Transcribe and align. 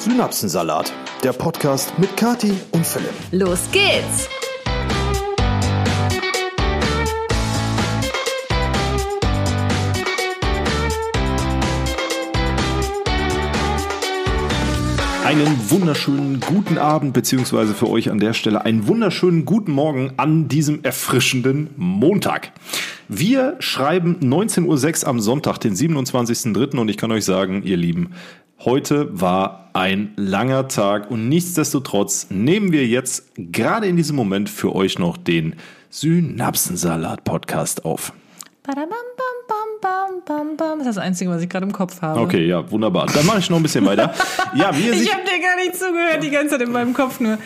Synapsensalat, 0.00 0.94
der 1.22 1.34
Podcast 1.34 1.92
mit 1.98 2.16
Kati 2.16 2.54
und 2.70 2.86
Philipp. 2.86 3.12
Los 3.32 3.68
geht's! 3.70 4.30
Einen 15.22 15.70
wunderschönen 15.70 16.40
guten 16.40 16.78
Abend, 16.78 17.12
beziehungsweise 17.12 17.74
für 17.74 17.90
euch 17.90 18.10
an 18.10 18.18
der 18.18 18.32
Stelle 18.32 18.64
einen 18.64 18.86
wunderschönen 18.86 19.44
guten 19.44 19.72
Morgen 19.72 20.14
an 20.16 20.48
diesem 20.48 20.82
erfrischenden 20.82 21.68
Montag. 21.76 22.52
Wir 23.08 23.56
schreiben 23.58 24.16
19.06 24.22 25.02
Uhr 25.02 25.08
am 25.10 25.20
Sonntag, 25.20 25.58
den 25.58 25.74
27.03. 25.74 26.78
und 26.78 26.88
ich 26.88 26.96
kann 26.96 27.12
euch 27.12 27.26
sagen, 27.26 27.62
ihr 27.64 27.76
Lieben, 27.76 28.14
heute 28.64 29.20
war 29.20 29.70
ein 29.72 30.12
langer 30.16 30.68
Tag 30.68 31.10
und 31.10 31.28
nichtsdestotrotz 31.28 32.26
nehmen 32.30 32.72
wir 32.72 32.86
jetzt 32.86 33.32
gerade 33.36 33.86
in 33.86 33.96
diesem 33.96 34.16
Moment 34.16 34.50
für 34.50 34.74
euch 34.74 34.98
noch 34.98 35.16
den 35.16 35.56
Synapsensalat-Podcast 35.90 37.84
auf. 37.84 38.12
Das 40.56 40.78
ist 40.78 40.86
das 40.86 40.98
Einzige, 40.98 41.30
was 41.30 41.42
ich 41.42 41.48
gerade 41.48 41.66
im 41.66 41.72
Kopf 41.72 42.02
habe. 42.02 42.20
Okay, 42.20 42.46
ja, 42.46 42.70
wunderbar. 42.70 43.06
Dann 43.06 43.26
mache 43.26 43.38
ich 43.38 43.50
noch 43.50 43.56
ein 43.56 43.62
bisschen 43.62 43.84
weiter. 43.86 44.12
Ja, 44.54 44.76
wie 44.76 44.88
Ich 44.90 45.12
habe 45.12 45.22
dir 45.24 45.40
gar 45.42 45.56
nicht 45.56 45.76
zugehört, 45.76 46.22
die 46.22 46.30
ganze 46.30 46.50
Zeit 46.58 46.62
in 46.66 46.72
meinem 46.72 46.92
Kopf 46.92 47.20
nur. 47.20 47.38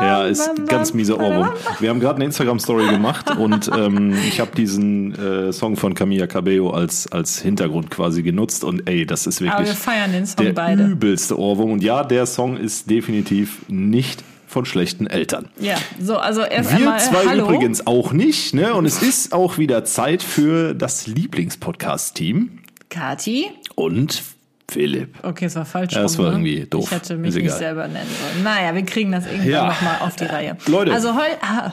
Ja, 0.00 0.24
ist 0.24 0.50
ganz 0.66 0.90
bam, 0.90 0.96
mieser 0.96 1.18
Ohrwurm. 1.18 1.50
Wir 1.80 1.90
haben 1.90 2.00
gerade 2.00 2.16
eine 2.16 2.24
Instagram-Story 2.26 2.88
gemacht 2.88 3.36
und 3.36 3.70
ähm, 3.76 4.14
ich 4.26 4.40
habe 4.40 4.50
diesen 4.56 5.14
äh, 5.14 5.52
Song 5.52 5.76
von 5.76 5.94
Camilla 5.94 6.26
Cabello 6.26 6.70
als, 6.70 7.10
als 7.12 7.40
Hintergrund 7.40 7.90
quasi 7.90 8.22
genutzt 8.22 8.64
und 8.64 8.88
ey, 8.88 9.06
das 9.06 9.26
ist 9.26 9.40
Aber 9.40 9.50
wirklich 9.50 9.68
wir 9.68 9.74
feiern 9.76 10.12
den 10.12 10.26
Song 10.26 10.44
der 10.44 10.52
beide. 10.52 10.84
übelste 10.84 11.38
Ohrwurm. 11.38 11.72
Und 11.72 11.82
ja, 11.82 12.02
der 12.02 12.26
Song 12.26 12.56
ist 12.56 12.90
definitiv 12.90 13.60
nicht 13.68 14.24
von 14.54 14.64
schlechten 14.64 15.06
Eltern. 15.06 15.50
Ja, 15.58 15.74
so, 16.00 16.16
also 16.16 16.42
erst 16.42 16.70
Wir 16.70 16.76
einmal 16.78 17.00
zwei 17.00 17.26
Hallo. 17.26 17.44
übrigens 17.44 17.86
auch 17.86 18.12
nicht, 18.12 18.54
ne? 18.54 18.72
Und 18.74 18.86
es 18.86 19.02
ist 19.02 19.32
auch 19.34 19.58
wieder 19.58 19.84
Zeit 19.84 20.22
für 20.22 20.74
das 20.74 21.06
Lieblingspodcast-Team 21.08 22.60
Kati. 22.88 23.50
und 23.74 24.22
Philipp. 24.70 25.16
Okay, 25.22 25.46
es 25.46 25.56
war 25.56 25.64
falsch. 25.66 25.92
Ja, 25.94 26.02
das 26.02 26.16
war 26.18 26.26
ne? 26.26 26.30
irgendwie 26.32 26.66
doof. 26.70 26.84
Ich 26.86 26.90
hätte 26.92 27.16
mich 27.16 27.34
nicht 27.34 27.50
selber 27.50 27.86
nennen 27.88 28.08
sollen. 28.08 28.44
Naja, 28.44 28.74
wir 28.74 28.84
kriegen 28.84 29.10
das 29.12 29.26
irgendwann 29.26 29.50
Ja. 29.50 29.66
nochmal 29.66 29.98
auf 30.00 30.16
die 30.16 30.24
Reihe. 30.24 30.56
Leute. 30.66 30.92
Also 30.94 31.14
heu, 31.14 31.28
ah, 31.42 31.72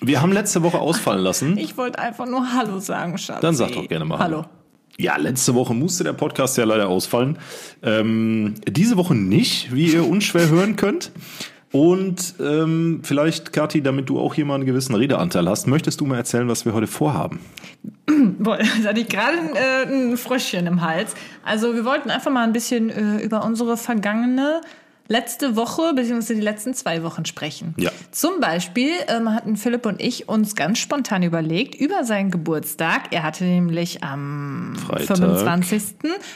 Wir 0.00 0.22
haben 0.22 0.32
letzte 0.32 0.62
Woche 0.62 0.78
ausfallen 0.78 1.20
lassen. 1.22 1.58
ich 1.58 1.76
wollte 1.76 1.98
einfach 1.98 2.26
nur 2.26 2.52
Hallo 2.54 2.78
sagen, 2.80 3.18
Schatz. 3.18 3.40
Dann 3.42 3.54
sag 3.54 3.72
doch 3.72 3.86
gerne 3.86 4.06
mal 4.06 4.18
Hallo. 4.18 4.46
Ja, 4.98 5.16
letzte 5.16 5.54
Woche 5.54 5.72
musste 5.72 6.04
der 6.04 6.12
Podcast 6.12 6.58
ja 6.58 6.64
leider 6.64 6.88
ausfallen. 6.88 7.38
Ähm, 7.82 8.54
diese 8.68 8.96
Woche 8.98 9.14
nicht, 9.14 9.74
wie 9.74 9.92
ihr 9.92 10.06
unschwer 10.06 10.48
hören 10.50 10.76
könnt. 10.76 11.10
Und 11.72 12.34
ähm, 12.40 13.00
vielleicht, 13.04 13.52
Kathi, 13.52 13.80
damit 13.80 14.08
du 14.08 14.18
auch 14.18 14.34
hier 14.34 14.44
mal 14.44 14.56
einen 14.56 14.66
gewissen 14.66 14.94
Redeanteil 14.94 15.48
hast, 15.48 15.68
möchtest 15.68 16.00
du 16.00 16.06
mal 16.06 16.16
erzählen, 16.16 16.48
was 16.48 16.64
wir 16.64 16.74
heute 16.74 16.88
vorhaben? 16.88 17.38
Boah, 18.38 18.58
jetzt 18.58 18.86
hatte 18.86 19.00
ich 19.00 19.08
gerade 19.08 19.36
äh, 19.54 19.86
ein 19.86 20.16
Fröschchen 20.16 20.66
im 20.66 20.80
Hals. 20.80 21.14
Also 21.44 21.74
wir 21.74 21.84
wollten 21.84 22.10
einfach 22.10 22.32
mal 22.32 22.42
ein 22.42 22.52
bisschen 22.52 22.90
äh, 22.90 23.22
über 23.22 23.44
unsere 23.44 23.76
vergangene 23.76 24.60
letzte 25.10 25.56
Woche 25.56 25.92
beziehungsweise 25.94 26.36
die 26.36 26.40
letzten 26.40 26.72
zwei 26.72 27.02
Wochen 27.02 27.24
sprechen. 27.26 27.74
Ja. 27.76 27.90
Zum 28.12 28.40
Beispiel 28.40 28.90
ähm, 29.08 29.28
hatten 29.34 29.56
Philipp 29.56 29.84
und 29.84 30.00
ich 30.00 30.28
uns 30.28 30.54
ganz 30.54 30.78
spontan 30.78 31.22
überlegt 31.24 31.74
über 31.74 32.04
seinen 32.04 32.30
Geburtstag. 32.30 33.08
Er 33.10 33.24
hatte 33.24 33.44
nämlich 33.44 34.02
am 34.04 34.74
Freitag. 34.86 35.18
25. 35.18 35.82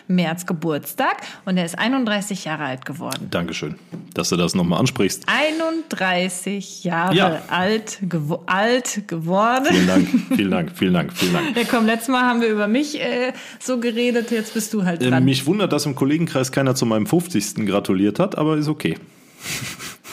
März 0.08 0.44
Geburtstag 0.46 1.18
und 1.44 1.56
er 1.56 1.64
ist 1.64 1.78
31 1.78 2.44
Jahre 2.44 2.64
alt 2.64 2.84
geworden. 2.84 3.28
Dankeschön, 3.30 3.76
dass 4.12 4.28
du 4.30 4.36
das 4.36 4.54
nochmal 4.56 4.80
ansprichst. 4.80 5.22
31 5.28 6.84
Jahre 6.84 7.14
Ja. 7.14 7.42
alt, 7.48 7.98
gewo 8.02 8.42
alt 8.46 9.06
geworden. 9.06 9.66
Vielen 9.66 9.86
Dank, 9.86 10.08
vielen 10.36 10.50
Dank, 10.50 10.72
vielen 10.74 10.94
Dank, 10.94 11.12
vielen 11.12 11.32
Dank. 11.32 11.56
Ja, 11.56 11.62
komm, 11.70 11.86
letztes 11.86 12.08
Mal 12.08 12.22
haben 12.22 12.40
wir 12.40 12.48
über 12.48 12.66
mich 12.66 13.00
äh, 13.00 13.32
so 13.60 13.78
geredet, 13.78 14.30
jetzt 14.32 14.54
bist 14.54 14.74
du 14.74 14.84
halt 14.84 15.02
Äh, 15.02 15.10
dran. 15.10 15.24
mich 15.24 15.46
wundert, 15.46 15.72
dass 15.72 15.86
im 15.86 15.94
Kollegenkreis 15.94 16.50
keiner 16.52 16.74
zu 16.74 16.86
meinem 16.86 17.06
50. 17.06 17.66
gratuliert 17.66 18.18
hat, 18.18 18.36
aber 18.36 18.56
ist 18.64 18.70
okay. 18.70 18.98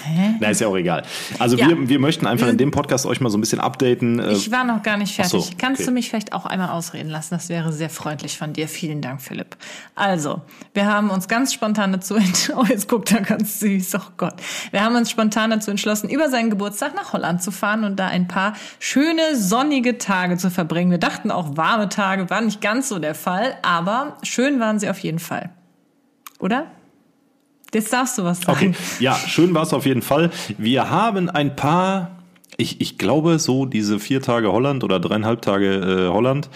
Hä? 0.03 0.33
Na, 0.39 0.49
ist 0.49 0.59
ja 0.59 0.67
auch 0.67 0.75
egal. 0.75 1.03
Also 1.37 1.55
Ja. 1.57 1.67
wir, 1.67 1.87
wir 1.87 1.99
möchten 1.99 2.25
einfach 2.25 2.47
in 2.47 2.57
dem 2.57 2.71
Podcast 2.71 3.05
euch 3.05 3.21
mal 3.21 3.29
so 3.29 3.37
ein 3.37 3.41
bisschen 3.41 3.59
updaten. 3.59 4.17
Äh, 4.17 4.31
Ich 4.31 4.51
war 4.51 4.63
noch 4.63 4.81
gar 4.81 4.97
nicht 4.97 5.13
fertig. 5.13 5.31
so, 5.31 5.47
Kannst 5.59 5.81
okay. 5.81 5.85
du 5.89 5.91
mich 5.91 6.09
vielleicht 6.09 6.33
auch 6.33 6.47
einmal 6.47 6.69
ausreden 6.69 7.09
lassen? 7.09 7.35
Das 7.35 7.49
wäre 7.49 7.71
sehr 7.71 7.91
freundlich 7.91 8.35
von 8.35 8.51
dir. 8.51 8.67
Vielen 8.67 9.01
Dank, 9.01 9.21
Philipp. 9.21 9.55
Also, 9.93 10.41
wir 10.73 10.87
haben 10.87 11.11
uns 11.11 11.27
ganz 11.27 11.53
spontan 11.53 11.91
dazu 11.91 12.15
entschlossen, 12.17 12.55
oh, 12.59 12.65
jetzt 12.67 12.87
guckt 12.89 13.11
er 13.11 13.21
ganz 13.21 13.59
süß, 13.59 13.93
oh 13.95 14.11
Gott. 14.17 14.33
Wir 14.71 14.83
haben 14.83 14.95
uns 14.95 15.11
spontan 15.11 15.51
dazu 15.51 15.69
entschlossen, 15.69 16.09
über 16.09 16.29
seinen 16.29 16.49
Geburtstag 16.49 16.95
nach 16.95 17.13
Holland 17.13 17.43
zu 17.43 17.51
fahren 17.51 17.83
und 17.83 17.99
da 17.99 18.07
ein 18.07 18.27
paar 18.27 18.53
schöne, 18.79 19.35
sonnige 19.35 19.99
Tage 19.99 20.37
zu 20.37 20.49
verbringen. 20.49 20.89
Wir 20.89 20.97
dachten 20.97 21.29
auch 21.29 21.57
warme 21.57 21.89
Tage, 21.89 22.27
war 22.31 22.41
nicht 22.41 22.59
ganz 22.59 22.89
so 22.89 22.97
der 22.97 23.13
Fall, 23.13 23.53
aber 23.61 24.17
schön 24.23 24.59
waren 24.59 24.79
sie 24.79 24.89
auf 24.89 24.97
jeden 24.99 25.19
Fall. 25.19 25.51
Oder? 26.39 26.65
Jetzt 27.73 27.93
darfst 27.93 28.17
du 28.17 28.23
was 28.23 28.41
sagen. 28.41 28.75
Okay, 28.75 29.03
ja, 29.03 29.15
schön 29.15 29.53
war 29.53 29.63
es 29.63 29.73
auf 29.73 29.85
jeden 29.85 30.01
Fall. 30.01 30.31
Wir 30.57 30.89
haben 30.89 31.29
ein 31.29 31.55
paar, 31.55 32.11
ich, 32.57 32.81
ich 32.81 32.97
glaube, 32.97 33.39
so 33.39 33.65
diese 33.65 33.99
vier 33.99 34.21
Tage 34.21 34.51
Holland 34.51 34.83
oder 34.83 34.99
dreieinhalb 34.99 35.41
Tage 35.41 36.07
äh, 36.07 36.07
Holland 36.09 36.49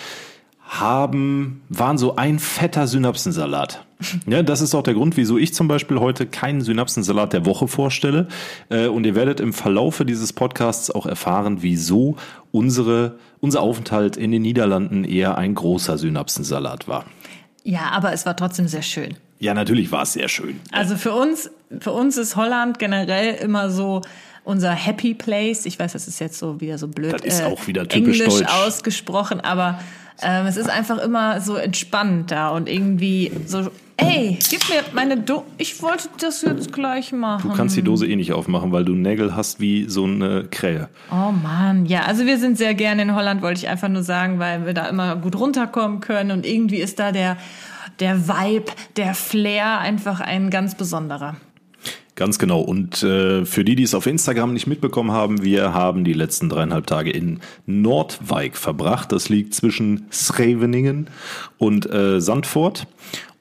haben, 0.67 1.61
waren 1.69 1.97
so 1.97 2.15
ein 2.15 2.39
fetter 2.39 2.87
Synapsensalat. 2.87 3.81
Ja, 4.27 4.43
das 4.43 4.59
ist 4.59 4.75
auch 4.75 4.83
der 4.83 4.93
Grund, 4.93 5.15
wieso 5.15 5.37
ich 5.37 5.53
zum 5.53 5.69
Beispiel 5.69 5.99
heute 5.99 6.25
keinen 6.25 6.59
Synapsensalat 6.59 7.31
der 7.31 7.45
Woche 7.45 7.69
vorstelle. 7.69 8.27
Äh, 8.69 8.87
und 8.87 9.05
ihr 9.05 9.15
werdet 9.15 9.39
im 9.39 9.53
Verlaufe 9.53 10.05
dieses 10.05 10.33
Podcasts 10.33 10.91
auch 10.91 11.05
erfahren, 11.05 11.59
wieso 11.61 12.17
unsere, 12.51 13.17
unser 13.39 13.61
Aufenthalt 13.61 14.17
in 14.17 14.31
den 14.31 14.41
Niederlanden 14.41 15.05
eher 15.05 15.37
ein 15.37 15.55
großer 15.55 15.97
Synapsensalat 15.97 16.89
war. 16.89 17.05
Ja, 17.63 17.91
aber 17.93 18.11
es 18.11 18.25
war 18.25 18.35
trotzdem 18.35 18.67
sehr 18.67 18.81
schön. 18.81 19.15
Ja, 19.39 19.53
natürlich 19.53 19.91
war 19.91 20.03
es 20.03 20.13
sehr 20.13 20.29
schön. 20.29 20.59
Also 20.71 20.95
für 20.95 21.13
uns, 21.13 21.49
für 21.79 21.91
uns 21.91 22.17
ist 22.17 22.35
Holland 22.35 22.79
generell 22.79 23.35
immer 23.35 23.69
so 23.69 24.01
unser 24.43 24.71
Happy 24.71 25.13
Place. 25.13 25.65
Ich 25.65 25.77
weiß, 25.77 25.93
das 25.93 26.07
ist 26.07 26.19
jetzt 26.19 26.37
so 26.37 26.61
wieder 26.61 26.77
so 26.77 26.87
blöd. 26.87 27.13
Das 27.13 27.21
ist 27.21 27.43
auch 27.43 27.67
wieder 27.67 27.87
typisch 27.87 28.21
Englisch 28.21 28.39
deutsch. 28.39 28.53
ausgesprochen, 28.53 29.41
aber 29.41 29.79
ähm, 30.21 30.45
es 30.45 30.55
ist 30.55 30.69
einfach 30.69 30.99
immer 30.99 31.41
so 31.41 31.55
entspannt 31.55 32.31
da 32.31 32.49
und 32.49 32.69
irgendwie 32.69 33.31
so. 33.45 33.69
Ey, 33.97 34.37
gib 34.49 34.67
mir 34.67 34.83
meine 34.93 35.15
Do 35.15 35.45
Ich 35.57 35.81
wollte 35.81 36.09
das 36.19 36.41
jetzt 36.41 36.73
gleich 36.73 37.13
machen. 37.13 37.49
Du 37.49 37.55
kannst 37.55 37.77
die 37.77 37.81
Dose 37.81 38.05
eh 38.05 38.17
nicht 38.17 38.33
aufmachen, 38.33 38.73
weil 38.73 38.83
du 38.83 38.93
Nägel 38.93 39.37
hast 39.37 39.61
wie 39.61 39.85
so 39.87 40.03
eine 40.03 40.43
Krähe. 40.51 40.89
Oh 41.09 41.31
Mann, 41.31 41.85
ja, 41.85 42.01
also 42.01 42.25
wir 42.25 42.37
sind 42.37 42.57
sehr 42.57 42.73
gerne 42.73 43.03
in 43.03 43.15
Holland, 43.15 43.41
wollte 43.41 43.59
ich 43.59 43.69
einfach 43.69 43.87
nur 43.87 44.03
sagen, 44.03 44.37
weil 44.37 44.65
wir 44.65 44.73
da 44.73 44.87
immer 44.87 45.15
gut 45.15 45.37
runterkommen 45.39 46.01
können 46.01 46.31
und 46.31 46.45
irgendwie 46.45 46.79
ist 46.79 46.99
da 46.99 47.13
der, 47.13 47.37
der 47.99 48.27
Vibe, 48.27 48.71
der 48.97 49.13
Flair 49.13 49.79
einfach 49.79 50.19
ein 50.19 50.49
ganz 50.49 50.75
besonderer. 50.75 51.35
Ganz 52.15 52.39
genau. 52.39 52.61
Und 52.61 53.03
äh, 53.03 53.45
für 53.45 53.65
die, 53.65 53.75
die 53.75 53.83
es 53.83 53.93
auf 53.93 54.07
Instagram 54.07 54.53
nicht 54.53 54.67
mitbekommen 54.67 55.11
haben, 55.11 55.43
wir 55.43 55.73
haben 55.73 56.05
die 56.05 56.13
letzten 56.13 56.47
dreieinhalb 56.47 56.87
Tage 56.87 57.11
in 57.11 57.41
Nordwijk 57.65 58.55
verbracht. 58.55 59.11
Das 59.11 59.27
liegt 59.27 59.53
zwischen 59.53 60.05
Scheveningen 60.11 61.09
und 61.57 61.91
äh, 61.91 62.21
Sandford. 62.21 62.87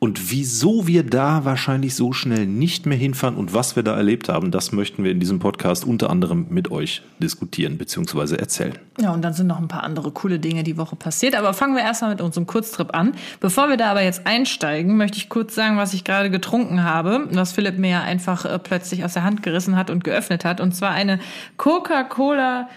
Und 0.05 0.31
wieso 0.31 0.87
wir 0.87 1.03
da 1.03 1.47
wahrscheinlich 1.47 1.95
so 1.95 2.13
schnell 2.13 2.45
nicht 2.45 2.85
mehr 2.85 2.99
hinfahren 2.99 3.37
und 3.37 3.55
was 3.55 3.75
wir 3.75 3.83
da 3.83 3.97
erlebt 3.97 4.29
haben, 4.29 4.51
das 4.51 4.71
möchten 4.71 5.03
wir 5.03 5.11
in 5.11 5.19
diesem 5.19 5.39
Podcast 5.39 5.87
unter 5.87 6.11
anderem 6.11 6.45
mit 6.51 6.71
euch 6.71 7.01
diskutieren 7.21 7.79
bzw. 7.79 8.37
erzählen. 8.37 8.75
Ja, 9.01 9.15
und 9.15 9.23
dann 9.23 9.33
sind 9.33 9.47
noch 9.47 9.59
ein 9.59 9.67
paar 9.67 9.83
andere 9.83 10.11
coole 10.11 10.39
Dinge 10.39 10.63
die 10.63 10.77
Woche 10.77 10.95
passiert. 10.95 11.35
Aber 11.35 11.55
fangen 11.55 11.75
wir 11.75 11.83
erstmal 11.83 12.11
mit 12.11 12.21
unserem 12.21 12.47
Kurztrip 12.47 12.95
an. 12.95 13.15
Bevor 13.41 13.71
wir 13.71 13.79
da 13.79 13.93
aber 13.93 14.03
jetzt 14.03 14.27
einsteigen, 14.27 14.99
möchte 14.99 15.17
ich 15.17 15.31
kurz 15.31 15.55
sagen, 15.55 15.79
was 15.79 15.95
ich 15.95 16.05
gerade 16.05 16.29
getrunken 16.29 16.85
habe, 16.85 17.27
was 17.33 17.53
Philipp 17.53 17.79
mir 17.79 17.89
ja 17.89 18.03
einfach 18.03 18.45
äh, 18.45 18.59
plötzlich 18.59 19.07
aus 19.07 19.15
der 19.15 19.25
Hand 19.25 19.43
gerissen 19.43 19.75
hat 19.75 19.89
und 19.89 20.05
geöffnet 20.05 20.45
hat. 20.45 20.61
Und 20.61 20.77
zwar 20.77 20.91
eine 20.91 21.19
Coca-Cola 21.57 22.69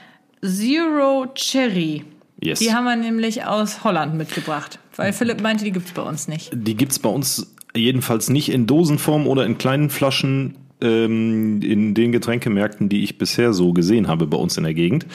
Zero 0.41 1.27
Cherry. 1.35 2.05
Yes. 2.39 2.59
Die 2.59 2.73
haben 2.73 2.85
wir 2.85 2.95
nämlich 2.95 3.45
aus 3.45 3.83
Holland 3.83 4.15
mitgebracht, 4.15 4.79
weil 4.97 5.13
Philipp 5.13 5.41
meinte, 5.41 5.63
die 5.63 5.71
gibt's 5.71 5.91
bei 5.91 6.01
uns 6.01 6.27
nicht. 6.27 6.51
Die 6.53 6.75
gibt's 6.75 6.99
bei 6.99 7.09
uns 7.09 7.53
jedenfalls 7.75 8.29
nicht 8.29 8.49
in 8.49 8.67
Dosenform 8.67 9.27
oder 9.27 9.45
in 9.45 9.57
kleinen 9.57 9.89
Flaschen 9.89 10.55
ähm, 10.81 11.61
in 11.61 11.93
den 11.93 12.11
Getränkemärkten, 12.11 12.89
die 12.89 13.03
ich 13.03 13.17
bisher 13.17 13.53
so 13.53 13.73
gesehen 13.73 14.07
habe 14.07 14.27
bei 14.27 14.37
uns 14.37 14.57
in 14.57 14.63
der 14.63 14.73
Gegend. 14.73 15.05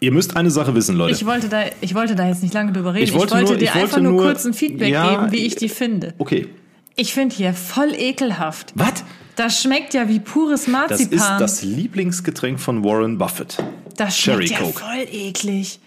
Ihr 0.00 0.12
müsst 0.12 0.36
eine 0.36 0.50
Sache 0.50 0.74
wissen, 0.74 0.96
Leute. 0.96 1.14
Ich 1.14 1.24
wollte 1.24 1.48
da, 1.48 1.62
ich 1.80 1.94
wollte 1.94 2.14
da 2.14 2.28
jetzt 2.28 2.42
nicht 2.42 2.52
lange 2.52 2.72
drüber 2.72 2.92
reden. 2.94 3.04
Ich 3.04 3.14
wollte 3.14 3.34
nur- 3.40 3.56
dir 3.56 3.64
ich 3.64 3.74
wollte 3.74 3.78
einfach 3.80 4.00
nur, 4.00 4.22
kurz 4.22 4.44
ein 4.44 4.52
Feedback 4.52 4.92
Ja, 4.92 5.10
geben, 5.20 5.32
wie 5.32 5.46
ich 5.46 5.56
die 5.56 5.68
finde. 5.68 6.12
okay. 6.18 6.48
Ich 6.96 7.12
finde 7.12 7.34
hier 7.34 7.54
voll 7.54 7.92
ekelhaft. 7.96 8.72
Was? 8.76 9.04
Das 9.36 9.60
schmeckt 9.60 9.94
ja 9.94 10.08
wie 10.08 10.20
pures 10.20 10.64
Das 10.66 10.68
Marzipan. 10.72 11.12
ist 11.18 11.28
das 11.40 11.62
Lieblingsgetränk 11.64 12.60
von 12.60 12.84
Warren 12.84 13.18
Buffett. 13.18 13.56
Das 13.96 14.16
schmeckt 14.16 14.48
Cherry 14.48 14.52
ja 14.52 14.58
Coke. 14.58 14.78
voll 14.80 15.06
eklig. 15.10 15.80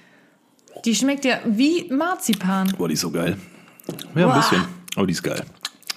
Die 0.85 0.95
schmeckt 0.95 1.25
ja 1.25 1.39
wie 1.45 1.85
Marzipan. 1.91 2.73
Boah, 2.77 2.87
die 2.87 2.93
ist 2.95 3.01
so 3.01 3.11
geil. 3.11 3.37
Ja, 3.87 3.93
ein 4.27 4.33
Boah. 4.33 4.35
bisschen. 4.35 4.63
Aber 4.95 5.07
die 5.07 5.13
ist 5.13 5.23
geil. 5.23 5.43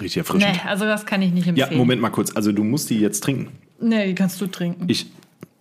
Richtig 0.00 0.19
erfrischend. 0.19 0.53
Nee, 0.55 0.61
also 0.69 0.85
das 0.85 1.05
kann 1.05 1.21
ich 1.23 1.32
nicht 1.32 1.47
Ja, 1.47 1.50
empfehlen. 1.65 1.79
Moment 1.79 2.00
mal 2.00 2.11
kurz. 2.11 2.35
Also 2.35 2.53
du 2.53 2.65
musst 2.65 2.88
die 2.91 2.99
jetzt 3.00 3.23
trinken. 3.23 3.53
Nee, 3.81 4.06
die 4.06 4.15
kannst 4.15 4.41
du 4.41 4.47
trinken. 4.47 4.85
Ich, 4.88 5.06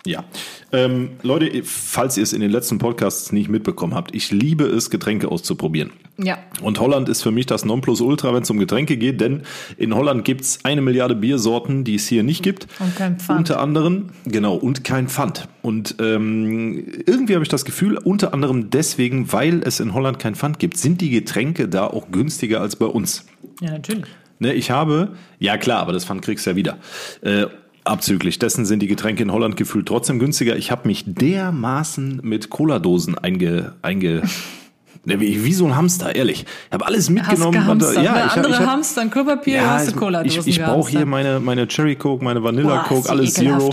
ja. 0.06 0.24
Ähm, 0.72 1.12
Leute, 1.24 1.64
falls 1.64 2.18
ihr 2.18 2.24
es 2.24 2.34
in 2.34 2.42
den 2.42 2.52
letzten 2.52 2.78
Podcasts 2.78 3.32
nicht 3.32 3.50
mitbekommen 3.50 3.94
habt, 3.96 4.16
ich 4.16 4.32
liebe 4.32 4.66
es, 4.66 4.90
Getränke 4.90 5.30
auszuprobieren. 5.30 5.92
ja. 6.18 6.38
Und 6.62 6.80
Holland 6.80 7.10
ist 7.10 7.22
für 7.22 7.32
mich 7.32 7.46
das 7.46 7.66
Nonplusultra, 7.66 8.34
wenn 8.34 8.44
es 8.44 8.50
um 8.50 8.60
Getränke 8.60 8.98
geht, 8.98 9.20
denn 9.22 9.42
in 9.78 9.96
Holland 9.96 10.26
gibt's 10.26 10.60
eine 10.64 10.82
Milliarde 10.82 11.16
Biersorten, 11.16 11.84
die 11.84 11.96
es 11.96 12.08
hier 12.08 12.24
nicht 12.24 12.44
gibt. 12.44 12.68
Und 12.80 12.96
kein 12.96 13.20
Pfand. 13.20 13.40
Unter 13.40 13.60
anderem, 13.60 14.08
genau, 14.26 14.56
und 14.56 14.84
kein 14.84 15.08
Pfand. 15.08 15.48
Und 15.62 15.96
ähm, 16.00 16.86
irgendwie 17.06 17.34
habe 17.34 17.44
ich 17.44 17.50
das 17.50 17.66
Gefühl, 17.66 17.98
unter 17.98 18.34
anderem 18.34 18.70
deswegen, 18.70 19.32
weil 19.34 19.62
es 19.64 19.80
in 19.80 19.94
Holland 19.94 20.20
kein 20.20 20.36
Pfand 20.36 20.60
gibt, 20.60 20.78
sind 20.78 21.02
die 21.02 21.10
Getränke 21.10 21.68
da 21.68 21.88
auch 21.88 22.12
günstiger 22.12 22.62
als 22.62 22.76
bei 22.76 22.86
uns. 22.86 23.26
Ja, 23.62 23.72
natürlich. 23.72 24.06
Ne, 24.40 24.54
ich 24.54 24.72
habe, 24.72 25.10
ja 25.40 25.58
klar, 25.58 25.82
aber 25.82 25.92
das 25.92 26.06
Pfand 26.06 26.22
kriegst 26.22 26.46
du 26.46 26.52
ja 26.52 26.56
wieder. 26.56 26.78
Äh, 27.22 27.48
abzüglich 27.90 28.40
dessen 28.40 28.66
sind 28.66 28.80
die 28.82 28.88
Getränke 28.88 29.24
in 29.24 29.32
Holland 29.32 29.58
gefühlt 29.58 29.88
trotzdem 29.88 30.20
günstiger. 30.20 30.56
Ich 30.56 30.72
habe 30.72 30.88
mich 30.88 31.04
dermaßen 31.06 32.22
mit 32.24 32.50
Cola-Dosen 32.50 33.18
einge, 33.18 33.74
einge 33.82 34.22
ne, 35.06 35.20
wie, 35.20 35.44
wie 35.44 35.54
so 35.54 35.66
ein 35.66 35.76
Hamster, 35.76 36.16
ehrlich. 36.16 36.46
Ich 36.68 36.74
habe 36.74 36.86
alles 36.86 37.06
Hast 37.06 37.10
mitgenommen. 37.10 37.52
gehamstert. 37.52 37.96
ja, 37.96 38.02
ne? 38.14 38.18
ich, 38.20 38.24
hab- 38.26 38.38
Andere 38.38 38.54
ich 38.54 38.60
hab, 38.60 38.68
hamstern 38.68 39.12
Klopapier, 39.12 39.56
ja, 39.56 39.70
hast 39.72 39.92
du 39.92 39.96
Cola-Dosen 39.96 40.40
ich, 40.48 40.58
ich 40.60 40.64
brauche 40.64 40.90
hier 40.90 41.06
meine, 41.06 41.40
meine 41.40 41.68
Cherry 41.68 41.96
Coke, 41.96 42.24
meine 42.24 42.44
Vanilla 42.44 42.76
Boah, 42.76 42.84
Coke, 42.84 43.02
ist 43.02 43.10
alles. 43.10 43.34
Zero. 43.34 43.72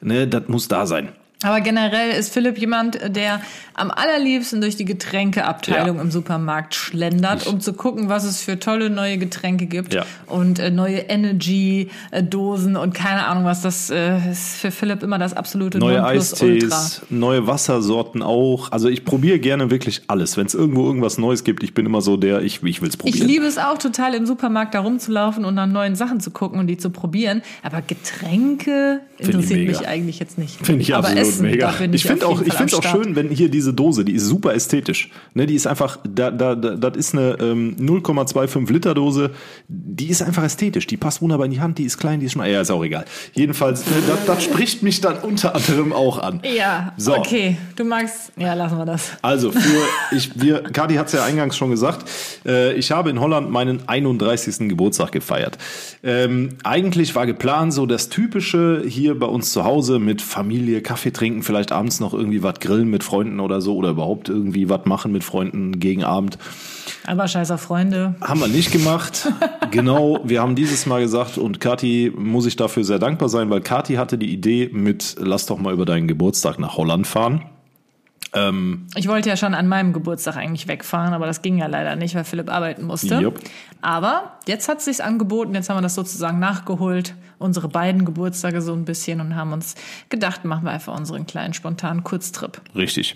Ne, 0.00 0.26
das 0.28 0.42
muss 0.48 0.68
da 0.68 0.86
sein. 0.86 1.08
Aber 1.42 1.60
generell 1.60 2.10
ist 2.18 2.32
Philipp 2.32 2.56
jemand, 2.58 2.98
der 3.14 3.40
am 3.74 3.90
allerliebsten 3.90 4.62
durch 4.62 4.76
die 4.76 4.86
Getränkeabteilung 4.86 5.96
Ja. 5.96 6.02
im 6.02 6.10
Supermarkt 6.10 6.74
schlendert, 6.74 7.42
Ich- 7.42 7.48
um 7.48 7.60
zu 7.60 7.74
gucken, 7.74 8.08
was 8.08 8.24
es 8.24 8.40
für 8.40 8.58
tolle 8.58 8.88
neue 8.88 9.18
Getränke 9.18 9.66
gibt 9.66 9.92
Ja. 9.92 10.06
und 10.26 10.58
äh, 10.58 10.70
neue 10.70 10.98
Energy-Dosen 11.00 12.76
und 12.76 12.94
keine 12.94 13.26
Ahnung 13.26 13.44
was. 13.44 13.62
Das 13.62 13.90
äh, 13.90 14.30
ist 14.30 14.56
für 14.56 14.70
Philipp 14.70 15.02
immer 15.02 15.18
das 15.18 15.34
absolute 15.34 15.78
Neue. 15.78 16.02
Eistees, 16.04 17.02
neue 17.10 17.46
Wassersorten 17.46 18.22
auch. 18.22 18.72
Also 18.72 18.88
ich 18.88 19.04
probiere 19.04 19.38
gerne 19.38 19.70
wirklich 19.70 20.02
alles. 20.06 20.36
Wenn 20.36 20.46
es 20.46 20.54
irgendwo 20.54 20.86
irgendwas 20.86 21.18
Neues 21.18 21.44
gibt, 21.44 21.62
ich 21.62 21.74
bin 21.74 21.84
immer 21.86 22.00
so 22.00 22.16
der, 22.16 22.42
ich, 22.42 22.62
ich 22.62 22.80
will 22.80 22.88
es 22.88 22.94
Ich 22.94 22.98
probieren. 23.00 23.28
liebe 23.28 23.44
es 23.46 23.58
auch 23.58 23.78
total 23.78 24.14
im 24.14 24.24
Supermarkt 24.26 24.74
da 24.74 24.80
rumzulaufen 24.80 25.44
und 25.44 25.54
nach 25.54 25.66
neuen 25.66 25.94
Sachen 25.96 26.20
zu 26.20 26.30
gucken 26.30 26.58
und 26.58 26.68
die 26.68 26.78
zu 26.78 26.90
probieren. 26.90 27.42
Aber 27.62 27.82
Getränke 27.82 29.00
ich 29.13 29.13
interessiert 29.26 29.66
mich 29.66 29.86
eigentlich 29.86 30.18
jetzt 30.18 30.38
nicht. 30.38 30.64
Finde 30.64 30.82
ich 30.82 30.94
Aber 30.94 31.08
absolut 31.08 31.28
Essen, 31.28 31.42
mega. 31.42 31.74
Ich 31.80 31.94
ich 31.94 32.04
finde 32.04 32.26
auch, 32.26 32.42
ich 32.42 32.52
finde 32.54 32.76
auch 32.76 32.82
schön, 32.82 33.16
wenn 33.16 33.28
hier 33.30 33.48
diese 33.48 33.72
Dose, 33.72 34.04
die 34.04 34.12
ist 34.12 34.26
super 34.26 34.54
ästhetisch. 34.54 35.10
Ne, 35.34 35.46
die 35.46 35.54
ist 35.54 35.66
einfach, 35.66 35.98
da, 36.08 36.30
da, 36.30 36.54
da, 36.54 36.76
das 36.76 36.96
ist 36.96 37.14
eine 37.14 37.36
ähm, 37.40 37.76
0,25 37.78 38.72
Liter 38.72 38.94
Dose. 38.94 39.30
Die 39.68 40.08
ist 40.08 40.22
einfach 40.22 40.44
ästhetisch. 40.44 40.86
Die 40.86 40.96
passt 40.96 41.22
wunderbar 41.22 41.46
in 41.46 41.52
die 41.52 41.60
Hand. 41.60 41.78
Die 41.78 41.84
ist 41.84 41.98
klein, 41.98 42.20
die 42.20 42.26
ist 42.26 42.32
schmal. 42.32 42.50
Ja, 42.50 42.60
ist 42.60 42.70
auch 42.70 42.84
egal. 42.84 43.04
Jedenfalls, 43.34 43.82
äh, 43.82 43.84
das, 44.06 44.24
das 44.26 44.44
spricht 44.44 44.82
mich 44.82 45.00
dann 45.00 45.18
unter 45.18 45.54
anderem 45.54 45.92
auch 45.92 46.18
an. 46.18 46.40
Ja, 46.56 46.92
So. 46.96 47.16
okay. 47.16 47.56
Du 47.76 47.84
magst, 47.84 48.32
ja, 48.36 48.54
lassen 48.54 48.78
wir 48.78 48.86
das. 48.86 49.12
Also 49.22 49.50
für 49.52 50.16
ich, 50.16 50.30
wir, 50.40 50.62
Kati 50.62 50.94
hat 50.94 51.06
es 51.06 51.12
ja 51.12 51.24
eingangs 51.24 51.56
schon 51.56 51.70
gesagt, 51.70 52.08
äh, 52.46 52.72
ich 52.74 52.90
habe 52.90 53.10
in 53.10 53.20
Holland 53.20 53.50
meinen 53.50 53.88
31. 53.88 54.68
Geburtstag 54.68 55.12
gefeiert. 55.12 55.58
Ähm, 56.02 56.50
eigentlich 56.62 57.14
war 57.14 57.26
geplant 57.26 57.72
so 57.72 57.86
das 57.86 58.08
Typische 58.08 58.82
hier 58.86 59.13
bei 59.14 59.26
uns 59.26 59.52
zu 59.52 59.64
Hause 59.64 59.98
mit 59.98 60.22
Familie, 60.22 60.82
Kaffee 60.82 61.10
trinken, 61.10 61.42
vielleicht 61.42 61.72
abends 61.72 62.00
noch 62.00 62.14
irgendwie 62.14 62.42
was 62.42 62.60
grillen 62.60 62.88
mit 62.88 63.04
Freunden 63.04 63.40
oder 63.40 63.60
so 63.60 63.76
oder 63.76 63.90
überhaupt 63.90 64.28
irgendwie 64.28 64.68
was 64.68 64.84
machen 64.84 65.12
mit 65.12 65.24
Freunden 65.24 65.78
gegen 65.80 66.04
Abend. 66.04 66.38
Aber 67.06 67.28
scheiß 67.28 67.50
auf 67.50 67.60
Freunde. 67.60 68.14
Haben 68.20 68.40
wir 68.40 68.48
nicht 68.48 68.72
gemacht. 68.72 69.32
genau, 69.70 70.20
wir 70.24 70.40
haben 70.40 70.54
dieses 70.54 70.86
Mal 70.86 71.02
gesagt 71.02 71.38
und 71.38 71.60
Kati 71.60 72.12
muss 72.16 72.46
ich 72.46 72.56
dafür 72.56 72.84
sehr 72.84 72.98
dankbar 72.98 73.28
sein, 73.28 73.50
weil 73.50 73.60
Kati 73.60 73.94
hatte 73.94 74.18
die 74.18 74.32
Idee 74.32 74.70
mit, 74.72 75.16
lass 75.18 75.46
doch 75.46 75.58
mal 75.58 75.72
über 75.72 75.84
deinen 75.84 76.08
Geburtstag 76.08 76.58
nach 76.58 76.76
Holland 76.76 77.06
fahren. 77.06 77.44
Ähm, 78.34 78.86
Ich 78.96 79.08
wollte 79.08 79.28
ja 79.28 79.36
schon 79.36 79.54
an 79.54 79.68
meinem 79.68 79.92
Geburtstag 79.92 80.36
eigentlich 80.36 80.66
wegfahren, 80.66 81.14
aber 81.14 81.26
das 81.26 81.40
ging 81.40 81.58
ja 81.58 81.66
leider 81.66 81.96
nicht, 81.96 82.14
weil 82.14 82.24
Philipp 82.24 82.50
arbeiten 82.50 82.84
musste. 82.84 83.20
Jupp. 83.20 83.38
Aber 83.80 84.38
jetzt 84.46 84.68
hat 84.68 84.78
es 84.78 84.86
sich 84.86 85.04
angeboten, 85.04 85.54
jetzt 85.54 85.68
haben 85.70 85.76
wir 85.76 85.82
das 85.82 85.94
sozusagen 85.94 86.38
nachgeholt, 86.40 87.14
unsere 87.44 87.68
beiden 87.68 88.04
Geburtstage 88.04 88.60
so 88.60 88.72
ein 88.72 88.84
bisschen 88.84 89.20
und 89.20 89.36
haben 89.36 89.52
uns 89.52 89.76
gedacht, 90.08 90.44
machen 90.44 90.64
wir 90.64 90.72
einfach 90.72 90.96
unseren 90.96 91.26
kleinen 91.26 91.54
spontanen 91.54 92.02
Kurztrip. 92.02 92.60
Richtig. 92.74 93.14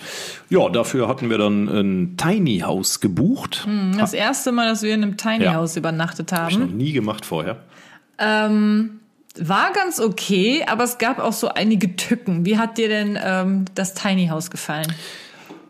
Ja, 0.51 0.69
dafür 0.69 1.09
hatten 1.09 1.31
wir 1.31 1.39
dann 1.39 1.69
ein 1.69 2.17
Tiny 2.17 2.61
House 2.61 3.01
gebucht. 3.01 3.67
Das 3.99 4.13
erste 4.13 4.53
Mal, 4.53 4.69
dass 4.69 4.83
wir 4.83 4.95
in 4.95 5.03
einem 5.03 5.17
Tiny 5.17 5.45
Ja. 5.45 5.55
House 5.55 5.77
übernachtet 5.77 6.31
Hab 6.33 6.51
ich 6.51 6.59
noch 6.59 6.67
haben, 6.69 6.77
nie 6.77 6.93
gemacht 6.93 7.27
vorher. 7.27 7.57
ähm, 8.19 9.01
war 9.41 9.73
ganz 9.73 10.01
okay, 10.01 10.65
aber 10.67 10.83
es 10.85 10.99
gab 10.99 11.21
auch 11.21 11.33
so 11.33 11.49
einige 11.49 11.95
Tücken. 11.97 12.45
Wie 12.45 12.59
hat 12.59 12.77
dir 12.77 12.89
denn 12.89 13.17
ähm, 13.23 13.65
das 13.75 13.95
Tiny 13.95 14.29
House 14.29 14.51
gefallen? 14.51 14.93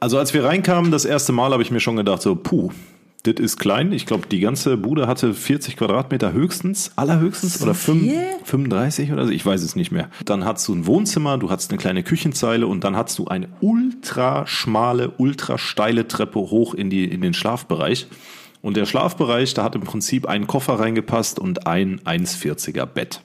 Also 0.00 0.16
als 0.19 0.32
wir 0.32 0.44
reinkamen, 0.44 0.90
das 0.90 1.04
erste 1.04 1.32
Mal 1.32 1.50
habe 1.52 1.62
ich 1.62 1.70
mir 1.70 1.81
schon 1.81 1.96
gedacht, 1.96 2.22
so, 2.22 2.34
puh, 2.34 2.70
das 3.25 3.35
ist 3.38 3.59
klein. 3.59 3.93
Ich 3.93 4.06
glaube, 4.06 4.26
die 4.29 4.41
ganze 4.41 4.76
Bude 4.76 5.06
hatte 5.06 5.35
40 5.35 5.76
Quadratmeter 5.76 6.32
höchstens, 6.32 6.93
allerhöchstens, 6.97 7.59
So 7.59 7.65
oder 7.65 7.75
fünf- 7.75 8.03
viel? 8.03 8.20
35 8.44 9.12
oder 9.12 9.26
so, 9.26 9.32
ich 9.32 9.44
weiß 9.44 9.62
es 9.62 9.76
nicht 9.76 9.91
mehr. 9.91 10.09
Dann 10.25 10.44
hattest 10.44 10.69
du 10.69 10.75
ein 10.75 10.87
Wohnzimmer, 10.87 11.37
du 11.37 11.50
hattest 11.50 11.70
eine 11.70 11.79
kleine 11.79 12.03
Küchenzeile 12.03 12.67
und 12.67 12.85
dann 12.85 12.97
hattest 12.97 13.19
du 13.19 13.26
eine 13.26 13.49
ultra 13.61 14.47
schmale, 14.47 15.12
ultra 15.19 15.59
steile 15.59 16.06
Treppe 16.09 16.38
hoch 16.38 16.75
in, 16.75 16.91
die, 16.91 17.05
in 17.05 17.20
den 17.20 17.35
Schlafbereich. 17.35 18.06
Und 18.62 18.76
der 18.76 18.87
Schlafbereich, 18.87 19.55
da 19.55 19.62
hat 19.64 19.75
im 19.75 19.82
Prinzip 19.82 20.26
ein 20.26 20.47
Koffer 20.47 20.79
reingepasst 20.81 21.38
und 21.38 21.67
ein 21.67 22.00
1,40er 22.00 22.87
Bett, 22.87 23.21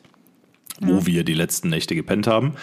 wo 0.80 1.06
wir 1.06 1.24
die 1.24 1.34
letzten 1.34 1.70
Nächte 1.70 1.96
gepennt 1.96 2.28
haben. 2.28 2.54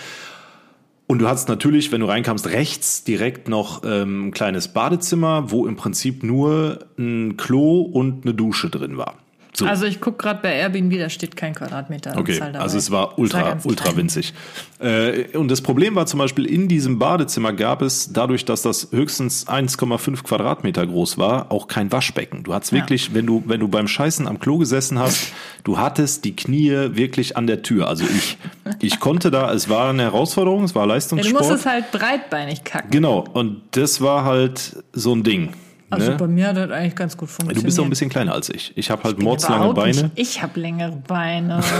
Und 1.10 1.18
du 1.18 1.26
hattest 1.26 1.48
natürlich, 1.48 1.90
wenn 1.90 2.02
du 2.02 2.06
reinkamst, 2.06 2.46
rechts 2.46 3.02
direkt 3.02 3.48
noch 3.48 3.82
ähm, 3.84 4.28
ein 4.28 4.30
kleines 4.30 4.68
Badezimmer, 4.68 5.50
wo 5.50 5.66
im 5.66 5.74
Prinzip 5.74 6.22
nur 6.22 6.86
ein 6.96 7.36
Klo 7.36 7.80
und 7.80 8.24
eine 8.24 8.32
Dusche 8.32 8.70
drin 8.70 8.96
war. 8.96 9.16
So. 9.60 9.66
Also 9.66 9.84
ich 9.86 10.00
guck 10.00 10.18
gerade 10.18 10.40
bei 10.42 10.54
Airbnb, 10.54 10.98
da 10.98 11.08
steht 11.08 11.36
kein 11.36 11.54
Quadratmeter. 11.54 12.16
Okay, 12.18 12.40
also 12.54 12.76
es 12.78 12.90
war 12.90 13.18
ultra, 13.18 13.42
ganz 13.42 13.64
ultra 13.66 13.84
klein. 13.84 13.96
winzig. 13.98 14.32
Äh, 14.78 15.36
und 15.36 15.48
das 15.50 15.60
Problem 15.60 15.94
war 15.94 16.06
zum 16.06 16.18
Beispiel, 16.18 16.46
in 16.46 16.66
diesem 16.68 16.98
Badezimmer 16.98 17.52
gab 17.52 17.82
es, 17.82 18.12
dadurch, 18.12 18.44
dass 18.44 18.62
das 18.62 18.88
höchstens 18.90 19.46
1,5 19.46 20.22
Quadratmeter 20.24 20.86
groß 20.86 21.18
war, 21.18 21.52
auch 21.52 21.68
kein 21.68 21.92
Waschbecken. 21.92 22.42
Du 22.42 22.54
hattest 22.54 22.72
Ja. 22.72 22.78
wirklich, 22.78 23.14
wenn 23.14 23.26
du, 23.26 23.42
wenn 23.46 23.60
du 23.60 23.68
beim 23.68 23.86
Scheißen 23.86 24.26
am 24.26 24.38
Klo 24.40 24.58
gesessen 24.58 24.98
hast, 24.98 25.28
du 25.64 25.78
hattest 25.78 26.24
die 26.24 26.34
Knie 26.34 26.70
wirklich 26.96 27.36
an 27.36 27.46
der 27.46 27.62
Tür. 27.62 27.86
Also 27.88 28.04
ich, 28.04 28.38
ich 28.80 28.98
konnte 29.00 29.30
da, 29.30 29.52
es 29.52 29.68
war 29.68 29.90
eine 29.90 30.02
Herausforderung, 30.04 30.64
es 30.64 30.74
war 30.74 30.82
Ja, 30.82 30.86
du 30.86 30.92
Leistungssport. 30.94 31.38
musstest 31.42 31.66
halt 31.66 31.90
breitbeinig 31.92 32.64
kacken. 32.64 32.90
Genau, 32.90 33.24
und 33.34 33.60
das 33.72 34.00
war 34.00 34.24
halt 34.24 34.76
so 34.92 35.14
ein 35.14 35.22
Ding. 35.22 35.50
Also 35.90 36.10
ne? 36.12 36.16
bei 36.16 36.26
mir 36.28 36.48
hat 36.48 36.56
das 36.56 36.70
eigentlich 36.70 36.94
ganz 36.96 37.16
gut 37.16 37.28
funktioniert. 37.28 37.62
Du 37.62 37.66
bist 37.66 37.78
auch 37.80 37.84
ein 37.84 37.90
bisschen 37.90 38.10
kleiner 38.10 38.32
als 38.32 38.48
ich. 38.48 38.72
Ich 38.76 38.90
habe 38.90 39.02
halt 39.02 39.16
Bin 39.16 39.24
mordslange 39.24 39.74
Beine. 39.74 40.02
Nicht. 40.04 40.10
Ich 40.14 40.42
habe 40.42 40.58
längere 40.60 40.92
Beine. 41.06 41.60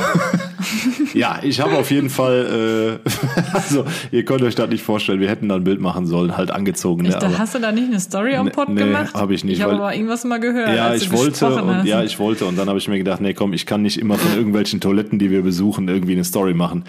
Ja, 1.15 1.41
ich 1.43 1.61
habe 1.61 1.77
auf 1.79 1.91
jeden 1.91 2.11
Fall, 2.11 3.01
äh, 3.05 3.11
also 3.57 3.85
ihr 4.13 4.25
könnt 4.25 4.43
euch 4.43 4.55
das 4.55 4.69
nicht 4.69 4.85
vorstellen, 4.85 5.19
wir 5.19 5.29
hätten 5.29 5.49
da 5.49 5.57
ein 5.57 5.65
Bild 5.65 5.81
machen 5.81 6.07
sollen, 6.07 6.37
halt 6.37 6.51
angezogen. 6.53 7.05
Ich, 7.05 7.13
Ne? 7.13 7.19
da 7.19 7.27
Aber, 7.27 7.39
hast 7.39 7.55
du 7.55 7.59
da 7.59 7.73
nicht 7.73 7.89
eine 7.89 7.99
Story 7.99 8.37
am 8.37 8.47
Nee, 8.47 8.53
Pod 8.53 8.69
nee, 8.69 8.81
gemacht? 8.85 9.15
hab 9.15 9.31
ich 9.31 9.43
nicht, 9.43 9.57
Ich 9.59 9.63
habe 9.63 9.75
aber 9.75 9.93
irgendwas 9.95 10.25
mal 10.25 10.39
gehört. 10.39 10.69
ja, 10.77 10.95
ich 10.95 11.11
wollte 11.11 11.47
und 11.47 11.75
hast. 11.77 11.87
ja, 11.87 12.03
ich 12.05 12.19
wollte 12.21 12.45
und 12.45 12.57
dann 12.57 12.69
habe 12.69 12.79
ich 12.79 12.87
mir 12.87 12.99
gedacht, 12.99 13.21
nee, 13.21 13.35
komm, 13.35 13.53
ich 13.53 13.67
kann 13.67 13.83
nicht 13.83 13.99
immer 13.99 14.17
von 14.19 14.37
irgendwelchen 14.37 14.81
Toiletten, 14.81 15.19
die 15.19 15.31
wir 15.31 15.43
besuchen, 15.43 15.89
irgendwie 15.89 16.13
eine 16.13 16.25
Story 16.25 16.55
machen. 16.55 16.85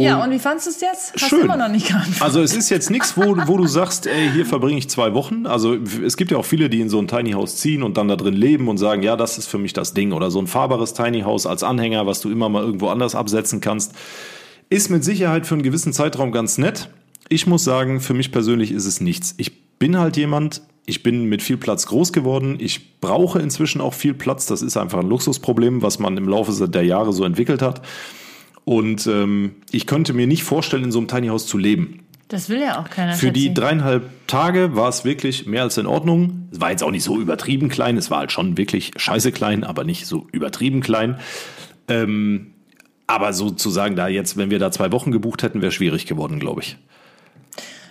Ja, 0.00 0.22
und 0.22 0.30
wie 0.30 0.38
fandest 0.38 0.66
du 0.66 0.70
es 0.70 0.80
jetzt? 0.80 1.12
Hast 1.14 1.28
Schön. 1.28 1.42
immer 1.42 1.56
noch 1.56 1.68
nicht 1.68 1.88
geantwortet. 1.88 2.22
Also 2.22 2.40
es 2.40 2.54
ist 2.54 2.70
jetzt 2.70 2.90
nichts, 2.90 3.16
wo, 3.16 3.36
wo 3.46 3.56
du 3.56 3.66
sagst, 3.66 4.06
ey, 4.06 4.30
hier 4.32 4.46
verbringe 4.46 4.78
ich 4.78 4.88
zwei 4.88 5.14
Wochen. 5.14 5.46
Also 5.46 5.74
es 5.74 6.16
gibt 6.16 6.30
ja 6.30 6.38
auch 6.38 6.44
viele, 6.44 6.68
die 6.68 6.80
in 6.80 6.88
so 6.88 6.98
ein 6.98 7.08
Tiny 7.08 7.32
House 7.32 7.56
ziehen 7.56 7.82
und 7.82 7.96
dann 7.96 8.08
da 8.08 8.16
drin 8.16 8.34
leben 8.34 8.68
und 8.68 8.78
sagen, 8.78 9.02
ja, 9.02 9.16
das 9.16 9.38
ist 9.38 9.46
für 9.46 9.58
mich 9.58 9.72
das 9.72 9.94
Ding. 9.94 10.12
Oder 10.12 10.30
so 10.30 10.40
ein 10.40 10.46
fahrbares 10.46 10.94
Tiny 10.94 11.22
House 11.22 11.46
als 11.46 11.62
Anhänger, 11.62 12.06
was 12.06 12.20
du 12.20 12.30
immer 12.30 12.48
mal 12.48 12.62
irgendwo 12.62 12.88
anders 12.88 13.14
absetzen 13.14 13.60
kannst. 13.60 13.92
Ist 14.68 14.90
mit 14.90 15.04
Sicherheit 15.04 15.46
für 15.46 15.54
einen 15.54 15.62
gewissen 15.62 15.92
Zeitraum 15.92 16.32
ganz 16.32 16.58
nett. 16.58 16.88
Ich 17.28 17.46
muss 17.46 17.64
sagen, 17.64 18.00
für 18.00 18.14
mich 18.14 18.32
persönlich 18.32 18.72
ist 18.72 18.86
es 18.86 19.00
nichts. 19.00 19.34
Ich 19.36 19.78
bin 19.78 19.98
halt 19.98 20.16
jemand, 20.16 20.62
ich 20.86 21.02
bin 21.02 21.24
mit 21.24 21.42
viel 21.42 21.56
Platz 21.56 21.86
groß 21.86 22.12
geworden. 22.12 22.56
Ich 22.60 23.00
brauche 23.00 23.40
inzwischen 23.40 23.80
auch 23.80 23.94
viel 23.94 24.14
Platz. 24.14 24.46
Das 24.46 24.62
ist 24.62 24.76
einfach 24.76 25.00
ein 25.00 25.08
Luxusproblem, 25.08 25.82
was 25.82 25.98
man 25.98 26.16
im 26.16 26.28
Laufe 26.28 26.68
der 26.68 26.84
Jahre 26.84 27.12
so 27.12 27.24
entwickelt 27.24 27.60
hat. 27.60 27.82
Und 28.68 29.06
ähm, 29.06 29.54
ich 29.70 29.86
könnte 29.86 30.12
mir 30.12 30.26
nicht 30.26 30.42
vorstellen, 30.42 30.82
in 30.82 30.90
so 30.90 30.98
einem 30.98 31.06
Tiny 31.06 31.28
House 31.28 31.46
zu 31.46 31.56
leben. 31.56 32.04
Das 32.26 32.48
will 32.48 32.60
ja 32.60 32.80
auch 32.80 32.90
keiner. 32.90 33.12
Für 33.14 33.30
die 33.30 33.54
dreieinhalb 33.54 34.10
Tage 34.26 34.74
war 34.74 34.88
es 34.88 35.04
wirklich 35.04 35.46
mehr 35.46 35.62
als 35.62 35.78
in 35.78 35.86
Ordnung. 35.86 36.48
Es 36.50 36.60
war 36.60 36.72
jetzt 36.72 36.82
auch 36.82 36.90
nicht 36.90 37.04
so 37.04 37.20
übertrieben 37.20 37.68
klein. 37.68 37.96
Es 37.96 38.10
war 38.10 38.18
halt 38.18 38.32
schon 38.32 38.58
wirklich 38.58 38.90
scheiße 38.96 39.30
klein, 39.30 39.62
aber 39.62 39.84
nicht 39.84 40.06
so 40.06 40.26
übertrieben 40.32 40.80
klein. 40.80 41.20
Ähm, 41.86 42.54
aber 43.06 43.32
sozusagen 43.32 43.94
da 43.94 44.08
jetzt, 44.08 44.36
wenn 44.36 44.50
wir 44.50 44.58
da 44.58 44.72
zwei 44.72 44.90
Wochen 44.90 45.12
gebucht 45.12 45.44
hätten, 45.44 45.62
wäre 45.62 45.70
schwierig 45.70 46.06
geworden, 46.06 46.40
glaube 46.40 46.62
ich. 46.62 46.76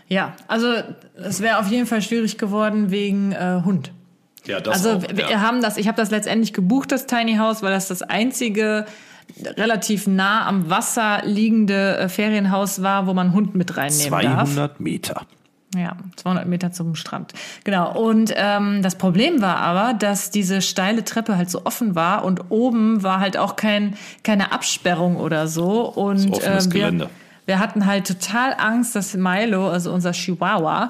Ja, 0.09 0.35
also 0.49 0.73
es 1.15 1.39
wäre 1.39 1.59
auf 1.59 1.69
jeden 1.69 1.87
Fall 1.87 2.01
schwierig 2.01 2.37
geworden 2.37 2.91
wegen 2.91 3.31
äh, 3.31 3.61
Hund. 3.63 3.93
Ja, 4.45 4.59
das 4.59 4.85
also 4.85 4.97
auch, 4.97 5.15
wir 5.15 5.29
ja. 5.29 5.39
haben 5.39 5.61
das, 5.61 5.77
ich 5.77 5.87
habe 5.87 5.95
das 5.95 6.11
letztendlich 6.11 6.51
gebucht, 6.51 6.91
das 6.91 7.07
Tiny 7.07 7.37
House, 7.37 7.63
weil 7.63 7.71
das 7.71 7.87
das 7.87 8.01
einzige 8.01 8.85
relativ 9.57 10.07
nah 10.07 10.47
am 10.47 10.69
Wasser 10.69 11.21
liegende 11.23 11.97
äh, 11.97 12.09
Ferienhaus 12.09 12.81
war, 12.81 13.07
wo 13.07 13.13
man 13.13 13.27
einen 13.27 13.35
Hund 13.35 13.55
mit 13.55 13.77
reinnehmen 13.77 14.21
darf. 14.21 14.53
200 14.53 14.79
Meter. 14.79 15.25
Ja, 15.75 15.97
200 16.15 16.47
Meter 16.47 16.71
zum 16.71 16.95
Strand. 16.95 17.33
Genau. 17.65 17.99
Und 17.99 18.33
ähm, 18.35 18.81
das 18.81 18.95
Problem 18.95 19.41
war 19.41 19.57
aber, 19.57 19.93
dass 19.93 20.31
diese 20.31 20.61
steile 20.61 21.03
Treppe 21.03 21.37
halt 21.37 21.49
so 21.49 21.65
offen 21.65 21.95
war 21.95 22.23
und 22.23 22.49
oben 22.49 23.03
war 23.03 23.19
halt 23.19 23.35
auch 23.35 23.57
kein 23.57 23.95
keine 24.23 24.53
Absperrung 24.53 25.17
oder 25.17 25.47
so. 25.47 25.81
Und 25.81 26.17
Das 26.17 26.25
ist 26.25 26.33
offenes 26.33 26.65
ähm, 26.65 26.73
wir, 26.73 26.79
Gelände. 26.81 27.09
Wir 27.45 27.59
hatten 27.59 27.85
halt 27.85 28.07
total 28.07 28.55
Angst, 28.57 28.95
dass 28.95 29.13
Milo, 29.15 29.69
also 29.69 29.91
unser 29.93 30.13
Chihuahua, 30.13 30.89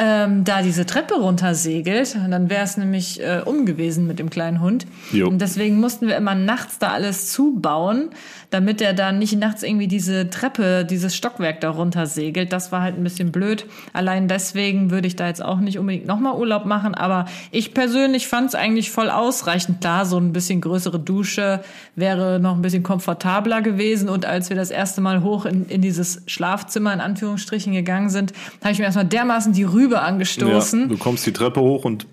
ähm, 0.00 0.42
da 0.44 0.62
diese 0.62 0.86
Treppe 0.86 1.14
runter 1.14 1.54
segelt. 1.54 2.16
Und 2.16 2.30
dann 2.30 2.48
wäre 2.48 2.64
es 2.64 2.78
nämlich 2.78 3.20
äh, 3.20 3.42
um 3.44 3.66
gewesen 3.66 4.06
mit 4.06 4.18
dem 4.18 4.30
kleinen 4.30 4.60
Hund. 4.60 4.86
Jo. 5.12 5.28
Und 5.28 5.40
deswegen 5.40 5.80
mussten 5.80 6.06
wir 6.06 6.16
immer 6.16 6.34
nachts 6.34 6.78
da 6.78 6.88
alles 6.88 7.30
zubauen, 7.30 8.08
damit 8.48 8.80
er 8.80 8.94
dann 8.94 9.18
nicht 9.18 9.36
nachts 9.38 9.62
irgendwie 9.62 9.86
diese 9.86 10.30
Treppe, 10.30 10.86
dieses 10.86 11.14
Stockwerk 11.14 11.60
da 11.60 11.70
runter 11.70 12.06
segelt. 12.06 12.54
Das 12.54 12.72
war 12.72 12.80
halt 12.80 12.96
ein 12.96 13.04
bisschen 13.04 13.30
blöd. 13.30 13.66
Allein 13.92 14.28
deswegen 14.28 14.90
würde 14.90 15.08
ich 15.08 15.16
da 15.16 15.26
jetzt 15.26 15.44
auch 15.44 15.60
nicht 15.60 15.78
unbedingt 15.78 16.06
nochmal 16.06 16.36
Urlaub 16.36 16.64
machen. 16.64 16.94
Aber 16.94 17.26
ich 17.50 17.74
persönlich 17.74 18.28
fand 18.28 18.48
es 18.48 18.54
eigentlich 18.54 18.90
voll 18.90 19.10
ausreichend. 19.10 19.82
Klar, 19.82 20.06
so 20.06 20.16
ein 20.16 20.32
bisschen 20.32 20.62
größere 20.62 20.98
Dusche 20.98 21.62
wäre 21.96 22.40
noch 22.40 22.54
ein 22.54 22.62
bisschen 22.62 22.82
komfortabler 22.82 23.60
gewesen. 23.60 24.08
Und 24.08 24.24
als 24.24 24.48
wir 24.48 24.56
das 24.56 24.70
erste 24.70 25.02
Mal 25.02 25.22
hoch 25.22 25.44
in, 25.44 25.66
in 25.66 25.81
dieses 25.82 26.22
Schlafzimmer 26.26 26.92
in 26.92 27.00
Anführungsstrichen 27.00 27.72
gegangen 27.72 28.08
sind, 28.08 28.32
habe 28.62 28.72
ich 28.72 28.78
mir 28.78 28.84
erstmal 28.84 29.06
dermaßen 29.06 29.52
die 29.52 29.64
Rübe 29.64 30.00
angestoßen. 30.00 30.80
Ja, 30.80 30.86
du 30.86 30.96
kommst 30.96 31.26
die 31.26 31.32
Treppe 31.32 31.60
hoch 31.60 31.84
und 31.84 32.06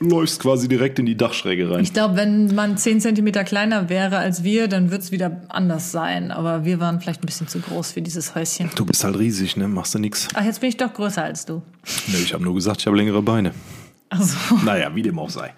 läufst 0.00 0.40
quasi 0.40 0.68
direkt 0.68 0.98
in 0.98 1.06
die 1.06 1.16
Dachschräge 1.16 1.70
rein. 1.70 1.82
Ich 1.82 1.92
glaube, 1.92 2.16
wenn 2.16 2.54
man 2.54 2.76
10 2.76 3.00
Zentimeter 3.00 3.42
kleiner 3.44 3.88
wäre 3.88 4.18
als 4.18 4.44
wir, 4.44 4.68
dann 4.68 4.90
wird's 4.90 5.10
wieder 5.10 5.42
anders 5.48 5.90
sein. 5.90 6.30
Aber 6.30 6.64
wir 6.64 6.78
waren 6.80 7.00
vielleicht 7.00 7.22
ein 7.22 7.26
bisschen 7.26 7.48
zu 7.48 7.58
groß 7.58 7.92
für 7.92 8.02
dieses 8.02 8.34
Häuschen. 8.34 8.70
Du 8.76 8.84
bist 8.84 9.02
halt 9.02 9.18
riesig, 9.18 9.56
ne? 9.56 9.66
Machst 9.66 9.94
du 9.94 9.98
nix. 9.98 10.28
Ach, 10.34 10.44
jetzt 10.44 10.60
bin 10.60 10.68
ich 10.68 10.76
doch 10.76 10.92
größer 10.92 11.24
als 11.24 11.46
du. 11.46 11.62
Nee, 12.06 12.18
ich 12.22 12.32
habe 12.32 12.44
nur 12.44 12.54
gesagt, 12.54 12.80
ich 12.80 12.86
habe 12.86 12.96
längere 12.96 13.22
Beine. 13.22 13.52
Also, 14.10 14.36
Naja, 14.64 14.94
wie 14.94 15.02
dem 15.02 15.18
auch 15.18 15.30
sei. 15.30 15.52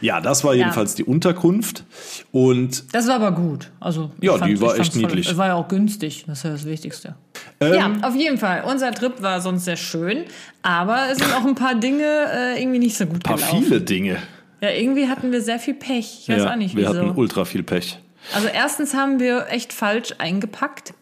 Ja, 0.00 0.20
das 0.20 0.42
war 0.44 0.54
jedenfalls 0.54 0.94
die 0.94 1.04
Unterkunft. 1.04 1.84
Und 2.32 2.94
das 2.94 3.06
war 3.08 3.16
aber 3.16 3.32
gut. 3.32 3.70
Also, 3.78 4.10
Ja, 4.20 4.38
die 4.38 4.52
ich 4.54 4.60
war 4.60 4.78
echt 4.78 4.96
niedlich. 4.96 5.28
Es 5.28 5.36
war 5.36 5.48
ja 5.48 5.54
auch 5.54 5.68
günstig. 5.68 6.24
Das 6.26 6.38
ist 6.38 6.44
ja 6.44 6.50
das 6.50 6.64
Wichtigste. 6.64 7.14
Ähm, 7.60 7.74
ja, 7.74 7.92
auf 8.08 8.14
jeden 8.16 8.38
Fall. 8.38 8.64
Unser 8.66 8.92
Trip 8.92 9.20
war 9.20 9.40
sonst 9.40 9.64
sehr 9.66 9.76
schön. 9.76 10.24
Aber 10.62 11.10
es 11.10 11.18
sind 11.18 11.32
auch 11.34 11.44
ein 11.44 11.54
paar 11.54 11.74
Dinge 11.74 12.04
äh, 12.32 12.60
irgendwie 12.62 12.78
nicht 12.78 12.96
so 12.96 13.04
gut 13.06 13.16
ein 13.16 13.20
paar 13.20 13.36
gelaufen. 13.36 13.64
viele 13.64 13.80
Dinge. 13.82 14.16
Ja, 14.62 14.70
irgendwie 14.70 15.08
hatten 15.08 15.32
wir 15.32 15.42
sehr 15.42 15.58
viel 15.58 15.74
Pech. 15.74 16.20
Ich 16.22 16.28
weiß 16.28 16.42
ja, 16.42 16.52
auch 16.52 16.56
nicht, 16.56 16.76
wir 16.76 16.88
wieso. 16.88 16.98
hatten 16.98 17.10
ultra 17.18 17.44
viel 17.44 17.62
Pech. 17.62 17.98
Also 18.34 18.48
erstens 18.48 18.94
haben 18.94 19.18
wir 19.20 19.46
echt 19.50 19.72
falsch 19.72 20.14
eingepackt. 20.18 20.94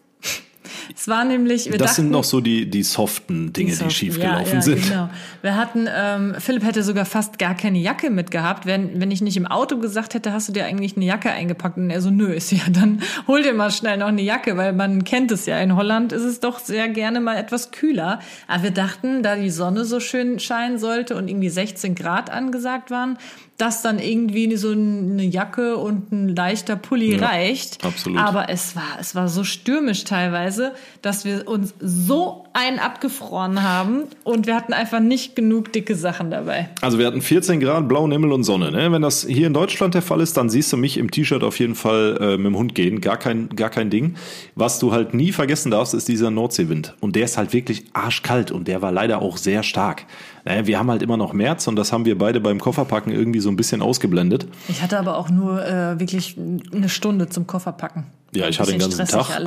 Es 0.95 1.07
war 1.07 1.23
nämlich, 1.23 1.65
Das 1.65 1.77
dachten, 1.77 1.95
sind 1.95 2.11
noch 2.11 2.23
so 2.23 2.41
die, 2.41 2.69
die 2.69 2.83
soften 2.83 3.53
Dinge, 3.53 3.69
die, 3.69 3.75
So, 3.75 3.89
schiefgelaufen 3.89 4.47
ja, 4.47 4.53
ja, 4.55 4.61
sind. 4.61 4.83
Genau. 4.83 5.09
Wir 5.41 5.55
hatten, 5.55 5.87
ähm, 5.93 6.35
Philipp 6.39 6.63
hätte 6.63 6.83
sogar 6.83 7.05
fast 7.05 7.37
gar 7.37 7.55
keine 7.55 7.77
Jacke 7.77 8.09
mitgehabt, 8.09 8.65
wenn, 8.65 8.99
wenn 8.99 9.11
ich 9.11 9.21
nicht 9.21 9.37
im 9.37 9.45
Auto 9.45 9.77
gesagt 9.77 10.13
hätte, 10.13 10.33
hast 10.33 10.49
du 10.49 10.53
dir 10.53 10.65
eigentlich 10.65 10.95
eine 10.95 11.05
Jacke 11.05 11.29
eingepackt? 11.31 11.77
Und 11.77 11.89
er 11.89 12.01
so, 12.01 12.09
nö, 12.09 12.33
ist 12.33 12.51
ja, 12.51 12.63
dann 12.71 13.01
hol 13.27 13.43
dir 13.43 13.53
mal 13.53 13.71
schnell 13.71 13.97
noch 13.97 14.07
eine 14.07 14.21
Jacke, 14.21 14.57
weil 14.57 14.73
man 14.73 15.03
kennt 15.03 15.31
es 15.31 15.45
ja. 15.45 15.59
In 15.59 15.75
Holland 15.75 16.11
ist 16.11 16.23
es 16.23 16.39
doch 16.39 16.59
sehr 16.59 16.89
gerne 16.89 17.19
mal 17.19 17.37
etwas 17.37 17.71
kühler. 17.71 18.19
Aber 18.47 18.63
wir 18.63 18.71
dachten, 18.71 19.21
da 19.23 19.35
die 19.35 19.49
Sonne 19.49 19.85
so 19.85 19.99
schön 19.99 20.39
scheinen 20.39 20.79
sollte 20.79 21.15
und 21.15 21.27
irgendwie 21.27 21.49
16 21.49 21.95
Grad 21.95 22.29
angesagt 22.29 22.91
waren, 22.91 23.17
dass 23.59 23.81
dann 23.81 23.99
irgendwie 23.99 24.55
so 24.55 24.71
eine 24.71 25.23
Jacke 25.23 25.77
und 25.77 26.11
ein 26.11 26.29
leichter 26.29 26.75
Pulli 26.77 27.17
Ja, 27.17 27.27
reicht. 27.27 27.85
absolut. 27.85 28.19
Aber 28.19 28.49
es 28.49 28.75
war, 28.75 28.97
es 28.99 29.15
war 29.15 29.27
so 29.27 29.43
stürmisch 29.43 30.05
teilweise, 30.05 30.73
dass 31.01 31.25
wir 31.25 31.47
uns 31.47 31.73
so 31.79 32.45
einen 32.59 32.79
abgefroren 32.79 33.63
haben 33.63 34.03
und 34.23 34.45
wir 34.45 34.55
hatten 34.55 34.73
einfach 34.73 34.99
nicht 34.99 35.35
genug 35.35 35.71
dicke 35.71 35.95
Sachen 35.95 36.29
dabei. 36.29 36.69
Also 36.81 36.99
wir 36.99 37.07
hatten 37.07 37.21
14 37.21 37.59
Grad, 37.59 37.87
blauen 37.87 38.11
Himmel 38.11 38.33
und 38.33 38.43
Sonne. 38.43 38.71
Ne? 38.71 38.91
Wenn 38.91 39.01
das 39.01 39.25
hier 39.25 39.47
in 39.47 39.53
Deutschland 39.53 39.93
der 39.93 40.01
Fall 40.01 40.19
ist, 40.19 40.35
dann 40.35 40.49
siehst 40.49 40.71
du 40.73 40.77
mich 40.77 40.97
im 40.97 41.09
T-Shirt 41.09 41.43
auf 41.43 41.57
jeden 41.59 41.75
Fall 41.75 42.17
äh, 42.19 42.37
mit 42.37 42.47
dem 42.47 42.57
Hund 42.57 42.75
gehen. 42.75 42.99
Gar 42.99 43.17
kein, 43.17 43.49
gar 43.49 43.69
kein 43.69 43.89
Ding. 43.89 44.15
Was 44.55 44.79
du 44.79 44.91
halt 44.91 45.13
nie 45.13 45.31
vergessen 45.31 45.71
darfst, 45.71 45.93
ist 45.93 46.07
dieser 46.07 46.31
Nordseewind. 46.31 46.95
Und 46.99 47.15
der 47.15 47.25
ist 47.25 47.37
halt 47.37 47.53
wirklich 47.53 47.85
arschkalt 47.93 48.51
und 48.51 48.67
der 48.67 48.81
war 48.81 48.91
leider 48.91 49.21
auch 49.21 49.37
sehr 49.37 49.63
stark. 49.63 50.05
Naja, 50.43 50.67
wir 50.67 50.79
haben 50.79 50.91
halt 50.91 51.01
immer 51.01 51.17
noch 51.17 51.33
März 51.33 51.67
und 51.67 51.75
das 51.75 51.93
haben 51.93 52.05
wir 52.05 52.17
beide 52.17 52.41
beim 52.41 52.59
Kofferpacken 52.59 53.13
irgendwie 53.13 53.39
so 53.39 53.49
ein 53.49 53.55
bisschen 53.55 53.81
ausgeblendet. 53.81 54.47
Ich 54.67 54.81
hatte 54.81 54.99
aber 54.99 55.17
auch 55.17 55.29
nur 55.29 55.65
äh, 55.65 55.99
wirklich 55.99 56.35
eine 56.73 56.89
Stunde 56.89 57.29
zum 57.29 57.47
Kofferpacken. 57.47 58.05
Ja, 58.33 58.47
ich 58.47 58.59
hatte 58.59 58.71
den 58.71 58.79
ganzen 58.79 59.07
Tag. 59.07 59.27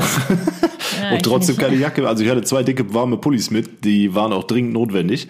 Ja, 1.01 1.15
und 1.15 1.23
trotzdem 1.23 1.57
keine 1.57 1.77
Jacke. 1.77 2.07
Also 2.07 2.23
ich 2.23 2.31
hatte 2.31 2.43
zwei 2.43 2.63
dicke 2.63 2.93
warme 2.93 3.17
Pullis 3.17 3.51
mit, 3.51 3.85
die 3.85 4.15
waren 4.15 4.33
auch 4.33 4.45
dringend 4.45 4.75
notwendig. 4.75 5.29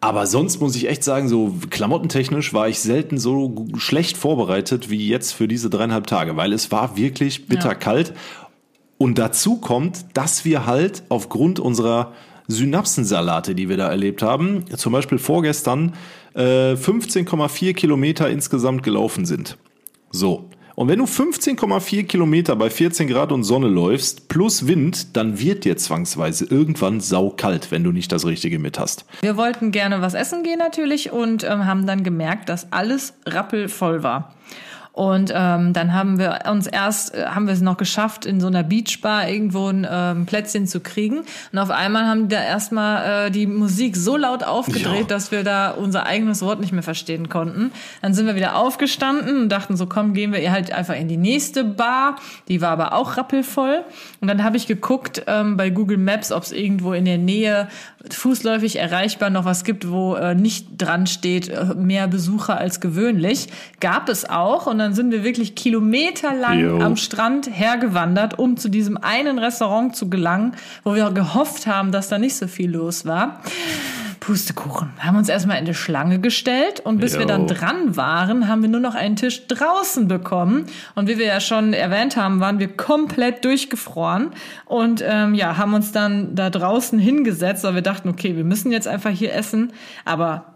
Aber 0.00 0.26
sonst 0.26 0.60
muss 0.60 0.76
ich 0.76 0.88
echt 0.88 1.04
sagen, 1.04 1.28
so 1.28 1.54
klamottentechnisch 1.70 2.52
war 2.52 2.68
ich 2.68 2.78
selten 2.80 3.18
so 3.18 3.66
schlecht 3.76 4.16
vorbereitet 4.16 4.90
wie 4.90 5.08
jetzt 5.08 5.32
für 5.32 5.46
diese 5.46 5.70
dreieinhalb 5.70 6.06
Tage, 6.06 6.36
weil 6.36 6.52
es 6.52 6.72
war 6.72 6.96
wirklich 6.96 7.46
bitterkalt. 7.46 8.12
Und 8.98 9.18
dazu 9.18 9.56
kommt, 9.56 10.04
dass 10.14 10.44
wir 10.44 10.66
halt 10.66 11.04
aufgrund 11.08 11.60
unserer 11.60 12.12
Synapsensalate, 12.48 13.54
die 13.54 13.68
wir 13.68 13.76
da 13.76 13.88
erlebt 13.88 14.22
haben, 14.22 14.64
zum 14.76 14.92
Beispiel 14.92 15.18
vorgestern 15.18 15.94
äh, 16.34 16.74
15,4 16.74 17.74
Kilometer 17.74 18.28
insgesamt 18.28 18.82
gelaufen 18.82 19.24
sind. 19.24 19.56
So. 20.10 20.50
Und 20.74 20.88
wenn 20.88 20.98
du 20.98 21.04
15,4 21.04 22.04
Kilometer 22.04 22.56
bei 22.56 22.68
14 22.68 23.06
Grad 23.06 23.30
und 23.30 23.44
Sonne 23.44 23.68
läufst, 23.68 24.28
plus 24.28 24.66
Wind, 24.66 25.16
dann 25.16 25.38
wird 25.38 25.64
dir 25.64 25.76
zwangsweise 25.76 26.46
irgendwann 26.46 27.00
saukalt, 27.00 27.70
wenn 27.70 27.84
du 27.84 27.92
nicht 27.92 28.10
das 28.10 28.26
Richtige 28.26 28.58
mit 28.58 28.78
hast. 28.78 29.04
Wir 29.20 29.36
wollten 29.36 29.70
gerne 29.70 30.00
was 30.00 30.14
essen 30.14 30.42
gehen 30.42 30.58
natürlich 30.58 31.12
und 31.12 31.44
ähm, 31.44 31.66
haben 31.66 31.86
dann 31.86 32.02
gemerkt, 32.02 32.48
dass 32.48 32.72
alles 32.72 33.14
rappelvoll 33.26 34.02
war. 34.02 34.34
Und 34.94 35.32
ähm, 35.34 35.72
dann 35.72 35.92
haben 35.92 36.20
wir 36.20 36.42
uns 36.48 36.68
erst, 36.68 37.16
äh, 37.16 37.26
haben 37.26 37.48
wir 37.48 37.52
es 37.54 37.60
noch 37.60 37.76
geschafft, 37.76 38.26
in 38.26 38.40
so 38.40 38.46
einer 38.46 38.62
Beachbar 38.62 39.28
irgendwo 39.28 39.66
ein 39.66 39.84
ähm, 39.90 40.24
Plätzchen 40.24 40.68
zu 40.68 40.78
kriegen. 40.78 41.22
Und 41.50 41.58
auf 41.58 41.70
einmal 41.70 42.06
haben 42.06 42.28
die 42.28 42.36
da 42.36 42.40
erstmal 42.40 43.26
äh, 43.26 43.30
die 43.32 43.48
Musik 43.48 43.96
so 43.96 44.16
laut 44.16 44.44
aufgedreht, 44.44 45.00
Ja. 45.00 45.06
dass 45.08 45.32
wir 45.32 45.42
da 45.42 45.72
unser 45.72 46.06
eigenes 46.06 46.42
Wort 46.42 46.60
nicht 46.60 46.72
mehr 46.72 46.84
verstehen 46.84 47.28
konnten. 47.28 47.72
Dann 48.02 48.14
sind 48.14 48.26
wir 48.26 48.36
wieder 48.36 48.54
aufgestanden 48.54 49.42
und 49.42 49.48
dachten 49.48 49.76
so, 49.76 49.86
komm, 49.86 50.14
gehen 50.14 50.32
wir 50.32 50.52
halt 50.52 50.70
einfach 50.70 50.94
in 50.94 51.08
die 51.08 51.16
nächste 51.16 51.64
Bar. 51.64 52.14
Die 52.46 52.60
war 52.60 52.70
aber 52.70 52.92
auch 52.92 53.16
rappelvoll. 53.16 53.82
Und 54.20 54.28
dann 54.28 54.44
habe 54.44 54.56
ich 54.56 54.68
geguckt 54.68 55.24
ähm, 55.26 55.56
bei 55.56 55.70
Google 55.70 55.98
Maps, 55.98 56.30
ob 56.30 56.44
es 56.44 56.52
irgendwo 56.52 56.92
in 56.92 57.04
der 57.04 57.18
Nähe 57.18 57.66
fußläufig 58.08 58.76
erreichbar 58.78 59.30
noch 59.30 59.44
was 59.44 59.64
gibt, 59.64 59.90
wo 59.90 60.14
äh, 60.14 60.36
nicht 60.36 60.66
dran 60.78 61.08
steht, 61.08 61.48
äh, 61.48 61.74
mehr 61.74 62.06
Besucher 62.06 62.58
als 62.58 62.78
gewöhnlich. 62.80 63.48
Gab 63.80 64.08
es 64.08 64.28
auch. 64.28 64.66
Und 64.66 64.83
dann 64.84 64.94
sind 64.94 65.10
wir 65.10 65.24
wirklich 65.24 65.54
kilometerlang 65.54 66.60
Jo. 66.60 66.78
am 66.80 66.96
Strand 66.96 67.48
hergewandert, 67.50 68.38
um 68.38 68.58
zu 68.58 68.68
diesem 68.68 68.98
einen 68.98 69.38
Restaurant 69.38 69.96
zu 69.96 70.10
gelangen, 70.10 70.52
wo 70.82 70.94
wir 70.94 71.10
gehofft 71.10 71.66
haben, 71.66 71.90
dass 71.90 72.08
da 72.08 72.18
nicht 72.18 72.36
so 72.36 72.46
viel 72.46 72.70
los 72.70 73.06
war. 73.06 73.40
Pustekuchen. 74.20 74.90
Wir 74.96 75.04
haben 75.04 75.16
uns 75.16 75.28
erstmal 75.28 75.58
in 75.58 75.64
die 75.64 75.74
Schlange 75.74 76.18
gestellt 76.18 76.80
und 76.80 76.98
bis 76.98 77.14
Jo. 77.14 77.20
wir 77.20 77.26
dann 77.26 77.46
dran 77.46 77.96
waren, 77.96 78.48
haben 78.48 78.62
wir 78.62 78.68
nur 78.68 78.80
noch 78.80 78.94
einen 78.94 79.16
Tisch 79.16 79.46
draußen 79.46 80.06
bekommen. 80.06 80.66
Und 80.94 81.08
wie 81.08 81.18
wir 81.18 81.26
ja 81.26 81.40
schon 81.40 81.72
erwähnt 81.72 82.16
haben, 82.16 82.40
waren 82.40 82.58
wir 82.58 82.68
komplett 82.68 83.44
durchgefroren 83.44 84.30
und 84.66 85.02
ähm, 85.06 85.34
ja, 85.34 85.56
haben 85.56 85.74
uns 85.74 85.92
dann 85.92 86.34
da 86.34 86.50
draußen 86.50 86.98
hingesetzt, 86.98 87.64
weil 87.64 87.74
wir 87.74 87.82
dachten, 87.82 88.08
okay, 88.08 88.36
wir 88.36 88.44
müssen 88.44 88.72
jetzt 88.72 88.88
einfach 88.88 89.10
hier 89.10 89.34
essen. 89.34 89.72
Aber 90.04 90.54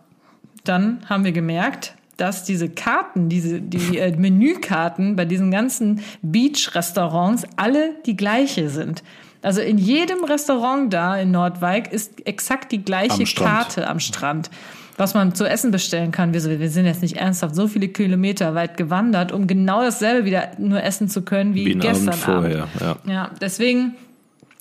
dann 0.64 1.00
haben 1.08 1.24
wir 1.24 1.32
gemerkt, 1.32 1.94
dass 2.18 2.44
diese 2.44 2.68
Karten, 2.68 3.28
diese 3.28 3.60
die 3.60 3.96
äh, 3.98 4.14
Menükarten 4.14 5.16
bei 5.16 5.24
diesen 5.24 5.50
ganzen 5.50 6.02
Beach-Restaurants 6.20 7.44
alle 7.56 7.94
die 8.04 8.16
gleiche 8.16 8.68
sind. 8.68 9.02
Also 9.40 9.60
in 9.60 9.78
jedem 9.78 10.24
Restaurant 10.24 10.92
da 10.92 11.16
in 11.16 11.30
Nordwijk 11.30 11.92
ist 11.92 12.26
exakt 12.26 12.72
die 12.72 12.84
gleiche 12.84 13.22
Am. 13.22 13.24
Karte 13.24 13.88
am 13.88 14.00
Strand. 14.00 14.50
Was 14.96 15.14
man 15.14 15.32
zu 15.32 15.44
essen 15.44 15.70
bestellen 15.70 16.10
kann. 16.10 16.32
Wir, 16.32 16.40
so, 16.40 16.50
wir 16.50 16.70
sind 16.70 16.84
jetzt 16.84 17.02
nicht 17.02 17.18
ernsthaft 17.18 17.54
so 17.54 17.68
viele 17.68 17.86
Kilometer 17.86 18.56
weit 18.56 18.76
gewandert, 18.76 19.30
um 19.30 19.46
genau 19.46 19.80
dasselbe 19.80 20.24
wieder 20.24 20.48
nur 20.58 20.82
essen 20.82 21.08
zu 21.08 21.22
können 21.22 21.54
wie, 21.54 21.66
Wie 21.66 21.74
gestern 21.74 22.08
Abend 22.08 22.22
vorher. 22.24 22.62
Abend. 22.62 22.80
Ja. 23.06 23.12
Ja, 23.12 23.30
deswegen 23.40 23.94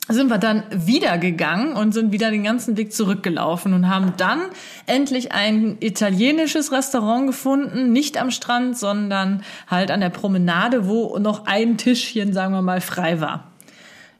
sind 0.09 0.29
wir 0.29 0.37
dann 0.37 0.63
wieder 0.71 1.17
gegangen 1.17 1.73
und 1.73 1.93
sind 1.93 2.11
wieder 2.11 2.31
den 2.31 2.43
ganzen 2.43 2.77
Weg 2.77 2.93
zurückgelaufen 2.93 3.73
und 3.73 3.89
haben 3.89 4.13
dann 4.17 4.41
endlich 4.85 5.31
ein 5.33 5.77
italienisches 5.79 6.71
Restaurant 6.71 7.27
gefunden, 7.27 7.91
nicht 7.91 8.19
am 8.19 8.31
Strand, 8.31 8.77
sondern 8.77 9.43
halt 9.67 9.91
an 9.91 9.99
der 9.99 10.09
Promenade, 10.09 10.87
wo 10.87 11.17
noch 11.19 11.45
ein 11.45 11.77
Tischchen, 11.77 12.33
sagen 12.33 12.53
wir 12.53 12.61
mal, 12.61 12.81
frei 12.81 13.19
war. 13.19 13.51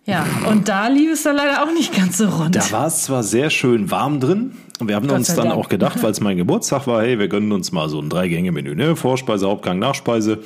Ja, 0.05 0.25
und 0.49 0.69
da 0.69 0.87
lief 0.87 1.11
es 1.11 1.23
dann 1.23 1.35
leider 1.35 1.63
auch 1.63 1.73
nicht 1.73 1.93
ganz 1.93 2.17
so 2.17 2.29
rund. 2.29 2.55
Da 2.55 2.71
war 2.71 2.87
es 2.87 3.03
zwar 3.03 3.23
sehr 3.23 3.49
schön 3.49 3.91
warm 3.91 4.21
drin, 4.21 4.53
Und 4.79 4.87
wir 4.87 4.95
haben 4.95 5.09
uns 5.09 5.35
dann 5.35 5.49
Dank. 5.49 5.59
auch 5.59 5.67
gedacht, 5.67 6.01
weil 6.01 6.11
es 6.11 6.21
mein 6.21 6.37
Geburtstag 6.37 6.87
war, 6.87 7.01
hey, 7.01 7.19
wir 7.19 7.27
gönnen 7.27 7.51
uns 7.51 7.73
mal 7.73 7.89
so 7.89 7.99
ein 7.99 8.09
Drei-Gänge-Menü, 8.09 8.73
ne? 8.75 8.95
Vorspeise, 8.95 9.47
Hauptgang, 9.47 9.79
Nachspeise. 9.79 10.39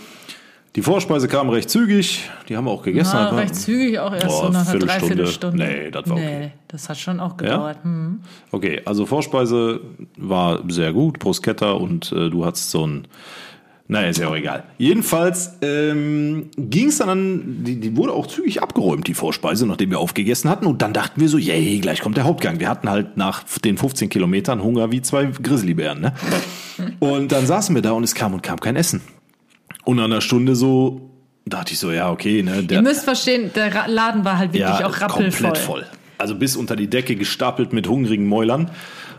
Die 0.76 0.82
Vorspeise 0.82 1.28
kam 1.28 1.50
recht 1.50 1.70
zügig, 1.70 2.30
die 2.48 2.56
haben 2.56 2.64
wir 2.64 2.72
auch 2.72 2.84
gegessen. 2.84 3.18
Ja, 3.18 3.30
recht 3.30 3.56
zügig, 3.56 4.00
auch 4.00 4.14
erst 4.14 4.28
Boah, 4.28 4.46
so 4.46 4.50
nach 4.50 4.70
einer 4.70 4.80
Dreiviertelstunde. 4.80 5.58
Nee, 5.58 5.92
das 5.92 6.10
war 6.10 6.16
okay. 6.16 6.40
Nee, 6.40 6.52
das 6.70 6.88
hat 6.88 6.98
schon 6.98 7.20
auch 7.20 7.36
gedauert. 7.36 7.78
Ja? 7.78 7.84
Hm. 7.84 8.20
Okay, 8.52 8.82
also 8.86 9.06
Vorspeise 9.06 9.82
war 10.16 10.62
sehr 10.70 10.94
gut, 10.94 11.20
Bruschetta 11.20 11.72
und 11.72 12.14
äh, 12.14 12.30
du 12.30 12.46
hattest 12.46 12.72
so 12.72 12.88
ein 12.88 13.08
naja, 13.92 14.08
ist 14.08 14.20
ja 14.20 14.30
auch 14.30 14.36
egal. 14.38 14.64
Jedenfalls 14.78 15.58
ähm, 15.62 16.50
ging 16.56 16.88
es 16.88 17.00
dann, 17.00 17.66
die, 17.66 17.78
die 17.78 17.98
wurde 17.98 18.14
auch 18.14 18.26
zügig 18.26 18.64
abgeräumt, 18.64 19.06
die 19.06 19.14
Vorspeise, 19.14 19.68
nachdem 19.68 19.90
wir 19.90 20.00
aufgegessen 20.00 20.50
hatten. 20.50 20.66
Und 20.66 20.82
dann 20.82 20.94
dachten 20.94 21.20
wir 21.20 21.28
so, 21.28 21.38
yay, 21.38 21.78
gleich 21.80 22.00
kommt 22.00 22.16
der 22.16 22.24
Hauptgang. 22.24 22.62
Wir 22.62 22.70
hatten 22.70 22.90
halt 22.90 23.18
nach 23.18 23.44
den 23.66 23.78
15 23.78 24.08
Kilometern 24.08 24.64
Hunger 24.64 24.94
wie 24.94 25.02
zwei 25.02 25.26
Grizzlybären. 25.26 26.00
Ne? 26.00 26.14
Und 27.02 27.34
dann 27.34 27.46
saßen 27.46 27.76
wir 27.76 27.82
da 27.82 27.92
und 27.92 28.04
es 28.06 28.16
kam 28.16 28.34
und 28.34 28.42
kam 28.42 28.62
kein 28.62 28.78
Essen. 28.78 29.02
Und 29.84 29.98
nach 29.98 30.06
einer 30.06 30.22
Stunde 30.22 30.56
so 30.56 31.10
dachte 31.46 31.74
ich 31.74 31.80
so, 31.80 31.92
ja, 31.92 32.12
okay. 32.12 32.44
Ne, 32.44 32.64
der, 32.64 32.78
Ihr 32.78 32.82
müsst 32.82 33.04
verstehen, 33.04 33.52
der 33.56 33.88
Laden 33.88 34.24
war 34.26 34.38
halt 34.38 34.54
wirklich 34.54 34.80
ja, 34.80 34.86
auch 34.86 35.02
rappelvoll. 35.02 35.32
komplett 35.32 35.58
voll. 35.58 35.86
Also 36.18 36.36
bis 36.36 36.56
unter 36.56 36.76
die 36.76 36.88
Decke 36.88 37.16
gestapelt 37.16 37.74
mit 37.74 37.88
hungrigen 37.88 38.28
Mäulern. 38.28 38.70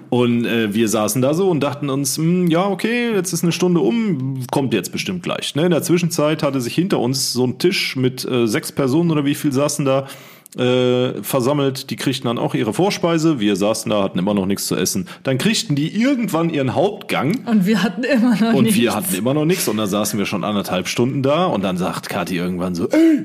Und 0.09 0.45
äh, 0.45 0.75
wir 0.75 0.89
saßen 0.89 1.23
da 1.23 1.33
so 1.33 1.49
und 1.49 1.61
dachten 1.61 1.89
uns, 1.89 2.19
mh, 2.19 2.25
hm, 2.25 2.47
ja, 2.49 2.67
okay, 2.67 3.13
jetzt 3.15 3.33
ist 3.33 3.45
eine 3.45 3.53
Stunde 3.53 3.81
um, 3.81 4.47
kommt 4.51 4.75
jetzt 4.75 4.93
bestimmt 4.93 5.23
gleich. 5.23 5.55
Ne? 5.55 5.65
In 5.65 5.71
der 5.71 5.83
Zwischenzeit 5.83 6.43
hatte 6.43 6.61
sich 6.61 6.75
hinter 6.75 6.99
uns 6.99 7.33
so 7.33 7.47
ein 7.47 7.59
Tisch 7.59 7.97
mit 7.97 8.23
äh, 8.25 8.47
sechs 8.47 8.73
Personen 8.73 9.11
oder 9.11 9.25
wie 9.25 9.35
viel 9.35 9.53
saßen 9.53 9.87
da 9.87 10.07
äh, 10.57 11.23
versammelt. 11.23 11.91
Die 11.91 11.97
kriegten 11.97 12.27
dann 12.27 12.39
auch 12.39 12.55
ihre 12.55 12.73
Vorspeise. 12.73 13.41
Wir 13.41 13.57
saßen 13.57 13.91
da, 13.91 14.03
hatten 14.03 14.19
immer 14.19 14.35
noch 14.35 14.47
nichts 14.47 14.67
zu 14.67 14.77
essen. 14.77 15.09
Dann 15.23 15.39
kriegten 15.39 15.77
die 15.77 15.89
irgendwann 15.89 16.51
ihren 16.51 16.75
Hauptgang. 16.75 17.45
Und 17.47 17.67
wir 17.67 17.83
hatten 17.83 18.05
immer 18.05 18.37
noch 18.37 18.53
und 18.53 18.65
nichts. 18.65 18.77
Und 18.79 18.83
wir 18.83 18.95
hatten 18.95 19.15
immer 19.15 19.35
noch 19.35 19.45
nichts. 19.45 19.69
Und 19.69 19.77
da 19.77 19.87
saßen 19.87 20.19
wir 20.19 20.27
schon 20.27 20.45
anderthalb 20.45 20.89
Stunden 20.89 21.23
da. 21.23 21.47
Und 21.47 21.63
dann 21.63 21.77
sagt 21.77 22.09
Kathi 22.09 22.37
irgendwann 22.37 22.75
so, 22.75 22.89
ey, 22.89 23.25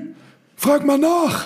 Frag 0.60 0.84
mal 0.88 0.98
nach. 0.98 1.46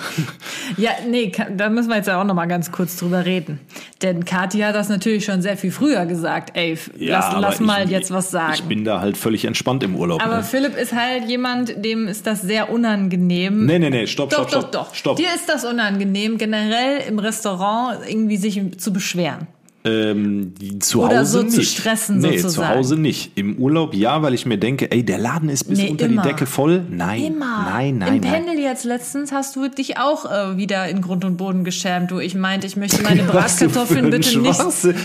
Ja, 0.78 0.92
nee, 1.06 1.30
da 1.54 1.68
müssen 1.68 1.90
wir 1.90 1.96
jetzt 1.96 2.08
auch 2.08 2.24
noch 2.24 2.34
mal 2.34 2.46
ganz 2.46 2.72
kurz 2.72 2.96
drüber 2.96 3.26
reden. 3.26 3.60
Denn 4.00 4.24
Kathi 4.24 4.60
hat 4.60 4.74
das 4.74 4.88
natürlich 4.88 5.26
schon 5.26 5.42
sehr 5.42 5.58
viel 5.58 5.70
früher 5.70 6.06
gesagt. 6.06 6.56
Ey, 6.56 6.78
ja, 6.96 7.18
lass, 7.18 7.40
lass 7.40 7.60
mal 7.60 7.84
ich, 7.84 7.90
jetzt 7.90 8.10
was 8.10 8.30
sagen. 8.30 8.54
Ich 8.54 8.62
bin 8.62 8.86
da 8.86 9.00
halt 9.00 9.18
völlig 9.18 9.44
entspannt 9.44 9.82
im 9.82 9.96
Urlaub. 9.96 10.24
Aber 10.24 10.38
ne? 10.38 10.42
Philipp 10.42 10.78
ist 10.78 10.94
halt 10.94 11.28
jemand, 11.28 11.84
dem 11.84 12.08
ist 12.08 12.26
das 12.26 12.40
sehr 12.40 12.70
unangenehm. 12.70 13.66
Nee, 13.66 13.78
nee, 13.78 13.90
nee, 13.90 14.06
stopp, 14.06 14.30
doch, 14.30 14.48
stopp, 14.48 14.50
doch, 14.50 14.68
stopp. 14.68 14.72
Doch, 14.72 14.94
stopp. 14.94 15.16
Dir 15.18 15.28
ist 15.34 15.46
das 15.46 15.66
unangenehm, 15.66 16.38
generell 16.38 17.02
im 17.06 17.18
Restaurant 17.18 17.98
irgendwie 18.08 18.38
sich 18.38 18.78
zu 18.78 18.94
beschweren. 18.94 19.46
Ähm, 19.84 20.54
zu 20.78 21.02
Oder 21.02 21.20
Hause 21.20 21.30
so 21.30 21.42
nicht. 21.42 21.54
zu 21.54 21.62
stressen 21.64 22.18
nee, 22.18 22.38
sozusagen. 22.38 22.68
zu 22.68 22.76
Hause 22.76 22.96
nicht. 22.96 23.32
Im 23.34 23.56
Urlaub 23.56 23.94
ja, 23.94 24.22
weil 24.22 24.32
ich 24.32 24.46
mir 24.46 24.56
denke, 24.56 24.92
ey, 24.92 25.04
der 25.04 25.18
Laden 25.18 25.48
ist 25.48 25.64
bis 25.64 25.78
nee, 25.78 25.90
unter 25.90 26.06
immer. 26.06 26.22
die 26.22 26.28
Decke 26.28 26.46
voll. 26.46 26.84
Nein, 26.88 27.24
immer. 27.24 27.66
nein, 27.68 27.98
nein. 27.98 28.14
Im 28.14 28.20
Pendel 28.20 28.60
jetzt 28.60 28.84
letztens 28.84 29.32
hast 29.32 29.56
du 29.56 29.66
dich 29.66 29.98
auch 29.98 30.24
äh, 30.24 30.56
wieder 30.56 30.86
in 30.88 31.02
Grund 31.02 31.24
und 31.24 31.36
Boden 31.36 31.64
geschämt. 31.64 32.12
Du, 32.12 32.20
ich 32.20 32.36
meinte, 32.36 32.68
ich 32.68 32.76
möchte 32.76 33.02
meine 33.02 33.22
Bratkartoffeln 33.24 34.10
bitte 34.10 34.38
nicht, 34.38 34.60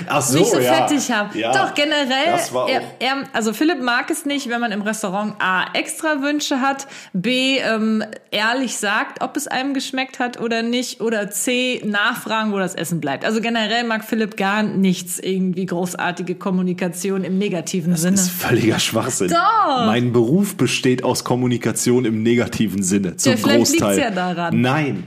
Ach 0.09 0.21
so, 0.21 0.37
nicht 0.37 0.51
so 0.51 0.59
ja. 0.59 0.73
fettig 0.73 1.11
haben. 1.11 1.35
Ja, 1.35 1.53
Doch, 1.53 1.73
generell, 1.73 2.39
er, 2.67 2.81
er, 2.99 3.23
also 3.33 3.53
Philipp 3.53 3.81
mag 3.81 4.11
es 4.11 4.25
nicht, 4.25 4.47
wenn 4.47 4.61
man 4.61 4.71
im 4.71 4.83
Restaurant 4.83 5.33
A 5.39 5.65
extra 5.73 6.21
Wünsche 6.21 6.61
hat, 6.61 6.87
B 7.13 7.57
ähm, 7.57 8.03
ehrlich 8.29 8.77
sagt, 8.77 9.23
ob 9.23 9.35
es 9.37 9.47
einem 9.47 9.73
geschmeckt 9.73 10.19
hat 10.19 10.39
oder 10.39 10.61
nicht, 10.61 11.01
oder 11.01 11.31
C 11.31 11.81
nachfragen, 11.83 12.51
wo 12.51 12.59
das 12.59 12.75
Essen 12.75 13.01
bleibt. 13.01 13.25
Also 13.25 13.41
generell 13.41 13.83
mag 13.83 14.03
Philipp 14.03 14.37
gar 14.37 14.66
nichts 14.67 15.19
irgendwie 15.19 15.47
irgendwie 15.47 15.65
großartige 15.65 16.35
Kommunikation 16.35 17.23
im 17.23 17.37
negativen 17.37 17.91
das 17.91 18.01
Sinne. 18.01 18.17
Das 18.17 18.25
ist 18.25 18.31
völliger 18.31 18.79
Schwachsinn. 18.79 19.29
Doch. 19.29 19.85
Mein 19.85 20.11
Beruf 20.11 20.55
besteht 20.55 21.03
aus 21.03 21.23
Kommunikation 21.23 22.05
im 22.05 22.23
negativen 22.23 22.83
Sinne. 22.83 23.15
Zum 23.17 23.31
ja, 23.31 23.37
vielleicht 23.37 23.71
Großteil. 23.71 23.99
ja 23.99 24.11
daran. 24.11 24.61
Nein. 24.61 25.03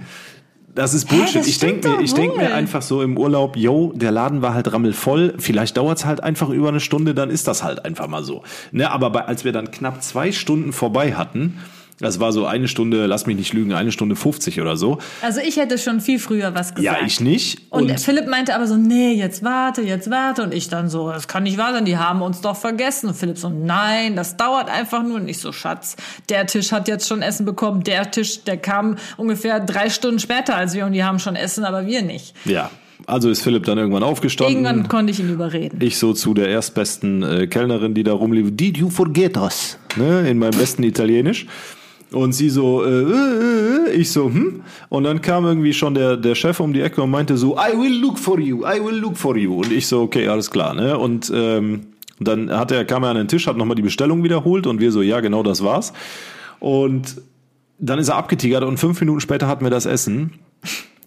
Das 0.75 0.95
ist 0.95 1.07
Bullshit. 1.07 1.35
Hä, 1.35 1.39
das 1.39 1.49
ich 1.49 1.59
denke 1.59 1.89
mir, 1.89 2.01
ich 2.01 2.15
denk 2.15 2.37
mir 2.37 2.55
einfach 2.55 2.81
so 2.81 3.03
im 3.03 3.19
Urlaub, 3.19 3.57
yo, 3.57 3.93
der 3.95 4.13
Laden 4.13 4.41
war 4.41 4.55
halt 4.55 4.73
rammelvoll. 4.73 5.35
Vielleicht 5.39 5.77
dauert's 5.77 6.05
halt 6.05 6.23
einfach 6.23 6.49
über 6.49 6.69
eine 6.69 6.81
Stunde, 6.81 7.13
dann 7.13 7.29
ist 7.29 7.49
das 7.49 7.65
halt 7.65 7.85
einfach 7.85 8.07
mal 8.07 8.23
so. 8.23 8.43
Ne, 8.71 8.91
aber 8.91 9.11
bei, 9.11 9.25
als 9.25 9.45
wir 9.45 9.53
dann 9.53 9.73
knapp 9.73 10.03
zwei 10.03 10.31
Stunden 10.31 10.73
vorbei 10.73 11.15
hatten, 11.15 11.59
das 12.01 12.19
war 12.19 12.33
so 12.33 12.47
eine 12.47 12.67
Stunde, 12.67 13.07
lass 13.07 13.27
mich 13.27 13.37
nicht 13.37 13.53
lügen, 13.53 13.75
eine 13.75 13.93
Stunde 13.93 14.17
50 14.17 14.61
oder 14.61 14.77
so. 14.77 14.99
Also 15.21 15.41
ich 15.41 15.59
hätte 15.59 15.77
schon 15.77 16.01
viel 16.01 16.19
früher 16.19 16.55
was 16.55 16.75
gesagt. 16.75 17.01
Ja, 17.01 17.07
ich 17.07 17.21
nicht. 17.21 17.61
Und, 17.69 17.91
und 17.91 18.01
Philipp 18.01 18.27
meinte 18.27 18.55
aber 18.55 18.67
so, 18.67 18.77
nee, 18.77 19.13
jetzt 19.13 19.45
warte, 19.45 19.83
jetzt 19.83 20.11
warte. 20.11 20.43
Und 20.43 20.55
ich 20.55 20.69
dann 20.69 20.89
so, 20.89 21.11
das 21.11 21.29
kann 21.29 21.43
nicht 21.43 21.59
wahr 21.59 21.73
sein, 21.73 21.85
die 21.85 21.99
haben 21.99 22.23
uns 22.23 22.41
doch 22.41 22.57
vergessen. 22.57 23.09
Und 23.09 23.15
Philipp 23.15 23.37
so, 23.37 23.51
nein, 23.51 24.17
das 24.17 24.37
dauert 24.37 24.71
einfach 24.71 25.03
nur. 25.03 25.21
nicht 25.21 25.41
so, 25.41 25.53
Schatz, 25.53 25.97
der 26.29 26.47
Tisch 26.47 26.73
hat 26.73 26.89
jetzt 26.89 27.07
schon 27.07 27.21
Essen 27.21 27.45
bekommen. 27.45 27.83
Der 27.83 28.11
Tisch, 28.11 28.45
der 28.45 28.57
kam 28.57 28.97
ungefähr 29.19 29.61
drei 29.61 29.91
Stunden 29.91 30.19
später 30.19 30.57
als 30.57 30.75
wir 30.75 30.87
und 30.87 30.93
die 30.93 31.05
haben 31.05 31.19
schon 31.19 31.37
Essen, 31.37 31.65
aber 31.65 31.87
wir 31.87 32.03
nicht. 32.03 32.35
Ja, 32.47 32.71
also 33.07 33.29
ist 33.29 33.43
Philipp 33.43 33.65
dann 33.65 33.77
irgendwann 33.77 34.03
aufgestanden. 34.03 34.65
Irgendwann 34.65 34.89
konnte 34.89 35.11
ich 35.11 35.21
ihn 35.21 35.31
überreden. 35.31 35.79
Ich 35.81 35.99
so 35.99 36.13
zu 36.13 36.33
der 36.33 36.49
erstbesten 36.49 37.23
äh, 37.23 37.47
Kellnerin, 37.47 37.95
die 37.95 38.05
da 38.05 38.13
rumlief. 38.13 38.49
Did 38.53 38.79
you 38.79 38.89
forget 38.89 39.37
us? 39.37 39.79
Ne, 39.97 40.29
in 40.29 40.39
meinem 40.39 40.57
besten 40.59 40.83
Italienisch. 40.83 41.47
Und 42.13 42.33
sie 42.33 42.51
so, 42.51 42.85
äh, 42.85 42.89
äh, 42.89 43.91
äh, 43.91 43.93
ich 43.93 44.11
so, 44.11 44.27
hm? 44.27 44.63
Und 44.89 45.05
dann 45.05 45.21
kam 45.21 45.45
irgendwie 45.45 45.73
schon 45.73 45.95
der, 45.95 46.17
der 46.17 46.35
Chef 46.35 46.59
um 46.59 46.73
die 46.73 46.81
Ecke 46.81 47.03
und 47.03 47.11
meinte 47.11 47.37
so, 47.37 47.57
I 47.57 47.77
will 47.79 48.01
look 48.01 48.19
for 48.19 48.41
you, 48.41 48.65
I 48.65 48.85
will 48.85 48.97
look 48.97 49.17
for 49.17 49.37
you. 49.37 49.59
Und 49.59 49.71
ich 49.73 49.87
so, 49.87 50.03
okay, 50.03 50.27
alles 50.27 50.51
klar, 50.51 50.75
ne? 50.75 50.99
Und 50.99 51.31
ähm, 51.33 51.87
dann 52.19 52.51
hat 52.51 52.73
er, 52.73 52.85
kam 52.85 53.05
er 53.05 53.11
an 53.11 53.17
den 53.17 53.29
Tisch, 53.29 53.47
hat 53.47 53.57
nochmal 53.57 53.77
die 53.77 53.83
Bestellung 53.83 54.25
wiederholt 54.25 54.67
und 54.67 54.81
wir 54.81 54.91
so, 54.91 55.03
ja, 55.03 55.21
genau 55.21 55.43
das 55.43 55.63
war's. 55.63 55.93
Und 56.59 57.23
dann 57.79 57.99
ist 57.99 58.09
er 58.09 58.17
abgetigert 58.17 58.65
und 58.65 58.79
fünf 58.79 59.01
Minuten 59.01 59.21
später 59.21 59.47
hatten 59.47 59.65
wir 59.65 59.71
das 59.71 59.87
Essen. 59.87 60.33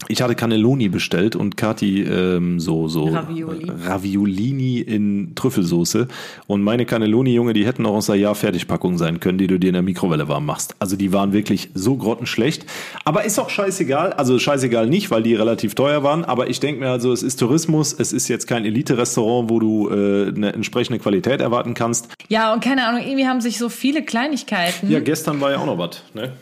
Ich 0.08 0.20
hatte 0.20 0.34
Cannelloni 0.34 0.88
bestellt 0.88 1.34
und 1.34 1.56
Kati 1.56 2.02
ähm, 2.02 2.60
so 2.60 2.88
so 2.88 3.04
Ravioli. 3.06 3.70
Raviolini 3.84 4.80
in 4.80 5.34
Trüffelsoße 5.34 6.08
und 6.46 6.62
meine 6.62 6.84
Cannelloni 6.84 7.32
Junge, 7.32 7.54
die 7.54 7.64
hätten 7.64 7.86
auch 7.86 7.94
aus 7.94 8.06
der 8.06 8.16
Jahr 8.16 8.34
Fertigpackung 8.34 8.98
sein 8.98 9.20
können, 9.20 9.38
die 9.38 9.46
du 9.46 9.58
dir 9.58 9.68
in 9.68 9.74
der 9.74 9.82
Mikrowelle 9.82 10.28
warm 10.28 10.44
machst. 10.46 10.74
Also 10.78 10.96
die 10.96 11.12
waren 11.12 11.32
wirklich 11.32 11.70
so 11.74 11.96
grottenschlecht, 11.96 12.66
aber 13.04 13.24
ist 13.24 13.38
auch 13.38 13.48
scheißegal, 13.48 14.12
also 14.12 14.38
scheißegal 14.38 14.88
nicht, 14.88 15.10
weil 15.10 15.22
die 15.22 15.34
relativ 15.34 15.74
teuer 15.74 16.02
waren, 16.02 16.24
aber 16.24 16.50
ich 16.50 16.60
denke 16.60 16.80
mir 16.80 16.90
also, 16.90 17.12
es 17.12 17.22
ist 17.22 17.36
Tourismus, 17.36 17.94
es 17.94 18.12
ist 18.12 18.28
jetzt 18.28 18.46
kein 18.46 18.64
Elite 18.66 18.98
Restaurant, 18.98 19.48
wo 19.48 19.58
du 19.58 19.88
äh, 19.88 20.28
eine 20.28 20.52
entsprechende 20.52 20.98
Qualität 20.98 21.40
erwarten 21.40 21.72
kannst. 21.72 22.08
Ja, 22.28 22.52
und 22.52 22.62
keine 22.62 22.86
Ahnung, 22.86 23.00
irgendwie 23.02 23.26
haben 23.26 23.40
sich 23.40 23.58
so 23.58 23.68
viele 23.70 24.04
Kleinigkeiten. 24.04 24.90
Ja, 24.90 25.00
gestern 25.00 25.40
war 25.40 25.52
ja 25.52 25.58
auch 25.58 25.66
noch 25.66 25.78
was, 25.78 26.02
ne? 26.14 26.32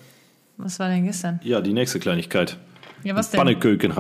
Was 0.57 0.79
war 0.79 0.89
denn 0.89 1.05
gestern? 1.05 1.41
Ja, 1.45 1.61
die 1.61 1.73
nächste 1.73 2.01
Kleinigkeit. 2.01 2.57
Ja, 3.05 3.15
was 3.15 3.31
denn? 3.31 3.39
Pannekuchen. 3.39 3.93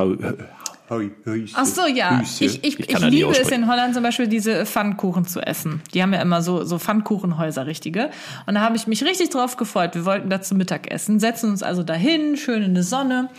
Ach 1.54 1.64
so, 1.64 1.86
ja. 1.86 2.20
Ich, 2.22 2.42
ich, 2.42 2.64
ich, 2.64 2.78
ich 2.78 2.98
liebe 3.00 3.30
es 3.30 3.50
in 3.50 3.66
Holland 3.66 3.94
zum 3.94 4.02
Beispiel, 4.02 4.26
diese 4.26 4.66
Pfannkuchen 4.66 5.24
zu 5.26 5.40
essen. 5.40 5.80
Die 5.94 6.02
haben 6.02 6.12
ja 6.12 6.20
immer 6.20 6.42
so, 6.42 6.64
so 6.64 6.78
Pfannkuchenhäuser, 6.78 7.66
richtige. 7.66 8.10
Und 8.46 8.54
da 8.54 8.60
habe 8.60 8.76
ich 8.76 8.86
mich 8.86 9.02
richtig 9.04 9.30
drauf 9.30 9.56
gefreut. 9.56 9.94
Wir 9.94 10.04
wollten 10.04 10.28
da 10.28 10.42
zum 10.42 10.58
Mittag 10.58 10.90
essen, 10.90 11.20
setzen 11.20 11.50
uns 11.50 11.62
also 11.62 11.82
dahin, 11.82 12.36
schön 12.36 12.62
in 12.62 12.74
der 12.74 12.82
Sonne. 12.82 13.30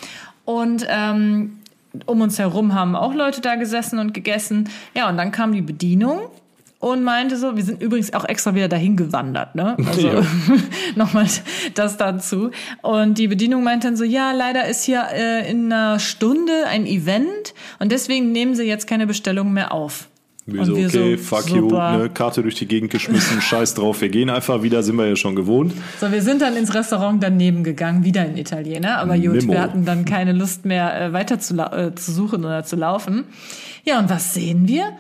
Und 0.45 0.85
ähm, 0.89 1.59
um 2.05 2.21
uns 2.21 2.39
herum 2.39 2.73
haben 2.73 2.95
auch 2.95 3.13
Leute 3.13 3.41
da 3.41 3.55
gesessen 3.55 3.99
und 3.99 4.13
gegessen. 4.13 4.69
Ja, 4.95 5.09
und 5.09 5.17
dann 5.17 5.31
kam 5.31 5.53
die 5.53 5.61
Bedienung 5.61 6.21
und 6.83 7.01
meinte 7.01 7.37
so, 7.37 7.55
wir 7.55 7.63
sind 7.63 7.81
übrigens 7.81 8.13
auch 8.13 8.25
extra 8.25 8.55
wieder 8.55 8.67
dahin 8.67 8.97
gewandert, 8.97 9.55
ne? 9.55 9.77
Also 9.87 10.07
ja. 10.07 10.21
nochmal 10.95 11.27
das 11.75 11.95
dazu. 11.95 12.51
Und 12.81 13.17
die 13.17 13.29
Bedienung 13.29 13.63
meinte 13.63 13.87
dann 13.87 13.95
so, 13.95 14.03
ja, 14.03 14.33
leider 14.33 14.67
ist 14.67 14.83
hier 14.83 15.05
äh, 15.13 15.49
in 15.49 15.71
einer 15.71 15.99
Stunde 15.99 16.51
ein 16.67 16.85
Event 16.85 17.53
und 17.79 17.93
deswegen 17.93 18.33
nehmen 18.33 18.55
sie 18.55 18.63
jetzt 18.63 18.85
keine 18.85 19.07
Bestellung 19.07 19.53
mehr 19.53 19.71
auf. 19.71 20.09
Wir 20.45 20.65
so, 20.65 20.73
okay, 20.73 21.17
so, 21.17 21.23
fuck 21.23 21.43
super. 21.43 21.93
you, 21.93 21.99
ne, 21.99 22.09
Karte 22.09 22.41
durch 22.41 22.55
die 22.55 22.67
Gegend 22.67 22.91
geschmissen, 22.91 23.39
scheiß 23.41 23.75
drauf, 23.75 24.01
wir 24.01 24.09
gehen 24.09 24.29
einfach 24.29 24.61
wieder, 24.61 24.83
sind 24.83 24.97
wir 24.97 25.07
ja 25.07 25.15
schon 25.15 25.37
gewohnt. 25.37 25.73
So, 26.01 26.11
wir 26.11 26.21
sind 26.21 26.41
dann 26.41 26.57
ins 26.57 26.73
Restaurant 26.73 27.23
daneben 27.23 27.63
gegangen, 27.63 28.03
wieder 28.03 28.25
in 28.25 28.35
Italiener, 28.35 28.97
aber 28.97 29.17
gut, 29.17 29.47
wir 29.47 29.61
hatten 29.61 29.85
dann 29.85 30.03
keine 30.03 30.33
Lust 30.33 30.65
mehr 30.65 30.99
äh, 30.99 31.13
weiter 31.13 31.39
zu, 31.39 31.55
äh, 31.55 31.95
zu 31.95 32.11
suchen 32.11 32.43
oder 32.43 32.65
zu 32.65 32.75
laufen. 32.75 33.23
Ja, 33.85 33.99
und 33.99 34.09
was 34.09 34.33
sehen 34.33 34.67
wir? 34.67 34.91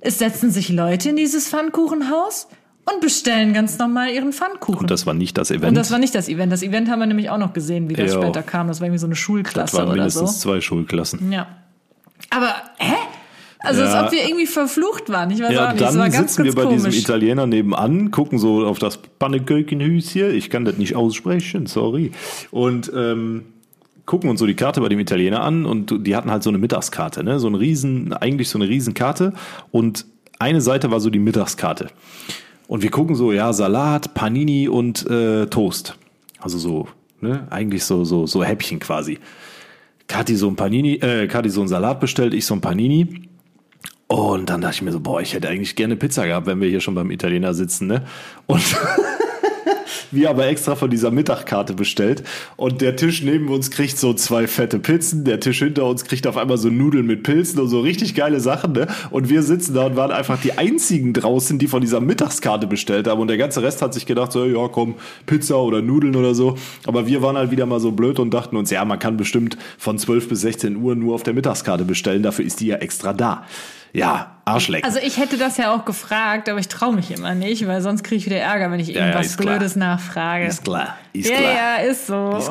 Es 0.00 0.18
setzen 0.18 0.50
sich 0.50 0.68
Leute 0.70 1.10
in 1.10 1.16
dieses 1.16 1.48
Pfannkuchenhaus 1.48 2.48
und 2.92 3.00
bestellen 3.00 3.52
ganz 3.52 3.78
normal 3.78 4.10
ihren 4.10 4.32
Pfannkuchen. 4.32 4.80
Und 4.80 4.90
das 4.90 5.06
war 5.06 5.14
nicht 5.14 5.36
das 5.36 5.50
Event. 5.50 5.68
Und 5.68 5.74
das 5.74 5.90
war 5.90 5.98
nicht 5.98 6.14
das 6.14 6.28
Event. 6.28 6.52
Das 6.52 6.62
Event 6.62 6.88
haben 6.88 7.00
wir 7.00 7.06
nämlich 7.06 7.30
auch 7.30 7.38
noch 7.38 7.52
gesehen, 7.52 7.88
wie 7.88 7.94
das 7.94 8.14
ja. 8.14 8.22
später 8.22 8.42
kam. 8.42 8.68
Das 8.68 8.80
war 8.80 8.86
irgendwie 8.86 9.00
so 9.00 9.06
eine 9.06 9.16
Schulklasse 9.16 9.60
das 9.60 9.74
waren 9.74 9.92
mindestens 9.92 10.40
so. 10.40 10.50
zwei 10.50 10.60
Schulklassen. 10.60 11.30
Ja. 11.30 11.46
Aber, 12.30 12.54
hä? 12.78 12.94
Also 13.62 13.82
ja. 13.82 13.92
als 13.92 14.06
ob 14.06 14.12
wir 14.12 14.24
irgendwie 14.24 14.46
verflucht 14.46 15.10
waren. 15.10 15.30
Ich 15.30 15.40
weiß 15.40 15.52
ja, 15.52 15.68
auch 15.68 15.72
nicht. 15.72 15.82
Dann 15.82 15.88
das 15.88 15.98
war 15.98 16.08
ganz, 16.08 16.32
sitzen 16.32 16.44
ganz 16.44 16.56
wir 16.56 16.62
bei 16.62 16.68
komisch. 16.68 16.84
diesem 16.84 17.00
Italiener 17.00 17.46
nebenan, 17.46 18.10
gucken 18.10 18.38
so 18.38 18.64
auf 18.64 18.78
das 18.78 18.96
Pannekuchenhüs 18.96 20.08
hier. 20.10 20.30
Ich 20.30 20.48
kann 20.48 20.64
das 20.64 20.78
nicht 20.78 20.96
aussprechen, 20.96 21.66
sorry. 21.66 22.12
Und 22.50 22.90
ähm, 22.94 23.44
gucken 24.10 24.28
uns 24.28 24.40
so 24.40 24.46
die 24.46 24.56
Karte 24.56 24.80
bei 24.80 24.88
dem 24.88 24.98
Italiener 24.98 25.40
an 25.44 25.64
und 25.64 26.04
die 26.04 26.16
hatten 26.16 26.32
halt 26.32 26.42
so 26.42 26.50
eine 26.50 26.58
Mittagskarte, 26.58 27.22
ne? 27.22 27.38
So 27.38 27.46
ein 27.46 27.54
riesen, 27.54 28.12
eigentlich 28.12 28.48
so 28.48 28.58
eine 28.58 28.68
Riesenkarte 28.68 29.32
und 29.70 30.04
eine 30.40 30.60
Seite 30.60 30.90
war 30.90 30.98
so 30.98 31.10
die 31.10 31.20
Mittagskarte. 31.20 31.90
Und 32.66 32.82
wir 32.82 32.90
gucken 32.90 33.14
so, 33.14 33.30
ja, 33.30 33.52
Salat, 33.52 34.12
Panini 34.14 34.66
und 34.66 35.08
äh, 35.08 35.46
Toast. 35.46 35.94
Also 36.40 36.58
so, 36.58 36.88
ne, 37.20 37.46
eigentlich 37.50 37.84
so, 37.84 38.04
so, 38.04 38.26
so 38.26 38.42
Häppchen 38.42 38.80
quasi. 38.80 39.20
Kathi 40.08 40.34
so 40.34 40.48
ein 40.48 40.56
Panini, 40.56 40.94
äh, 40.94 41.28
Kathi 41.28 41.48
so 41.48 41.60
ein 41.60 41.68
Salat 41.68 42.00
bestellt, 42.00 42.34
ich 42.34 42.46
so 42.46 42.54
ein 42.54 42.60
Panini. 42.60 43.28
Und 44.08 44.50
dann 44.50 44.60
dachte 44.60 44.74
ich 44.74 44.82
mir 44.82 44.90
so, 44.90 44.98
boah, 44.98 45.20
ich 45.20 45.34
hätte 45.34 45.48
eigentlich 45.48 45.76
gerne 45.76 45.94
Pizza 45.94 46.26
gehabt, 46.26 46.48
wenn 46.48 46.60
wir 46.60 46.68
hier 46.68 46.80
schon 46.80 46.96
beim 46.96 47.12
Italiener 47.12 47.54
sitzen, 47.54 47.86
ne? 47.86 48.06
Und 48.46 48.60
wir 50.10 50.30
aber 50.30 50.46
extra 50.46 50.74
von 50.74 50.90
dieser 50.90 51.10
Mittagkarte 51.10 51.74
bestellt. 51.74 52.22
Und 52.56 52.80
der 52.80 52.96
Tisch 52.96 53.22
neben 53.22 53.48
uns 53.48 53.70
kriegt 53.70 53.98
so 53.98 54.14
zwei 54.14 54.46
fette 54.46 54.78
Pizzen, 54.78 55.24
der 55.24 55.40
Tisch 55.40 55.58
hinter 55.60 55.86
uns 55.86 56.04
kriegt 56.04 56.26
auf 56.26 56.36
einmal 56.36 56.58
so 56.58 56.68
Nudeln 56.68 57.06
mit 57.06 57.22
Pilzen 57.22 57.60
und 57.60 57.68
so 57.68 57.80
richtig 57.80 58.14
geile 58.14 58.40
Sachen, 58.40 58.72
ne? 58.72 58.86
Und 59.10 59.28
wir 59.28 59.42
sitzen 59.42 59.74
da 59.74 59.86
und 59.86 59.96
waren 59.96 60.10
einfach 60.10 60.40
die 60.40 60.58
einzigen 60.58 61.12
draußen, 61.12 61.58
die 61.58 61.68
von 61.68 61.80
dieser 61.80 62.00
Mittagskarte 62.00 62.66
bestellt 62.66 63.06
haben. 63.06 63.20
Und 63.20 63.28
der 63.28 63.38
ganze 63.38 63.62
Rest 63.62 63.82
hat 63.82 63.94
sich 63.94 64.06
gedacht, 64.06 64.32
so, 64.32 64.44
ja, 64.44 64.68
komm, 64.68 64.94
Pizza 65.26 65.60
oder 65.60 65.82
Nudeln 65.82 66.16
oder 66.16 66.34
so. 66.34 66.56
Aber 66.86 67.06
wir 67.06 67.22
waren 67.22 67.36
halt 67.36 67.50
wieder 67.50 67.66
mal 67.66 67.80
so 67.80 67.92
blöd 67.92 68.18
und 68.18 68.32
dachten 68.32 68.56
uns, 68.56 68.70
ja, 68.70 68.84
man 68.84 68.98
kann 68.98 69.16
bestimmt 69.16 69.56
von 69.78 69.98
12 69.98 70.28
bis 70.28 70.40
16 70.42 70.76
Uhr 70.76 70.94
nur 70.94 71.14
auf 71.14 71.22
der 71.22 71.34
Mittagskarte 71.34 71.84
bestellen. 71.84 72.22
Dafür 72.22 72.44
ist 72.44 72.60
die 72.60 72.66
ja 72.66 72.76
extra 72.76 73.12
da. 73.12 73.44
Ja, 73.92 74.36
Arschlecken. 74.44 74.84
Also 74.84 75.00
ich 75.04 75.18
hätte 75.18 75.36
das 75.36 75.56
ja 75.56 75.74
auch 75.74 75.84
gefragt, 75.84 76.48
aber 76.48 76.58
ich 76.58 76.68
traue 76.68 76.94
mich 76.94 77.10
immer 77.10 77.34
nicht, 77.34 77.66
weil 77.66 77.80
sonst 77.80 78.02
kriege 78.04 78.16
ich 78.16 78.26
wieder 78.26 78.38
Ärger, 78.38 78.70
wenn 78.70 78.80
ich 78.80 78.94
irgendwas 78.94 79.36
ja, 79.36 79.44
Blödes 79.44 79.76
nachfrage. 79.76 80.46
Ist 80.46 80.64
klar, 80.64 80.96
ist 81.12 81.28
ja, 81.28 81.36
klar. 81.36 81.52
ja, 81.52 81.76
ist 81.76 82.06
so. 82.06 82.36
Ist. 82.36 82.50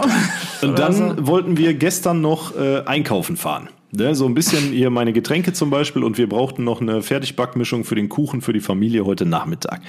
Und 0.64 0.80
dann 0.80 0.94
so. 0.94 1.28
wollten 1.28 1.58
wir 1.58 1.74
gestern 1.74 2.22
noch 2.22 2.56
äh, 2.56 2.84
einkaufen 2.86 3.38
fahren. 3.38 3.70
Ne, 3.92 4.14
so 4.14 4.28
ein 4.28 4.36
bisschen 4.36 4.72
hier 4.72 4.92
meine 4.92 5.14
Getränke 5.14 5.52
zum 5.54 5.72
Beispiel 5.72 6.04
und 6.04 6.20
wir 6.20 6.30
brauchten 6.30 6.64
noch 6.64 6.80
eine 6.80 7.02
Fertigbackmischung 7.02 7.86
für 7.86 7.96
den 7.96 8.08
Kuchen 8.08 8.42
für 8.42 8.54
die 8.54 8.60
Familie 8.60 9.04
heute 9.04 9.26
Nachmittag. 9.26 9.82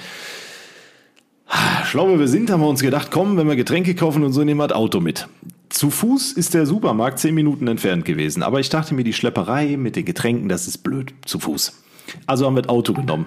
Schlau, 1.85 2.17
wir 2.17 2.27
sind, 2.27 2.49
haben 2.49 2.61
wir 2.61 2.67
uns 2.67 2.81
gedacht, 2.81 3.09
komm, 3.11 3.37
wenn 3.37 3.47
wir 3.47 3.55
Getränke 3.55 3.93
kaufen 3.93 4.23
und 4.23 4.33
so, 4.33 4.43
nehmen 4.43 4.59
wir 4.59 4.69
das 4.69 4.77
Auto 4.77 5.01
mit. 5.01 5.27
Zu 5.71 5.89
Fuß 5.89 6.33
ist 6.33 6.53
der 6.53 6.65
Supermarkt 6.65 7.19
zehn 7.19 7.33
Minuten 7.33 7.65
entfernt 7.67 8.03
gewesen, 8.03 8.43
aber 8.43 8.59
ich 8.59 8.67
dachte 8.67 8.93
mir, 8.93 9.05
die 9.05 9.13
Schlepperei 9.13 9.77
mit 9.77 9.95
den 9.95 10.03
Getränken, 10.03 10.49
das 10.49 10.67
ist 10.67 10.79
blöd, 10.79 11.13
zu 11.25 11.39
Fuß. 11.39 11.81
Also 12.27 12.45
haben 12.45 12.55
wir 12.55 12.63
das 12.63 12.69
Auto 12.69 12.93
genommen. 12.93 13.25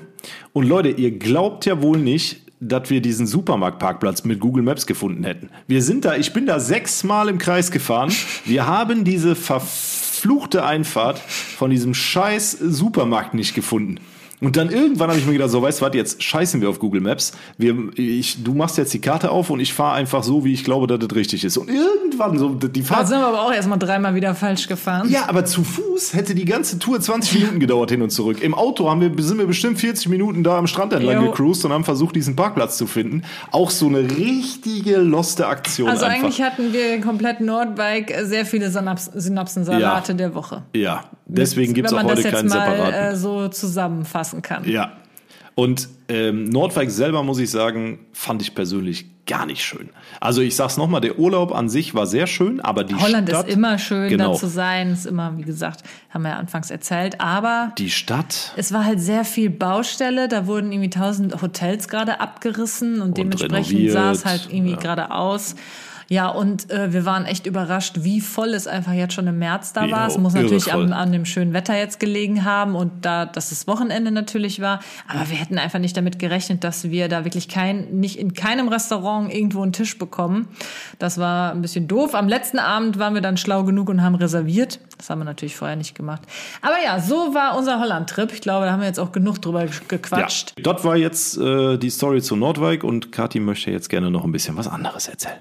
Und 0.53 0.69
Leute, 0.69 0.91
ihr 0.91 1.19
glaubt 1.19 1.65
ja 1.65 1.81
wohl 1.81 1.99
nicht, 1.99 2.43
dass 2.61 2.91
wir 2.91 3.01
diesen 3.01 3.27
Supermarktparkplatz 3.27 4.25
mit 4.25 4.41
Google 4.41 4.63
Maps 4.63 4.87
gefunden 4.87 5.25
hätten. 5.25 5.49
Wir 5.67 5.83
sind 5.83 6.05
da, 6.05 6.17
ich 6.17 6.35
bin 6.35 6.45
da 6.45 6.61
sechsmal 6.61 7.31
im 7.31 7.39
Kreis 7.39 7.71
gefahren. 7.71 8.13
Wir 8.45 8.67
haben 8.67 9.05
diese 9.05 9.37
verfluchte 9.37 10.65
Einfahrt 10.65 11.19
von 11.19 11.71
diesem 11.71 11.95
scheiß 11.95 12.53
Supermarkt 12.53 13.33
nicht 13.33 13.55
gefunden. 13.55 14.01
Und 14.41 14.57
dann 14.57 14.69
irgendwann 14.71 15.09
habe 15.09 15.19
ich 15.19 15.27
mir 15.27 15.33
gedacht, 15.33 15.51
so 15.51 15.63
weißt 15.63 15.81
du 15.81 15.87
was, 15.87 15.95
jetzt 15.95 16.23
scheißen 16.23 16.61
wir 16.61 16.69
auf 16.69 16.79
Google 16.79 17.01
Maps. 17.01 17.33
Wir, 17.57 17.75
ich, 17.97 18.43
du 18.43 18.53
machst 18.53 18.77
jetzt 18.77 18.93
die 18.93 19.01
Karte 19.01 19.31
auf 19.31 19.49
und 19.51 19.61
ich 19.61 19.73
fahre 19.73 19.95
einfach 19.95 20.23
so, 20.23 20.45
wie 20.45 20.53
ich 20.53 20.65
glaube, 20.65 20.87
dass 20.87 20.99
das 20.99 21.17
richtig 21.17 21.45
ist. 21.45 21.57
Und 21.57 21.71
irgendwann 21.71 22.39
so 22.39 22.51
die 22.51 22.81
Da 22.83 22.87
Fahrt. 22.97 23.09
sind 23.09 23.19
wir 23.21 23.27
aber 23.27 23.43
auch 23.43 23.53
erstmal 23.53 23.79
dreimal 23.79 24.15
wieder 24.15 24.35
falsch 24.35 24.67
gefahren. 24.69 25.09
Ja, 25.09 25.29
aber 25.29 25.45
zu 25.45 25.65
Fuß 25.65 26.15
hätte 26.15 26.35
die 26.35 26.45
ganze 26.45 26.79
Tour 26.79 27.01
20 27.01 27.35
Minuten 27.39 27.61
gedauert 27.61 27.91
hin 27.91 28.03
und 28.03 28.11
zurück. 28.11 28.43
Im 28.43 28.55
Auto 28.55 28.91
haben 28.91 29.01
wir, 29.01 29.11
sind 29.23 29.39
wir 29.39 29.47
bestimmt 29.47 29.79
40 29.79 30.09
Minuten 30.09 30.43
da 30.45 30.59
am 30.59 30.67
Strand 30.67 30.93
entlang 30.93 31.23
Jo. 31.25 31.31
gecruised 31.31 31.65
und 31.65 31.73
haben 31.73 31.85
versucht, 31.85 32.17
diesen 32.17 32.37
Parkplatz 32.37 32.77
zu 32.77 32.87
finden. 32.87 33.23
Auch 33.51 33.71
so 33.71 33.87
eine 33.87 34.01
richtige 34.01 34.97
loste 34.99 35.47
Aktion 35.47 35.89
Also 35.89 36.05
einfach. 36.05 36.19
eigentlich 36.25 36.43
hatten 36.43 36.73
wir 36.73 37.01
komplett 37.01 37.41
Nordbike 37.41 38.11
äh, 38.11 38.25
sehr 38.27 38.45
viele 38.45 38.71
Synaps 38.71 39.11
Synapsensalate 39.15 40.13
Ja. 40.13 40.17
der 40.19 40.35
Woche. 40.35 40.63
ja, 40.75 41.05
deswegen 41.37 41.75
gibt's 41.75 41.93
Wenn 41.93 41.99
auch 42.01 42.05
heute 42.05 42.17
das 42.17 42.25
jetzt 42.25 42.35
keinen 42.35 42.49
mal 42.49 42.71
separaten. 42.71 42.95
äh, 42.95 43.17
so 43.17 43.49
zusammenfassen 43.49 44.43
kann. 44.43 44.69
Ja. 44.69 44.93
Und 45.55 45.89
ähm, 46.09 46.45
Nordwijk 46.49 46.91
selber, 46.91 47.23
muss 47.23 47.39
ich 47.39 47.51
sagen, 47.51 48.01
fand 48.13 48.43
ich 48.43 48.55
persönlich 48.55 49.07
gar 49.27 49.47
nicht 49.47 49.63
schön. 49.63 49.89
Also 50.21 50.43
ich 50.43 50.57
sag's 50.57 50.77
nochmal, 50.77 51.01
der 51.01 51.19
Urlaub 51.19 51.55
an 51.55 51.69
sich 51.69 51.95
war 51.95 52.07
sehr 52.07 52.27
schön, 52.27 52.61
aber 52.61 52.85
die 52.85 52.95
Holland 52.95 53.29
Stadt... 53.29 53.49
ist 53.49 53.55
immer 53.55 53.79
schön, 53.79 54.09
genau, 54.09 54.33
da 54.33 54.39
zu 54.39 54.49
sein. 54.49 54.93
Ist 54.93 55.07
immer, 55.07 55.39
wie 55.39 55.43
gesagt, 55.43 55.83
haben 56.11 56.23
wir 56.23 56.31
ja 56.31 56.37
anfangs 56.37 56.71
erzählt. 56.71 57.21
Aber 57.21 57.73
Die 57.79 57.91
Stadt 57.91 58.53
es 58.57 58.73
war 58.73 58.85
halt 58.85 59.01
sehr 59.01 59.25
viel 59.25 59.49
Baustelle. 59.49 60.29
Da 60.29 60.47
wurden 60.47 60.73
irgendwie 60.73 60.91
tausend 60.91 61.41
Hotels 61.41 61.89
gerade 61.89 62.21
abgerissen 62.21 63.01
und, 63.01 63.17
dementsprechend 63.17 63.71
renoviert, 63.71 63.93
sah 63.93 64.11
es 64.11 64.25
halt 64.25 64.49
irgendwie 64.51 64.73
ja. 64.73 64.79
gerade 64.79 65.11
aus. 65.11 65.55
Ja, 66.09 66.29
und 66.29 66.71
äh, 66.71 66.93
wir 66.93 67.05
waren 67.05 67.25
echt 67.25 67.47
überrascht, 67.47 67.97
wie 68.01 68.21
voll 68.21 68.51
es 68.51 68.67
einfach 68.67 68.93
jetzt 68.93 69.15
schon 69.15 69.27
im 69.27 69.39
März 69.39 69.73
da 69.73 69.91
war. 69.91 70.07
Es 70.07 70.19
muss 70.19 70.35
natürlich 70.35 70.73
an, 70.73 70.93
an 70.93 71.13
dem 71.13 71.25
schönen 71.25 71.53
Wetter 71.53 71.77
jetzt 71.77 72.01
gelegen 72.01 72.45
haben 72.45 72.75
und 72.75 73.05
da, 73.05 73.27
dass 73.27 73.53
es 73.53 73.67
Wochenende 73.67 74.11
natürlich 74.11 74.61
war. 74.61 74.81
Aber 75.09 75.31
wir 75.31 75.37
hätten 75.37 75.59
einfach 75.59 75.79
nicht 75.79 75.97
damit 75.97 76.19
gerechnet, 76.19 76.65
dass 76.65 76.91
wir 76.91 77.09
da 77.09 77.25
wirklich 77.25 77.49
kein, 77.49 78.01
nicht 78.01 78.19
in 78.19 78.35
keinem 78.35 78.69
Restaurant 78.69 79.33
irgendwo 79.33 79.63
einen 79.63 79.73
Tisch 79.73 79.99
bekommen. 79.99 80.49
Das 80.99 81.19
war 81.19 81.53
ein 81.53 81.63
bisschen 81.63 81.89
doof. 81.89 82.15
Am 82.15 82.29
letzten 82.29 82.59
Abend 82.59 82.99
waren 82.99 83.15
wir 83.15 83.23
dann 83.23 83.37
schlau 83.37 83.65
genug 83.65 83.89
und 83.89 84.03
haben 84.03 84.15
reserviert. 84.15 84.81
Das 84.99 85.11
haben 85.11 85.21
wir 85.21 85.25
natürlich 85.25 85.57
vorher 85.57 85.77
nicht 85.77 85.95
gemacht. 85.95 86.23
Aber 86.63 86.77
ja, 86.85 87.01
so 87.01 87.35
war 87.35 87.57
unser 87.57 87.81
Holland-Trip. 87.81 88.33
Ich 88.33 88.41
glaube, 88.41 88.67
da 88.67 88.73
haben 88.73 88.81
wir 88.81 88.87
jetzt 88.87 89.01
auch 89.01 89.13
genug 89.13 89.41
drüber 89.41 89.67
gequatscht. 89.89 90.55
Ja, 90.57 90.63
dort 90.63 90.85
war 90.85 90.97
jetzt 90.97 91.37
äh, 91.39 91.79
die 91.79 91.91
Story 91.91 92.23
zu 92.23 92.37
Nordwijk 92.37 92.85
und 92.85 93.13
Kathi 93.13 93.41
möchte 93.41 93.71
jetzt 93.71 93.89
gerne 93.89 94.11
noch 94.11 94.25
ein 94.25 94.33
bisschen 94.33 94.57
was 94.57 94.69
anderes 94.69 95.09
erzählen. 95.09 95.41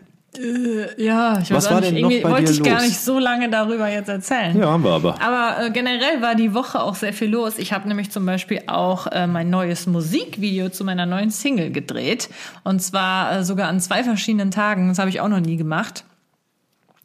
Ja, 0.98 1.40
ich 1.40 1.52
Was 1.52 1.66
weiß 1.66 1.70
war 1.70 1.78
auch 1.78 1.82
nicht, 1.82 1.94
denn 1.94 2.02
noch 2.02 2.10
irgendwie 2.10 2.24
bei 2.24 2.32
wollte 2.32 2.52
ich 2.52 2.64
gar 2.64 2.76
los? 2.76 2.88
nicht 2.88 3.00
so 3.00 3.20
lange 3.20 3.50
darüber 3.50 3.88
jetzt 3.88 4.10
erzählen. 4.10 4.58
Ja, 4.60 4.72
haben 4.72 4.84
wir 4.84 4.92
aber. 4.92 5.22
Aber 5.22 5.66
äh, 5.66 5.70
generell 5.72 6.22
war 6.22 6.36
die 6.36 6.54
Woche 6.54 6.82
auch 6.82 6.96
sehr 6.96 7.14
viel 7.14 7.30
los. 7.30 7.58
Ich 7.60 7.72
habe 7.72 7.88
nämlich 7.88 8.10
zum 8.12 8.26
Beispiel 8.26 8.62
auch 8.68 9.08
äh, 9.08 9.28
mein 9.28 9.50
neues 9.50 9.86
Musikvideo 9.86 10.70
zu 10.70 10.84
meiner 10.86 11.06
neuen 11.06 11.30
Single 11.30 11.72
gedreht. 11.72 12.30
Und 12.64 12.82
zwar 12.82 13.38
äh, 13.38 13.44
sogar 13.44 13.68
an 13.70 13.80
zwei 13.80 14.04
verschiedenen 14.04 14.50
Tagen. 14.52 14.88
Das 14.90 14.98
habe 15.00 15.10
ich 15.10 15.22
auch 15.22 15.28
noch 15.30 15.40
nie 15.40 15.58
gemacht. 15.58 16.04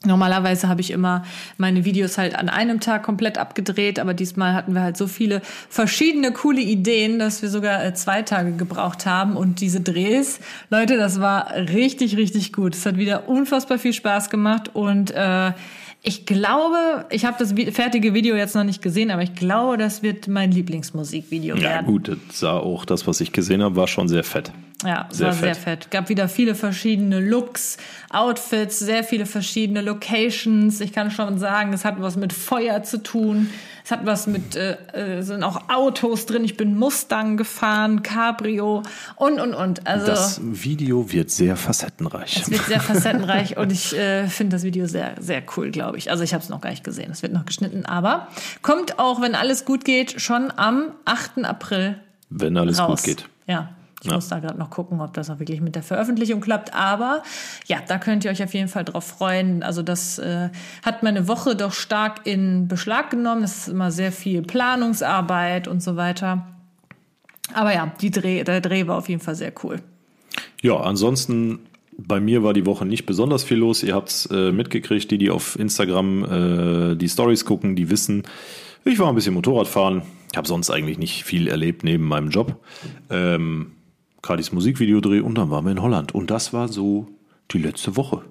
Normalerweise 0.05 0.69
habe 0.69 0.81
ich 0.81 0.93
immer 0.93 1.25
meine 1.57 1.85
Videos 1.85 2.19
halt 2.19 2.37
an 2.37 2.49
einem 2.49 2.79
Tag 2.79 3.03
komplett 3.03 3.37
abgedreht, 3.37 3.99
aber 3.99 4.15
diesmal 4.15 4.55
hatten 4.55 4.73
wir 4.73 4.83
halt 4.83 4.97
so 4.97 5.09
viele 5.09 5.43
verschiedene 5.69 6.31
coole 6.33 6.61
Ideen, 6.61 7.19
dass 7.19 7.43
wir 7.43 7.49
sogar 7.49 7.85
äh, 7.85 7.95
zwei 7.95 8.23
Tage 8.23 8.53
gebraucht 8.53 9.07
haben. 9.07 9.37
Und 9.37 9.61
diese 9.61 9.81
Drehs, 9.81 10.39
Leute, 10.71 10.97
das 10.99 11.21
war 11.21 11.53
richtig, 11.53 12.17
richtig 12.17 12.53
gut. 12.53 12.77
Es 12.77 12.87
hat 12.87 12.97
wieder 12.97 13.29
unfassbar 13.29 13.79
viel 13.79 13.93
Spaß 13.93 14.31
gemacht 14.31 14.71
und 14.73 15.11
äh, 15.11 15.53
ich 16.05 16.27
glaube, 16.27 17.07
ich 17.11 17.25
habe 17.25 17.37
das 17.37 17.53
fertige 17.75 18.15
Video 18.15 18.37
jetzt 18.37 18.55
noch 18.55 18.63
nicht 18.63 18.81
gesehen, 18.83 19.11
aber 19.11 19.23
ich 19.23 19.35
glaube, 19.35 19.77
das 19.79 20.05
wird 20.05 20.29
mein 20.29 20.53
Lieblingsmusikvideo 20.53 21.57
Ja, 21.57 21.63
werden. 21.63 21.87
gut, 21.87 22.09
das 22.09 22.39
sah 22.39 22.57
auch 22.57 22.85
das, 22.85 23.09
was 23.09 23.21
ich 23.21 23.33
gesehen 23.33 23.65
habe, 23.65 23.75
war 23.75 23.89
schon 23.89 24.07
sehr 24.07 24.23
fett. 24.23 24.53
Ja, 24.85 25.09
es 25.11 25.19
Sehr 25.19 25.27
war 25.29 25.35
fett. 25.35 25.43
sehr 25.43 25.55
fett. 25.57 25.91
Gab 25.91 26.09
wieder 26.09 26.29
viele 26.29 26.55
verschiedene 26.55 27.19
Looks, 27.19 27.79
Outfits, 28.11 28.79
sehr 28.79 29.03
viele 29.03 29.27
verschiedene 29.27 29.81
Locations. 29.81 30.81
Ich 30.81 30.93
kann 30.93 31.11
schon 31.11 31.39
sagen, 31.39 31.73
es 31.73 31.85
hat 31.85 32.01
was 32.01 32.17
mit 32.17 32.33
Feuer 32.33 32.85
zu 32.85 33.03
tun. 33.03 33.51
Es 33.85 33.91
hat 33.91 34.07
was 34.07 34.27
mit, 34.29 34.55
äh, 34.55 34.77
äh, 34.93 35.23
sind 35.23 35.43
auch 35.43 35.69
Autos 35.69 36.27
drin. 36.27 36.45
Ich 36.45 36.57
bin 36.57 36.77
Mustang 36.77 37.37
gefahren, 37.37 38.03
Cabrio 38.05 38.83
und, 39.17 39.41
und, 39.41 39.55
und. 39.55 39.85
Also, 39.89 40.07
Das 40.07 40.41
Video 40.45 41.11
wird 41.11 41.31
sehr 41.33 41.57
facettenreich. 41.57 42.37
es 42.43 42.51
wird 42.51 42.65
sehr 42.67 42.81
facettenreich 42.81 43.57
und 43.57 43.73
ich 43.73 43.97
äh, 43.97 44.29
finde 44.29 44.55
das 44.57 44.63
Video 44.63 44.87
sehr, 44.87 45.15
sehr 45.19 45.43
cool, 45.57 45.71
glaube 45.73 45.99
ich. 45.99 46.11
Also 46.11 46.23
ich 46.23 46.35
habe 46.35 46.45
es 46.45 46.51
noch 46.51 46.61
gar 46.61 46.71
nicht 46.71 46.85
gesehen. 46.85 47.11
Es 47.11 47.23
wird 47.23 47.33
noch 47.33 47.47
geschnitten, 47.47 47.85
aber 47.85 48.29
kommt 48.63 49.01
auch, 49.01 49.21
wenn 49.23 49.35
alles 49.35 49.65
gut 49.65 49.85
geht, 49.85 50.21
schon 50.21 50.53
am 50.55 50.93
8. 51.05 51.45
April 51.45 51.99
Wenn 52.31 52.57
alles 52.57 52.79
raus. 52.79 53.03
gut 53.03 53.17
geht. 53.17 53.29
Ja. 53.49 53.71
Ich 54.03 54.07
Ja. 54.09 54.15
muss 54.15 54.29
da 54.29 54.39
gerade 54.39 54.59
noch 54.59 54.71
gucken, 54.71 55.01
ob 55.01 55.13
das 55.15 55.29
auch 55.29 55.41
wirklich 55.41 55.61
mit 55.61 55.75
der 55.75 55.83
Veröffentlichung 55.83 56.41
klappt. 56.41 56.73
Aber 56.75 57.23
ja, 57.67 57.79
da 57.87 57.99
könnt 57.99 58.25
ihr 58.25 58.31
euch 58.31 58.43
auf 58.43 58.55
jeden 58.55 58.69
Fall 58.69 58.85
drauf 58.85 59.05
freuen. 59.05 59.63
Also 59.65 59.83
das 59.83 60.19
äh, 60.19 60.51
hat 60.85 61.03
meine 61.03 61.27
Woche 61.27 61.57
doch 61.57 61.73
stark 61.73 62.21
in 62.25 62.69
Beschlag 62.69 63.11
genommen. 63.11 63.43
Es 63.43 63.57
ist 63.57 63.69
immer 63.69 63.91
sehr 63.91 64.13
viel 64.13 64.43
Planungsarbeit 64.43 65.67
und 65.67 65.83
so 65.83 65.97
weiter. 65.97 66.47
Aber 67.55 67.75
ja, 67.75 67.93
die 68.01 68.11
Dreh, 68.11 68.45
der 68.45 68.61
Dreh 68.61 68.87
war 68.87 68.99
auf 68.99 69.09
jeden 69.09 69.21
Fall 69.21 69.35
sehr 69.35 69.53
cool. 69.65 69.81
Ja, 70.63 70.77
ansonsten 70.77 71.61
bei 71.97 72.21
mir 72.21 72.45
war 72.45 72.53
die 72.53 72.67
Woche 72.67 72.87
nicht 72.87 73.07
besonders 73.07 73.43
viel 73.43 73.57
los. 73.59 73.83
Ihr 73.83 73.95
habt's 73.97 74.27
äh, 74.27 74.53
mitgekriegt, 74.53 75.11
die, 75.11 75.19
die 75.19 75.31
auf 75.31 75.59
Instagram 75.59 76.93
äh, 76.93 76.95
die 76.97 77.09
Stories 77.09 77.45
gucken, 77.45 77.75
die 77.75 77.91
wissen, 77.91 78.23
ich 78.85 78.99
war 79.01 79.09
ein 79.09 79.17
bisschen 79.17 79.35
Motorradfahren. 79.35 80.03
Ich 80.31 80.37
habe 80.37 80.47
sonst 80.47 80.71
eigentlich 80.71 80.99
nicht 80.99 81.25
viel 81.25 81.49
erlebt 81.49 81.83
neben 81.83 82.05
meinem 82.07 82.29
Job. 82.31 82.57
Ähm, 83.11 83.73
Kadis 84.23 84.53
Musikvideo-Dreh 84.53 85.21
und 85.21 85.37
dann 85.37 85.51
waren 85.51 85.65
wir 85.65 85.73
in 85.73 85.83
Holland. 85.83 86.15
Und 86.15 86.31
das 86.31 86.53
war 86.53 86.69
so 86.69 87.07
die 87.51 87.59
letzte 87.59 87.97
Woche. 87.97 88.23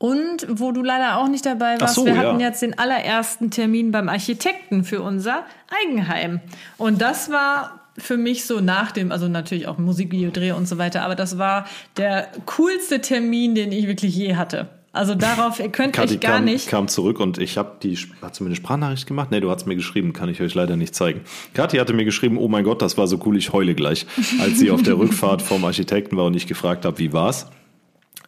Und 0.00 0.46
wo 0.48 0.72
du 0.72 0.82
leider 0.82 1.18
auch 1.18 1.28
nicht 1.28 1.44
dabei 1.44 1.78
warst, 1.78 1.94
so, 1.94 2.06
wir 2.06 2.14
ja. 2.14 2.20
hatten 2.20 2.40
jetzt 2.40 2.62
den 2.62 2.78
allerersten 2.78 3.50
Termin 3.50 3.90
beim 3.90 4.08
Architekten 4.08 4.82
für 4.82 5.02
unser 5.02 5.44
Eigenheim. 5.84 6.40
Und 6.78 7.02
das 7.02 7.30
war 7.30 7.90
für 7.98 8.16
mich 8.16 8.46
so 8.46 8.60
nach 8.60 8.92
dem, 8.92 9.12
also 9.12 9.28
natürlich 9.28 9.68
auch 9.68 9.76
Musikvideodreh 9.76 10.52
und 10.52 10.66
so 10.66 10.78
weiter, 10.78 11.02
aber 11.02 11.16
das 11.16 11.36
war 11.36 11.66
der 11.98 12.28
coolste 12.46 13.02
Termin, 13.02 13.54
den 13.54 13.72
ich 13.72 13.86
wirklich 13.86 14.16
je 14.16 14.36
hatte. 14.36 14.70
Also 14.92 15.14
darauf 15.14 15.58
könnt 15.70 15.92
Kathi 15.94 16.14
ich 16.14 16.20
gar 16.20 16.36
kam, 16.36 16.46
nicht. 16.46 16.66
kam 16.66 16.88
zurück 16.88 17.20
und 17.20 17.38
ich 17.38 17.56
habe 17.56 17.76
die, 17.80 17.96
hat 18.22 18.34
sie 18.34 18.42
mir 18.42 18.48
eine 18.48 18.56
Sprachnachricht 18.56 19.06
gemacht? 19.06 19.30
Nee, 19.30 19.38
du 19.38 19.48
hast 19.48 19.66
mir 19.66 19.76
geschrieben, 19.76 20.12
kann 20.12 20.28
ich 20.28 20.40
euch 20.40 20.54
leider 20.54 20.76
nicht 20.76 20.96
zeigen. 20.96 21.20
Kathi 21.54 21.76
hatte 21.76 21.92
mir 21.92 22.04
geschrieben, 22.04 22.36
oh 22.38 22.48
mein 22.48 22.64
Gott, 22.64 22.82
das 22.82 22.98
war 22.98 23.06
so 23.06 23.20
cool, 23.24 23.36
ich 23.36 23.52
heule 23.52 23.76
gleich, 23.76 24.04
als 24.40 24.58
sie 24.58 24.72
auf 24.72 24.82
der 24.82 24.98
Rückfahrt 24.98 25.42
vom 25.42 25.64
Architekten 25.64 26.16
war 26.16 26.24
und 26.24 26.34
ich 26.34 26.48
gefragt 26.48 26.84
habe, 26.84 26.98
wie 26.98 27.12
war's? 27.12 27.46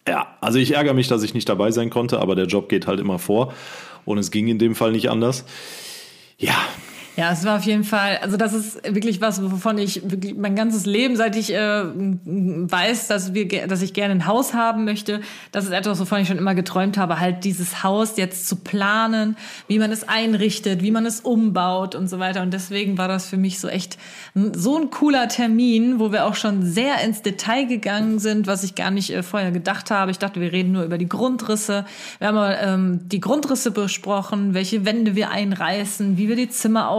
Ja, 0.06 0.36
also 0.40 0.58
ich 0.58 0.74
ärgere 0.74 0.94
mich, 0.94 1.08
dass 1.08 1.24
ich 1.24 1.34
nicht 1.34 1.48
dabei 1.48 1.72
sein 1.72 1.90
konnte, 1.90 2.20
aber 2.20 2.36
der 2.36 2.46
Job 2.46 2.68
geht 2.68 2.86
halt 2.86 3.00
immer 3.00 3.18
vor 3.18 3.52
und 4.04 4.18
es 4.18 4.30
ging 4.30 4.46
in 4.46 4.58
dem 4.58 4.76
Fall 4.76 4.92
nicht 4.92 5.10
anders. 5.10 5.44
Ja, 6.38 6.54
Ja, 7.14 7.30
es 7.30 7.44
war 7.44 7.58
auf 7.58 7.64
jeden 7.64 7.84
Fall, 7.84 8.18
also 8.22 8.38
das 8.38 8.54
ist 8.54 8.82
wirklich 8.94 9.20
was, 9.20 9.42
wovon 9.42 9.76
ich 9.76 10.00
wirklich 10.10 10.34
mein 10.34 10.56
ganzes 10.56 10.86
Leben, 10.86 11.14
seit 11.16 11.36
ich 11.36 11.52
äh, 11.52 11.84
weiß, 11.84 13.06
dass 13.08 13.34
wir, 13.34 13.66
dass 13.66 13.82
ich 13.82 13.92
gerne 13.92 14.14
ein 14.14 14.26
Haus 14.26 14.54
haben 14.54 14.84
möchte, 14.84 15.20
das 15.50 15.66
ist 15.66 15.72
etwas, 15.72 16.00
wovon 16.00 16.20
ich 16.20 16.28
schon 16.28 16.38
immer 16.38 16.54
geträumt 16.54 16.96
habe, 16.96 17.20
halt 17.20 17.44
dieses 17.44 17.82
Haus 17.82 18.16
jetzt 18.16 18.48
zu 18.48 18.56
planen, 18.56 19.36
wie 19.68 19.78
man 19.78 19.92
es 19.92 20.08
einrichtet, 20.08 20.82
wie 20.82 20.90
man 20.90 21.04
es 21.04 21.20
umbaut 21.20 21.94
und 21.94 22.08
so 22.08 22.18
weiter. 22.18 22.40
Und 22.40 22.54
deswegen 22.54 22.96
war 22.96 23.08
das 23.08 23.26
für 23.26 23.36
mich 23.36 23.60
so 23.60 23.68
echt 23.68 23.98
so 24.34 24.78
ein 24.78 24.88
cooler 24.88 25.28
Termin, 25.28 26.00
wo 26.00 26.12
wir 26.12 26.24
auch 26.24 26.34
schon 26.34 26.62
sehr 26.62 27.02
ins 27.04 27.20
Detail 27.20 27.66
gegangen 27.66 28.20
sind, 28.20 28.46
was 28.46 28.64
ich 28.64 28.74
gar 28.74 28.90
nicht 28.90 29.10
äh, 29.10 29.22
vorher 29.22 29.50
gedacht 29.50 29.90
habe. 29.90 30.10
Ich 30.10 30.18
dachte, 30.18 30.40
wir 30.40 30.52
reden 30.52 30.72
nur 30.72 30.84
über 30.84 30.96
die 30.96 31.08
Grundrisse. 31.08 31.84
Wir 32.18 32.28
haben 32.28 32.38
aber, 32.38 32.58
ähm, 32.58 33.00
die 33.04 33.20
Grundrisse 33.20 33.70
besprochen, 33.70 34.54
welche 34.54 34.86
Wände 34.86 35.14
wir 35.14 35.30
einreißen, 35.30 36.16
wie 36.16 36.28
wir 36.28 36.36
die 36.36 36.48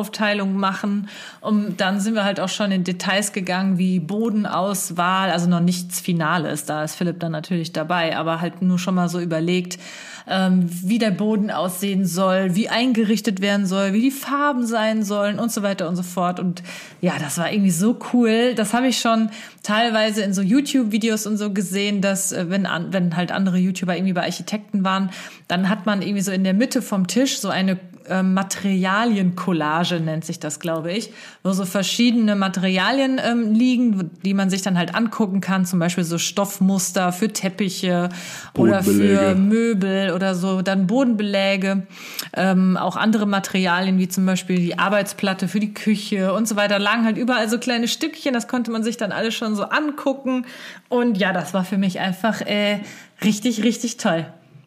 Zimmeraufteilung 0.03 0.55
machen. 0.55 1.09
Und 1.41 1.79
dann 1.79 1.99
sind 1.99 2.15
wir 2.15 2.23
halt 2.23 2.39
auch 2.39 2.49
schon 2.49 2.71
in 2.71 2.83
Details 2.83 3.31
gegangen, 3.31 3.77
wie 3.77 3.99
Bodenauswahl, 3.99 5.31
also 5.31 5.47
noch 5.47 5.59
nichts 5.59 5.99
Finales. 5.99 6.65
Da 6.65 6.83
ist 6.83 6.95
Philipp 6.95 7.19
dann 7.19 7.31
natürlich 7.31 7.71
dabei, 7.71 8.17
aber 8.17 8.41
halt 8.41 8.61
nur 8.61 8.79
schon 8.79 8.95
mal 8.95 9.09
so 9.09 9.19
überlegt, 9.19 9.79
ähm, 10.25 10.69
wie 10.69 10.99
der 10.99 11.11
Boden 11.11 11.51
aussehen 11.51 12.05
soll, 12.05 12.55
wie 12.55 12.69
eingerichtet 12.69 13.41
werden 13.41 13.65
soll, 13.65 13.91
wie 13.91 14.01
die 14.01 14.11
Farben 14.11 14.65
sein 14.65 15.03
sollen 15.03 15.37
und 15.37 15.51
so 15.51 15.63
weiter 15.63 15.89
und 15.89 15.97
so 15.97 16.03
fort. 16.03 16.39
Und 16.39 16.63
ja, 17.01 17.13
das 17.19 17.37
war 17.37 17.51
irgendwie 17.51 17.71
so 17.71 17.99
cool. 18.13 18.53
Das 18.55 18.73
habe 18.73 18.87
ich 18.87 18.99
schon 18.99 19.29
teilweise 19.63 20.21
in 20.21 20.33
so 20.33 20.41
YouTube-Videos 20.41 21.27
und 21.27 21.37
so 21.37 21.51
gesehen, 21.51 22.01
dass 22.01 22.31
äh, 22.31 22.49
wenn, 22.49 22.65
an, 22.65 22.93
wenn 22.93 23.17
halt 23.17 23.31
andere 23.31 23.57
YouTuber 23.57 23.95
irgendwie 23.95 24.13
bei 24.13 24.23
Architekten 24.23 24.85
waren, 24.85 25.09
dann 25.49 25.67
hat 25.67 25.85
man 25.85 26.01
irgendwie 26.01 26.21
so 26.21 26.31
in 26.31 26.45
der 26.45 26.53
Mitte 26.53 26.81
vom 26.81 27.07
Tisch 27.07 27.39
so 27.39 27.49
eine 27.49 27.77
ähm, 28.09 28.33
Materialiencollage 28.33 29.99
nennt 29.99 30.25
sich 30.25 30.39
das, 30.39 30.59
glaube 30.59 30.91
ich, 30.91 31.11
wo 31.43 31.51
so 31.51 31.65
verschiedene 31.65 32.35
Materialien 32.35 33.19
ähm, 33.23 33.53
liegen, 33.53 34.11
die 34.23 34.33
man 34.33 34.49
sich 34.49 34.61
dann 34.61 34.77
halt 34.77 34.95
angucken 34.95 35.41
kann, 35.41 35.65
zum 35.65 35.79
Beispiel 35.79 36.03
so 36.03 36.17
Stoffmuster 36.17 37.11
für 37.11 37.29
Teppiche 37.31 38.09
oder 38.55 38.83
für. 38.83 39.35
Möbel 39.35 40.11
oder 40.11 40.35
so, 40.35 40.61
dann 40.61 40.87
Bodenbeläge, 40.87 41.87
ähm, 42.35 42.77
auch 42.77 42.95
andere 42.95 43.25
Materialien 43.25 43.97
wie 43.97 44.07
zum 44.07 44.25
Beispiel 44.25 44.57
die 44.57 44.77
Arbeitsplatte 44.77 45.47
für 45.47 45.59
die 45.59 45.73
Küche 45.73 46.33
und 46.33 46.47
so 46.47 46.55
weiter, 46.55 46.79
lagen 46.79 47.05
halt 47.05 47.17
überall 47.17 47.49
so 47.49 47.57
kleine 47.57 47.87
Stückchen, 47.87 48.33
das 48.33 48.47
konnte 48.47 48.71
man 48.71 48.83
sich 48.83 48.97
dann 48.97 49.11
alles 49.11 49.33
schon 49.33 49.55
so 49.55 49.63
angucken 49.63 50.45
und 50.89 51.17
ja, 51.17 51.33
das 51.33 51.53
war 51.53 51.63
für 51.63 51.77
mich 51.77 51.99
einfach 51.99 52.41
äh, 52.41 52.79
richtig, 53.23 53.63
richtig 53.63 53.97
toll. 53.97 54.25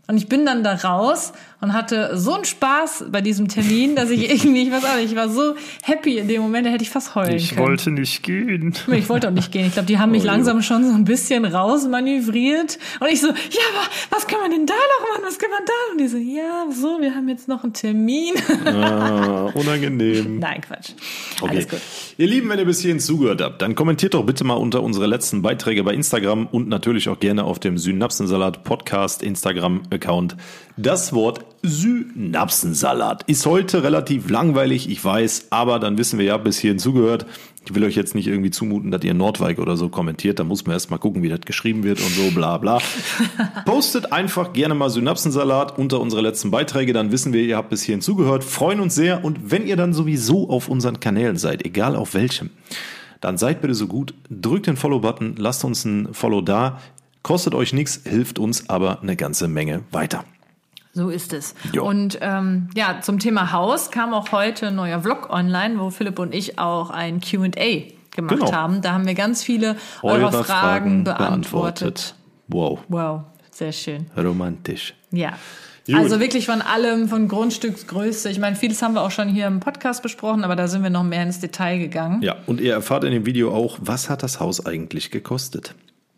Und 0.09 0.17
ich 0.19 0.29
bin 0.29 0.47
dann 0.47 0.63
da 0.63 0.75
raus 0.75 1.33
und 1.61 1.73
hatte 1.73 2.17
so 2.17 2.35
einen 2.35 2.45
Spaß 2.45 3.07
bei 3.11 3.21
diesem 3.21 3.49
Termin, 3.49 3.97
dass 3.97 4.11
ich 4.11 4.31
irgendwie, 4.31 4.63
ich 4.63 4.71
weiß 4.71 4.85
auch 4.85 4.95
nicht, 4.97 5.11
ich 5.11 5.17
war 5.17 5.29
so 5.29 5.55
happy 5.83 6.19
in 6.19 6.29
dem 6.29 6.43
Moment, 6.43 6.67
da 6.67 6.71
hätte 6.71 6.85
ich 6.85 6.91
fast 6.91 7.15
heulen 7.17 7.41
können. 7.85 7.95
nicht 7.95 8.23
gehen. 8.23 8.75
Ich 8.93 9.09
wollte 9.09 9.27
auch 9.29 9.33
nicht 9.33 9.51
gehen. 9.51 9.67
Ich 9.67 9.73
glaube, 9.73 9.87
die 9.87 9.99
haben 9.99 10.13
mich 10.13 10.23
Oh, 10.23 10.27
langsam 10.27 10.63
schon 10.63 10.85
so 10.87 10.95
ein 10.95 11.05
bisschen 11.05 11.45
rausmanövriert. 11.45 12.79
Und 13.01 13.09
ich 13.09 13.21
so, 13.21 13.29
ja, 13.29 13.33
aber 13.33 13.89
was 14.11 14.27
kann 14.27 14.41
man 14.41 14.51
denn 14.51 14.67
da 14.67 14.75
noch 14.75 15.09
machen? 15.09 15.25
Was 15.27 15.39
kann 15.39 15.51
man 15.51 15.63
da? 15.67 15.73
Und 15.93 15.99
die 16.01 16.09
so, 16.09 16.19
ja, 16.19 16.67
so, 16.73 17.01
wir 17.01 17.15
haben 17.15 17.29
jetzt 17.29 17.49
noch 17.49 17.65
einen 17.65 17.73
Termin. 17.73 18.35
Ah, 18.65 19.47
unangenehm. 19.55 20.39
Nein, 20.39 20.61
Quatsch. 20.61 20.91
Okay. 21.41 21.51
Alles 21.51 21.69
gut. 21.69 21.81
Ihr 22.19 22.27
Lieben, 22.29 22.49
wenn 22.49 22.59
ihr 22.59 22.65
bis 22.65 22.81
hierhin 22.81 23.01
zugehört 23.01 23.41
habt, 23.43 23.61
dann 23.63 23.75
kommentiert 23.75 24.15
doch 24.15 24.25
bitte 24.25 24.45
mal 24.45 24.55
unter 24.55 24.83
unsere 24.83 25.07
letzten 25.07 25.43
Beiträge 25.43 25.83
bei 25.85 25.95
Instagram 25.95 26.47
und 26.47 26.69
natürlich 26.69 27.09
auch 27.09 27.19
gerne 27.19 27.45
auf 27.45 27.59
dem 27.59 27.77
Synapsensalat 27.79 28.63
Podcast 28.65 29.23
Instagram-Account. 29.97 30.37
Das 30.77 31.13
Wort 31.13 31.45
Synapsensalat 31.63 33.25
ist 33.27 33.47
heute 33.47 33.83
relativ 33.83 34.31
langweilig, 34.31 34.89
ich 34.89 35.05
weiß, 35.05 35.49
aber 35.51 35.79
dann 35.79 35.99
wissen 35.99 36.19
wir 36.19 36.27
ja, 36.27 36.37
bis 36.37 36.59
hierhin 36.59 36.79
zugehört. 36.79 37.27
Ich 37.65 37.75
will 37.75 37.83
euch 37.83 37.97
jetzt 37.97 38.15
nicht 38.15 38.29
irgendwie 38.29 38.53
zumuten, 38.53 38.93
dass 38.93 39.03
ihr 39.03 39.15
Nordwijk 39.15 39.59
oder 39.59 39.77
so 39.77 39.89
kommentiert. 39.89 40.39
Da 40.39 40.45
muss 40.45 40.65
man 40.67 40.75
erst 40.75 40.91
mal 40.93 40.99
gucken, 40.99 41.25
wie 41.25 41.29
das 41.29 41.41
geschrieben 41.41 41.83
wird 41.83 41.99
und 41.99 42.11
so, 42.11 42.31
bla 42.31 42.59
bla. 42.59 42.79
Postet 43.65 44.13
einfach 44.13 44.53
gerne 44.53 44.75
mal 44.77 44.89
Synapsensalat 44.89 45.77
unter 45.77 45.99
unsere 45.99 46.23
letzten 46.23 46.53
Beiträge, 46.53 46.93
dann 46.93 47.11
wissen 47.11 47.33
wir, 47.33 47.43
ihr 47.43 47.57
habt 47.57 47.71
bis 47.71 47.83
hierhin 47.83 48.03
zugehört. 48.03 48.45
Freuen 48.45 48.79
uns 48.79 48.95
sehr. 48.95 49.25
Und 49.25 49.51
wenn 49.51 49.67
ihr 49.67 49.77
dann 49.77 49.95
sowieso 49.95 50.49
auf 50.49 50.69
unseren 50.69 51.01
Kanälen 51.01 51.37
seid, 51.39 51.65
egal 51.65 51.97
auf 51.97 52.15
welchem, 52.15 52.51
dann 53.21 53.39
seid 53.39 53.63
bitte 53.63 53.75
so 53.75 53.89
gut, 53.89 54.15
drückt 54.31 54.69
den 54.69 54.77
Follow-Button, 54.77 55.35
lasst 55.37 55.65
uns 55.65 55.85
ein 55.85 56.15
Follow 56.15 56.43
da. 56.43 56.79
Kostet 57.27 57.57
euch 57.57 57.73
nichts, 57.73 58.03
hilft 58.05 58.39
uns 58.39 58.69
aber 58.71 59.03
eine 59.03 59.17
ganze 59.17 59.49
Menge 59.49 59.83
weiter. 59.91 60.23
So 60.93 61.09
ist 61.11 61.33
es. 61.33 61.57
Jo. 61.73 61.85
Und 61.85 62.19
ähm, 62.21 62.69
ja, 62.77 63.01
zum 63.01 63.19
Thema 63.19 63.51
Haus 63.51 63.91
kam 63.91 64.15
auch 64.15 64.31
heute 64.31 64.69
ein 64.69 64.77
neuer 64.77 65.01
Vlog 65.01 65.29
online, 65.29 65.81
wo 65.81 65.91
Philipp 65.91 66.21
und 66.21 66.33
ich 66.33 66.61
auch 66.61 66.91
ein 66.91 67.21
Q&A 67.21 67.49
gemacht 68.15 68.39
Genau. 68.39 68.53
haben. 68.53 68.81
Da 68.81 68.93
haben 68.93 69.07
wir 69.09 69.15
ganz 69.15 69.43
viele 69.43 69.75
eurer 70.05 70.27
Eure 70.33 70.45
Fragen, 70.45 71.03
beantwortet. 71.03 72.15
Wow, 72.47 72.79
Wow, 72.87 73.23
sehr 73.51 73.73
schön. 73.73 74.07
romantisch. 74.17 74.95
Ja. 75.11 75.33
Gut. 75.89 75.97
Also 75.97 76.21
wirklich 76.21 76.47
von 76.47 76.63
allem, 76.63 77.09
von 77.09 77.27
Grundstücksgröße. 77.27 78.31
Ich 78.31 78.39
meine, 78.39 78.55
vieles 78.55 78.83
haben 78.83 78.95
wir 78.95 79.03
auch 79.03 79.11
schon 79.11 79.29
hier 79.29 79.49
im 79.49 79.59
Podcast 79.59 80.01
besprochen, 80.01 80.45
aber 80.45 80.55
da 80.55 80.69
sind 80.69 80.85
wir 80.85 80.91
noch 80.91 81.03
mehr 81.03 81.25
ins 81.25 81.41
Detail 81.41 81.79
gegangen. 81.79 82.23
Ja, 82.23 82.37
und 82.47 82.61
ihr 82.61 82.73
erfahrt 82.73 83.03
in 83.03 83.11
dem 83.11 83.27
Video 83.27 83.53
auch, 83.53 83.79
was 83.81 84.09
hat 84.09 84.23
das 84.23 84.39
Haus 84.39 84.65
eigentlich 84.65 85.11
gekostet? 85.11 85.75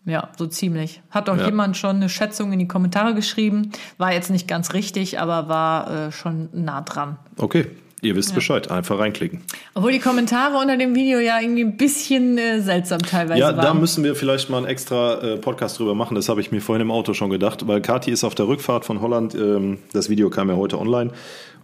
Ja, 0.08 0.28
so 0.38 0.46
ziemlich. 0.46 1.00
Hat 1.10 1.28
auch 1.28 1.36
Ja. 1.36 1.46
jemand 1.46 1.76
schon 1.76 1.96
eine 1.96 2.08
Schätzung 2.08 2.52
in 2.52 2.58
die 2.58 2.68
Kommentare 2.68 3.14
geschrieben. 3.14 3.70
War 3.98 4.12
jetzt 4.12 4.30
nicht 4.30 4.48
ganz 4.48 4.72
richtig, 4.74 5.20
aber 5.20 5.48
war 5.48 6.08
äh, 6.08 6.12
schon 6.12 6.48
nah 6.52 6.80
dran. 6.80 7.16
Okay, 7.36 7.66
ihr 8.00 8.16
wisst 8.16 8.34
Bescheid, 8.34 8.70
einfach 8.70 8.98
reinklicken. 8.98 9.42
Obwohl 9.74 9.92
die 9.92 9.98
Kommentare 9.98 10.56
unter 10.56 10.76
dem 10.76 10.94
Video 10.94 11.18
ja 11.18 11.40
irgendwie 11.40 11.62
ein 11.64 11.76
bisschen 11.76 12.38
äh, 12.38 12.60
seltsam 12.60 13.00
teilweise 13.02 13.40
Ja, 13.40 13.52
da 13.52 13.64
waren. 13.64 13.80
müssen 13.80 14.02
wir 14.04 14.14
vielleicht 14.14 14.50
mal 14.50 14.58
einen 14.58 14.66
extra 14.66 15.20
äh, 15.20 15.36
Podcast 15.36 15.78
drüber 15.78 15.94
machen. 15.94 16.14
Das 16.14 16.28
habe 16.28 16.40
ich 16.40 16.50
mir 16.52 16.60
vorhin 16.60 16.82
im 16.82 16.90
Auto 16.90 17.12
schon 17.12 17.30
gedacht, 17.30 17.66
weil 17.66 17.80
Kathi 17.80 18.10
ist 18.10 18.24
auf 18.24 18.34
der 18.34 18.48
Rückfahrt 18.48 18.84
von 18.84 19.00
Holland. 19.00 19.34
Ähm, 19.34 19.78
das 19.92 20.08
Video 20.08 20.30
kam 20.30 20.48
ja 20.48 20.56
heute 20.56 20.78
online. 20.78 21.10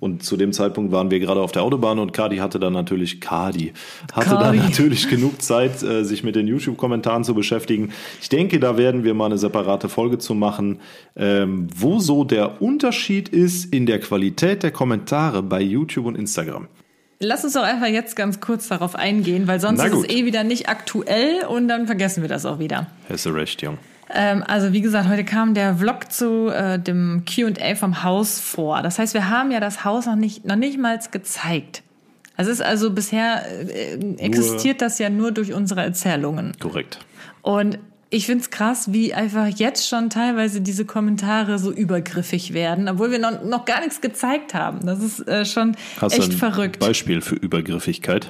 Und 0.00 0.22
zu 0.22 0.36
dem 0.36 0.52
Zeitpunkt 0.52 0.92
waren 0.92 1.10
wir 1.10 1.20
gerade 1.20 1.40
auf 1.40 1.52
der 1.52 1.62
Autobahn 1.62 1.98
und 1.98 2.12
Kadi 2.12 2.38
hatte 2.38 2.58
dann 2.58 2.72
natürlich, 2.72 3.20
Kadi, 3.20 3.72
hatte 4.12 4.30
Kadi. 4.30 4.44
dann 4.44 4.56
natürlich 4.70 5.08
genug 5.08 5.40
Zeit, 5.42 5.82
äh, 5.82 6.04
sich 6.04 6.24
mit 6.24 6.36
den 6.36 6.46
YouTube-Kommentaren 6.46 7.24
zu 7.24 7.34
beschäftigen. 7.34 7.92
Ich 8.20 8.28
denke, 8.28 8.60
da 8.60 8.76
werden 8.76 9.04
wir 9.04 9.14
mal 9.14 9.26
eine 9.26 9.38
separate 9.38 9.88
Folge 9.88 10.18
zu 10.18 10.34
machen, 10.34 10.80
ähm, 11.16 11.68
wo 11.74 11.98
so 11.98 12.24
der 12.24 12.60
Unterschied 12.62 13.28
ist 13.28 13.72
in 13.72 13.86
der 13.86 14.00
Qualität 14.00 14.62
der 14.62 14.70
Kommentare 14.70 15.42
bei 15.42 15.60
YouTube 15.60 16.06
und 16.06 16.16
Instagram. 16.16 16.68
Lass 17.20 17.44
uns 17.44 17.54
doch 17.54 17.62
einfach 17.62 17.86
jetzt 17.86 18.16
ganz 18.16 18.40
kurz 18.40 18.68
darauf 18.68 18.96
eingehen, 18.96 19.46
weil 19.46 19.60
sonst 19.60 19.82
ist 19.82 19.94
es 19.94 20.08
eh 20.08 20.26
wieder 20.26 20.44
nicht 20.44 20.68
aktuell 20.68 21.44
und 21.48 21.68
dann 21.68 21.86
vergessen 21.86 22.22
wir 22.22 22.28
das 22.28 22.44
auch 22.44 22.58
wieder. 22.58 22.88
Hast 23.08 23.24
du 23.24 23.30
recht, 23.30 23.62
Jung. 23.62 23.78
Ähm, 24.12 24.44
also 24.46 24.72
wie 24.72 24.80
gesagt, 24.80 25.08
heute 25.08 25.24
kam 25.24 25.54
der 25.54 25.76
Vlog 25.76 26.12
zu 26.12 26.48
äh, 26.48 26.78
dem 26.78 27.24
Q&A 27.24 27.74
vom 27.74 28.02
Haus 28.02 28.40
vor. 28.40 28.82
Das 28.82 28.98
heißt, 28.98 29.14
wir 29.14 29.28
haben 29.28 29.50
ja 29.50 29.60
das 29.60 29.84
Haus 29.84 30.06
noch 30.06 30.16
nicht 30.16 30.44
noch 30.44 30.56
nicht 30.56 30.78
mal 30.78 30.98
gezeigt. 31.10 31.82
Es 32.36 32.48
ist 32.48 32.62
also 32.62 32.90
bisher 32.90 33.44
äh, 33.68 34.16
existiert 34.18 34.82
das 34.82 34.98
ja 34.98 35.08
nur 35.08 35.32
durch 35.32 35.52
unsere 35.52 35.82
Erzählungen. 35.82 36.52
Korrekt. 36.58 36.98
Und 37.42 37.78
ich 38.10 38.26
find's 38.26 38.50
krass, 38.50 38.92
wie 38.92 39.12
einfach 39.12 39.48
jetzt 39.48 39.88
schon 39.88 40.08
teilweise 40.08 40.60
diese 40.60 40.84
Kommentare 40.84 41.58
so 41.58 41.72
übergriffig 41.72 42.52
werden, 42.54 42.88
obwohl 42.88 43.10
wir 43.10 43.18
noch, 43.18 43.42
noch 43.42 43.64
gar 43.64 43.80
nichts 43.80 44.00
gezeigt 44.00 44.54
haben. 44.54 44.86
Das 44.86 45.00
ist 45.00 45.26
äh, 45.26 45.44
schon 45.44 45.76
Hast 46.00 46.16
echt 46.16 46.30
ein 46.30 46.38
verrückt. 46.38 46.78
Beispiel 46.78 47.20
für 47.20 47.34
Übergriffigkeit? 47.34 48.28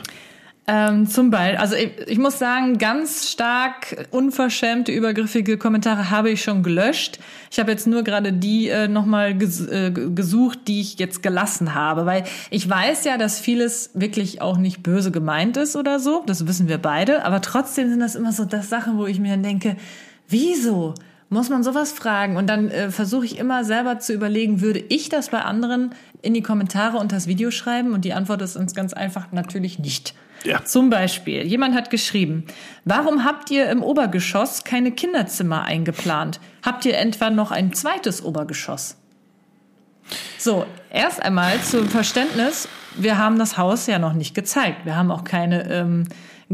Ähm, 0.66 1.06
zum 1.06 1.30
Beispiel, 1.30 1.58
also 1.58 1.74
ich, 1.76 1.90
ich 2.06 2.18
muss 2.18 2.38
sagen, 2.38 2.78
ganz 2.78 3.30
stark 3.30 4.06
unverschämte, 4.10 4.92
übergriffige 4.92 5.58
Kommentare 5.58 6.10
habe 6.10 6.30
ich 6.30 6.42
schon 6.42 6.62
gelöscht. 6.62 7.18
Ich 7.50 7.60
habe 7.60 7.70
jetzt 7.70 7.86
nur 7.86 8.02
gerade 8.02 8.32
die 8.32 8.68
äh, 8.68 8.88
nochmal 8.88 9.34
ges 9.34 9.66
äh, 9.66 9.90
gesucht, 9.90 10.60
die 10.66 10.80
ich 10.80 10.98
jetzt 10.98 11.22
gelassen 11.22 11.74
habe, 11.74 12.06
weil 12.06 12.24
ich 12.50 12.68
weiß 12.68 13.04
ja, 13.04 13.18
dass 13.18 13.40
vieles 13.40 13.90
wirklich 13.92 14.40
auch 14.40 14.56
nicht 14.56 14.82
böse 14.82 15.10
gemeint 15.10 15.58
ist 15.58 15.76
oder 15.76 16.00
so, 16.00 16.22
das 16.26 16.46
wissen 16.46 16.66
wir 16.66 16.78
beide, 16.78 17.26
aber 17.26 17.42
trotzdem 17.42 17.90
sind 17.90 18.00
das 18.00 18.14
immer 18.14 18.32
so 18.32 18.46
das 18.46 18.70
Sachen, 18.70 18.96
wo 18.96 19.06
ich 19.06 19.20
mir 19.20 19.32
dann 19.32 19.42
denke, 19.42 19.76
wieso? 20.28 20.94
muss 21.30 21.48
man 21.48 21.64
sowas 21.64 21.92
fragen. 21.92 22.36
Und 22.36 22.46
dann 22.48 22.70
äh, 22.70 22.90
versuche 22.90 23.24
ich 23.24 23.38
immer 23.38 23.64
selber 23.64 23.98
zu 23.98 24.12
überlegen, 24.12 24.60
würde 24.60 24.78
ich 24.88 25.08
das 25.08 25.30
bei 25.30 25.40
anderen 25.40 25.90
in 26.24 26.34
die 26.34 26.42
Kommentare 26.42 26.96
unter 26.96 27.16
das 27.16 27.26
Video 27.26 27.50
schreiben? 27.50 27.92
Und 27.92 28.04
die 28.04 28.14
Antwort 28.14 28.42
ist 28.42 28.56
uns 28.56 28.74
ganz 28.74 28.92
einfach, 28.92 29.32
natürlich 29.32 29.78
nicht. 29.78 30.14
Ja. 30.44 30.64
Zum 30.64 30.90
Beispiel, 30.90 31.46
jemand 31.46 31.74
hat 31.74 31.90
geschrieben, 31.90 32.44
warum 32.84 33.24
habt 33.24 33.50
ihr 33.50 33.68
im 33.70 33.82
Obergeschoss 33.82 34.64
keine 34.64 34.92
Kinderzimmer 34.92 35.62
eingeplant? 35.62 36.40
Habt 36.62 36.84
ihr 36.84 36.98
etwa 36.98 37.30
noch 37.30 37.50
ein 37.50 37.72
zweites 37.72 38.22
Obergeschoss? 38.22 38.96
So, 40.38 40.66
erst 40.90 41.22
einmal 41.22 41.60
zum 41.62 41.88
Verständnis, 41.88 42.68
wir 42.96 43.16
haben 43.16 43.38
das 43.38 43.56
Haus 43.56 43.86
ja 43.86 43.98
noch 43.98 44.12
nicht 44.12 44.34
gezeigt. 44.34 44.84
Wir 44.84 44.96
haben 44.96 45.10
auch 45.10 45.24
keine, 45.24 45.70
ähm, 45.70 46.04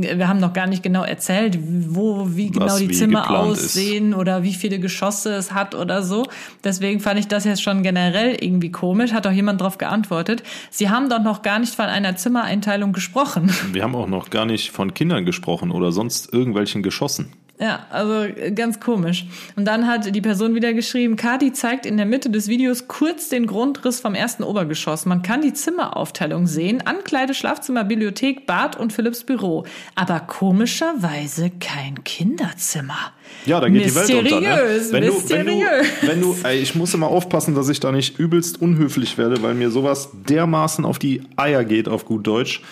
wir 0.02 0.28
haben 0.28 0.40
noch 0.40 0.52
gar 0.52 0.66
nicht 0.66 0.82
genau 0.82 1.02
erzählt, 1.02 1.58
wo, 1.60 2.26
wie 2.30 2.50
genau 2.50 2.66
Was 2.66 2.76
die 2.76 2.88
wie 2.88 2.94
Zimmer 2.94 3.22
geplant 3.22 3.52
ist. 3.52 3.64
aussehen 3.64 4.14
oder 4.14 4.42
wie 4.42 4.54
viele 4.54 4.78
Geschosse 4.78 5.32
es 5.34 5.52
hat 5.52 5.74
oder 5.74 6.02
so. 6.02 6.26
Deswegen 6.64 7.00
fand 7.00 7.18
ich 7.20 7.28
das 7.28 7.44
jetzt 7.44 7.62
schon 7.62 7.82
generell 7.82 8.36
irgendwie 8.40 8.70
komisch. 8.70 9.12
Hat 9.12 9.26
auch 9.26 9.32
jemand 9.32 9.60
darauf 9.60 9.78
geantwortet. 9.78 10.42
Sie 10.70 10.90
haben 10.90 11.08
doch 11.08 11.22
noch 11.22 11.42
gar 11.42 11.58
nicht 11.58 11.74
von 11.74 11.86
einer 11.86 12.16
Zimmereinteilung 12.16 12.92
gesprochen. 12.92 13.50
Wir 13.72 13.82
haben 13.82 13.94
auch 13.94 14.08
noch 14.08 14.30
gar 14.30 14.46
nicht 14.46 14.70
von 14.70 14.94
Kindern 14.94 15.24
gesprochen 15.24 15.70
oder 15.70 15.92
sonst 15.92 16.32
irgendwelchen 16.32 16.82
Geschossen. 16.82 17.32
Ja, 17.60 17.84
also 17.90 18.22
äh, 18.22 18.52
ganz 18.52 18.80
komisch. 18.80 19.26
Und 19.54 19.66
dann 19.66 19.86
hat 19.86 20.14
die 20.14 20.20
Person 20.22 20.54
wieder 20.54 20.72
geschrieben, 20.72 21.16
Kati 21.16 21.52
zeigt 21.52 21.84
in 21.84 21.98
der 21.98 22.06
Mitte 22.06 22.30
des 22.30 22.48
Videos 22.48 22.88
kurz 22.88 23.28
den 23.28 23.46
Grundriss 23.46 24.00
vom 24.00 24.14
ersten 24.14 24.44
Obergeschoss. 24.44 25.04
Man 25.04 25.20
kann 25.20 25.42
die 25.42 25.52
Zimmeraufteilung 25.52 26.46
sehen. 26.46 26.80
Ankleide, 26.86 27.34
Schlafzimmer, 27.34 27.84
Bibliothek, 27.84 28.46
Bad 28.46 28.76
und 28.76 28.94
Philipps 28.94 29.24
Büro. 29.24 29.66
Aber 29.94 30.20
komischerweise 30.20 31.50
kein 31.50 32.02
Kinderzimmer. 32.02 33.12
Ja, 33.46 33.60
da 33.60 33.68
geht 33.68 33.86
die 33.86 33.94
Welt 33.94 34.10
unter. 34.10 34.40
Ne? 34.40 34.48
Mysteriös, 34.48 34.92
Wenn 34.92 35.06
du, 35.06 35.08
wenn 35.28 35.46
du, 35.46 35.52
mysteriös. 35.52 35.86
wenn 36.02 36.20
du, 36.20 36.36
ey, 36.44 36.58
ich 36.58 36.74
muss 36.74 36.92
immer 36.92 37.08
aufpassen, 37.08 37.54
dass 37.54 37.68
ich 37.68 37.80
da 37.80 37.90
nicht 37.90 38.18
übelst 38.18 38.60
unhöflich 38.60 39.16
werde, 39.16 39.42
weil 39.42 39.54
mir 39.54 39.70
sowas 39.70 40.10
dermaßen 40.28 40.84
auf 40.84 40.98
die 40.98 41.22
Eier 41.36 41.64
geht, 41.64 41.88
auf 41.88 42.04
gut 42.04 42.26
Deutsch. 42.26 42.62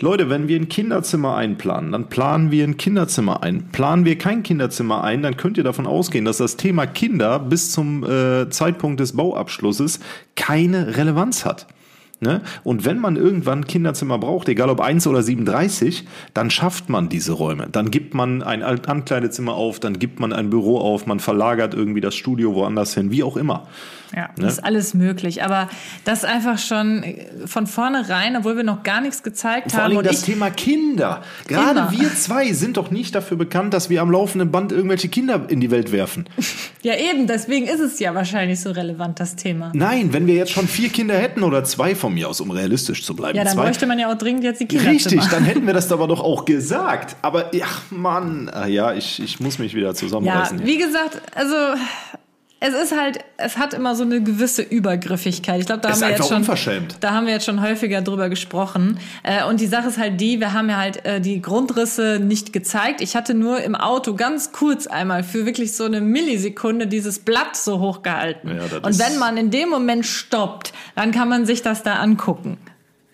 Leute, 0.00 0.28
wenn 0.28 0.48
wir 0.48 0.58
ein 0.58 0.68
Kinderzimmer 0.68 1.36
einplanen, 1.36 1.92
dann 1.92 2.08
planen 2.08 2.50
wir 2.50 2.64
ein 2.64 2.76
Kinderzimmer 2.76 3.42
ein. 3.42 3.68
Planen 3.70 4.04
wir 4.04 4.18
kein 4.18 4.42
Kinderzimmer 4.42 5.04
ein, 5.04 5.22
dann 5.22 5.36
könnt 5.36 5.56
ihr 5.56 5.64
davon 5.64 5.86
ausgehen, 5.86 6.24
dass 6.24 6.38
das 6.38 6.56
Thema 6.56 6.86
Kinder 6.86 7.38
bis 7.38 7.70
zum 7.72 8.04
äh, 8.04 8.50
Zeitpunkt 8.50 9.00
des 9.00 9.16
Bauabschlusses 9.16 10.00
keine 10.34 10.96
Relevanz 10.96 11.44
hat. 11.44 11.66
Ne? 12.20 12.42
Und 12.64 12.84
wenn 12.84 12.98
man 12.98 13.14
irgendwann 13.14 13.66
Kinderzimmer 13.66 14.18
braucht, 14.18 14.48
egal 14.48 14.70
ob 14.70 14.80
1 14.80 15.06
oder 15.06 15.22
37, 15.22 16.04
dann 16.34 16.50
schafft 16.50 16.88
man 16.88 17.08
diese 17.08 17.32
Räume. 17.32 17.68
Dann 17.70 17.92
gibt 17.92 18.12
man 18.14 18.42
ein 18.42 18.62
Ankleidezimmer 18.64 19.54
auf, 19.54 19.78
dann 19.78 20.00
gibt 20.00 20.18
man 20.18 20.32
ein 20.32 20.50
Büro 20.50 20.78
auf, 20.78 21.06
man 21.06 21.20
verlagert 21.20 21.74
irgendwie 21.74 22.00
das 22.00 22.16
Studio 22.16 22.54
woanders 22.54 22.94
hin, 22.94 23.12
wie 23.12 23.22
auch 23.22 23.36
immer. 23.36 23.68
Ja, 24.14 24.30
Ne? 24.36 24.46
ist 24.48 24.64
alles 24.64 24.94
möglich. 24.94 25.42
Aber 25.44 25.68
das 26.04 26.24
einfach 26.24 26.58
schon 26.58 27.04
von 27.46 27.66
vornherein, 27.66 28.36
obwohl 28.36 28.56
wir 28.56 28.64
noch 28.64 28.82
gar 28.82 29.00
nichts 29.00 29.22
gezeigt 29.22 29.70
Vor 29.72 29.80
haben. 29.80 29.88
allem 29.90 29.98
und 29.98 30.06
das 30.06 30.22
Thema 30.22 30.50
Kinder. 30.50 31.22
Gerade 31.46 31.80
Immer. 31.80 31.90
wir 31.92 32.14
zwei 32.14 32.52
sind 32.52 32.76
doch 32.76 32.90
nicht 32.90 33.14
dafür 33.14 33.36
bekannt, 33.36 33.74
dass 33.74 33.90
wir 33.90 34.00
am 34.02 34.10
laufenden 34.10 34.50
Band 34.50 34.72
irgendwelche 34.72 35.08
Kinder 35.08 35.46
in 35.48 35.60
die 35.60 35.70
Welt 35.70 35.92
werfen. 35.92 36.28
ja, 36.82 36.94
eben, 36.96 37.26
deswegen 37.26 37.66
ist 37.66 37.80
es 37.80 37.98
ja 37.98 38.14
wahrscheinlich 38.14 38.60
so 38.60 38.70
relevant, 38.70 39.20
das 39.20 39.36
Thema. 39.36 39.72
Nein, 39.74 40.12
wenn 40.12 40.26
wir 40.26 40.34
jetzt 40.34 40.52
schon 40.52 40.66
vier 40.68 40.88
Kinder 40.88 41.14
hätten 41.16 41.42
oder 41.42 41.64
zwei 41.64 41.94
von 41.94 42.14
mir 42.14 42.28
aus, 42.28 42.40
um 42.40 42.50
realistisch 42.50 43.04
zu 43.04 43.14
bleiben. 43.14 43.36
Ja, 43.36 43.44
dann 43.44 43.54
zwei, 43.54 43.64
bräuchte 43.64 43.86
man 43.86 43.98
ja 43.98 44.10
auch 44.12 44.16
dringend 44.18 44.44
jetzt 44.44 44.60
die 44.60 44.66
Kinderzimmer. 44.66 44.94
Richtig, 45.22 45.26
dann 45.30 45.44
hätten 45.44 45.66
wir 45.66 45.74
das 45.78 45.90
aber 45.92 46.06
doch 46.08 46.20
auch 46.20 46.44
gesagt. 46.44 47.16
Aber, 47.22 47.50
ach 47.62 47.82
Mann, 47.90 48.48
Ah, 48.52 48.66
ja, 48.66 48.92
ich, 48.94 49.20
ich 49.22 49.40
muss 49.40 49.58
mich 49.58 49.74
wieder 49.74 49.88
Ja, 49.88 49.94
zusammenreißen. 49.94 50.58
hier. 50.58 50.66
wie 50.66 50.78
gesagt, 50.78 51.20
also 51.34 51.54
es 52.60 52.74
ist 52.74 52.98
halt, 52.98 53.20
es 53.36 53.56
hat 53.56 53.72
immer 53.72 53.94
so 53.94 54.02
eine 54.02 54.20
gewisse 54.20 54.62
Übergriffigkeit. 54.62 55.60
Ich 55.60 55.66
glaube, 55.66 55.80
da 55.80 55.90
Es 55.90 56.02
haben 56.02 56.08
wir 56.08 56.16
jetzt 56.16 56.28
schon, 56.28 56.36
unverschämt. 56.38 56.96
da 57.00 57.12
haben 57.12 57.26
wir 57.26 57.32
jetzt 57.34 57.46
schon 57.46 57.62
häufiger 57.62 58.02
drüber 58.02 58.28
gesprochen. 58.28 58.98
Äh, 59.22 59.44
und 59.44 59.60
die 59.60 59.68
Sache 59.68 59.88
ist 59.88 59.98
halt 59.98 60.20
die, 60.20 60.40
wir 60.40 60.52
haben 60.52 60.68
ja 60.68 60.76
halt 60.76 61.04
äh, 61.04 61.20
die 61.20 61.40
Grundrisse 61.40 62.18
nicht 62.20 62.52
gezeigt. 62.52 63.00
Ich 63.00 63.14
hatte 63.14 63.34
nur 63.34 63.60
im 63.60 63.76
Auto 63.76 64.14
ganz 64.14 64.50
kurz 64.50 64.88
einmal 64.88 65.22
für 65.22 65.46
wirklich 65.46 65.74
so 65.74 65.84
eine 65.84 66.00
Millisekunde 66.00 66.88
dieses 66.88 67.20
Blatt 67.20 67.54
so 67.56 67.78
hochgehalten. 67.78 68.56
Ja, 68.56 68.78
und 68.82 68.98
wenn 68.98 69.18
man 69.18 69.36
in 69.36 69.50
dem 69.50 69.68
Moment 69.68 70.04
stoppt, 70.04 70.72
dann 70.96 71.12
kann 71.12 71.28
man 71.28 71.46
sich 71.46 71.62
das 71.62 71.84
da 71.84 71.94
angucken. 71.96 72.58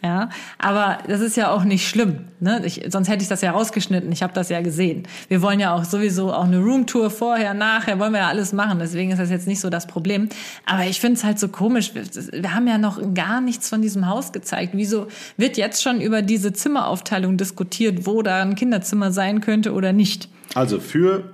Ja, 0.04 0.28
aber 0.58 0.98
das 1.08 1.22
ist 1.22 1.34
ja 1.34 1.50
auch 1.50 1.64
nicht 1.64 1.88
schlimm. 1.88 2.26
Ne? 2.38 2.60
Ich, 2.66 2.82
sonst 2.88 3.08
hätte 3.08 3.22
ich 3.22 3.28
das 3.28 3.40
ja 3.40 3.52
rausgeschnitten. 3.52 4.12
Ich 4.12 4.22
habe 4.22 4.34
das 4.34 4.50
ja 4.50 4.60
gesehen. 4.60 5.04
Wir 5.28 5.40
wollen 5.40 5.60
ja 5.60 5.74
auch 5.74 5.84
sowieso 5.84 6.30
auch 6.30 6.44
eine 6.44 6.58
Roomtour 6.58 7.08
vorher, 7.08 7.54
nachher, 7.54 7.98
wollen 7.98 8.12
wir 8.12 8.20
ja 8.20 8.28
alles 8.28 8.52
machen. 8.52 8.78
Deswegen 8.78 9.12
ist 9.12 9.18
das 9.18 9.30
jetzt 9.30 9.46
nicht 9.46 9.60
so 9.60 9.70
das 9.70 9.86
Problem. 9.86 10.28
Aber 10.66 10.84
ich 10.84 11.00
finde 11.00 11.16
es 11.16 11.24
halt 11.24 11.38
so 11.38 11.48
komisch. 11.48 11.94
Wir, 11.94 12.02
wir 12.42 12.54
haben 12.54 12.68
ja 12.68 12.76
noch 12.76 13.00
gar 13.14 13.40
nichts 13.40 13.70
von 13.70 13.80
diesem 13.80 14.06
Haus 14.06 14.32
gezeigt. 14.32 14.72
Wieso 14.74 15.06
wird 15.38 15.56
jetzt 15.56 15.82
schon 15.82 16.02
über 16.02 16.20
diese 16.20 16.52
Zimmeraufteilung 16.52 17.38
diskutiert, 17.38 18.04
wo 18.04 18.20
da 18.20 18.42
ein 18.42 18.56
Kinderzimmer 18.56 19.10
sein 19.10 19.40
könnte 19.40 19.72
oder 19.72 19.94
nicht? 19.94 20.28
Also 20.54 20.80
für 20.80 21.32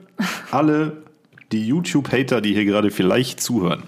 alle 0.53 0.99
die 1.51 1.67
YouTube-Hater, 1.67 2.41
die 2.41 2.55
hier 2.55 2.67
gerade 2.67 2.93
vielleicht 2.93 3.41
zuhören. 3.41 3.83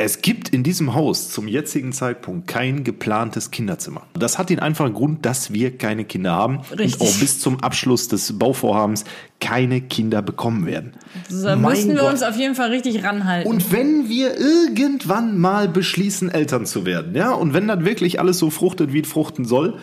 Es 0.00 0.22
gibt 0.22 0.50
in 0.50 0.62
diesem 0.62 0.94
Haus 0.94 1.28
zum 1.28 1.48
jetzigen 1.48 1.92
Zeitpunkt 1.92 2.46
kein 2.46 2.84
geplantes 2.84 3.50
Kinderzimmer. 3.50 4.06
Das 4.16 4.38
hat 4.38 4.48
den 4.48 4.60
einfachen 4.60 4.94
Grund, 4.94 5.26
dass 5.26 5.52
wir 5.52 5.76
keine 5.76 6.04
Kinder 6.04 6.30
haben 6.30 6.60
Richtig. 6.70 7.00
und 7.00 7.08
auch 7.08 7.14
bis 7.18 7.40
zum 7.40 7.58
Abschluss 7.64 8.06
des 8.06 8.38
Bauvorhabens 8.38 9.02
keine 9.40 9.80
Kinder 9.80 10.22
bekommen 10.22 10.66
werden. 10.66 10.92
So, 11.28 11.48
Mein 11.48 11.62
müssten 11.62 11.94
wir 11.96 12.02
Gott. 12.02 12.12
uns 12.12 12.22
auf 12.22 12.36
jeden 12.36 12.54
Fall 12.54 12.70
richtig 12.70 13.02
ranhalten. 13.02 13.50
Und 13.50 13.72
wenn 13.72 14.08
wir 14.08 14.38
irgendwann 14.38 15.36
mal 15.36 15.68
beschließen, 15.68 16.30
Eltern 16.30 16.64
zu 16.64 16.86
werden, 16.86 17.16
ja, 17.16 17.32
und 17.32 17.52
wenn 17.52 17.66
das 17.66 17.84
wirklich 17.84 18.20
alles 18.20 18.38
so 18.38 18.50
fruchtet, 18.50 18.92
wie 18.92 19.00
es 19.00 19.08
fruchten 19.08 19.44
soll, 19.44 19.78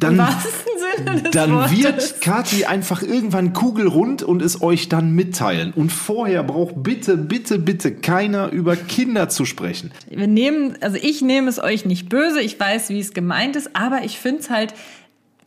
dann, 0.00 0.18
wahrsten 0.18 0.72
Sinne 0.96 1.30
dann 1.30 1.52
Wortes. 1.52 1.78
wird 1.78 2.20
Kathi 2.20 2.64
einfach 2.64 3.02
irgendwann 3.02 3.52
kugelrund 3.52 4.22
und 4.22 4.42
es 4.42 4.62
euch 4.62 4.88
dann 4.88 5.12
mitteilen. 5.12 5.72
Und 5.74 5.90
vorher 5.90 6.42
braucht 6.42 6.82
bitte, 6.82 7.16
bitte, 7.16 7.58
bitte 7.58 7.92
keiner 7.94 8.50
über 8.50 8.76
Kinder 8.76 9.28
zu 9.28 9.44
sprechen. 9.44 9.92
Wir 10.08 10.26
nehmen, 10.26 10.76
also 10.80 10.98
ich 11.00 11.22
nehme 11.22 11.48
es 11.48 11.62
euch 11.62 11.84
nicht 11.84 12.08
böse, 12.08 12.40
ich 12.40 12.58
weiß, 12.58 12.90
wie 12.90 13.00
es 13.00 13.12
gemeint 13.12 13.56
ist, 13.56 13.70
aber 13.74 14.02
ich 14.04 14.18
finde 14.18 14.40
es 14.40 14.50
halt 14.50 14.74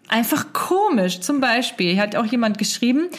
einfach 0.08 0.54
komisch. 0.54 1.20
Zum 1.22 1.40
Beispiel, 1.40 2.00
hat 2.00 2.16
auch 2.16 2.26
jemand 2.26 2.58
geschrieben, 2.58 3.10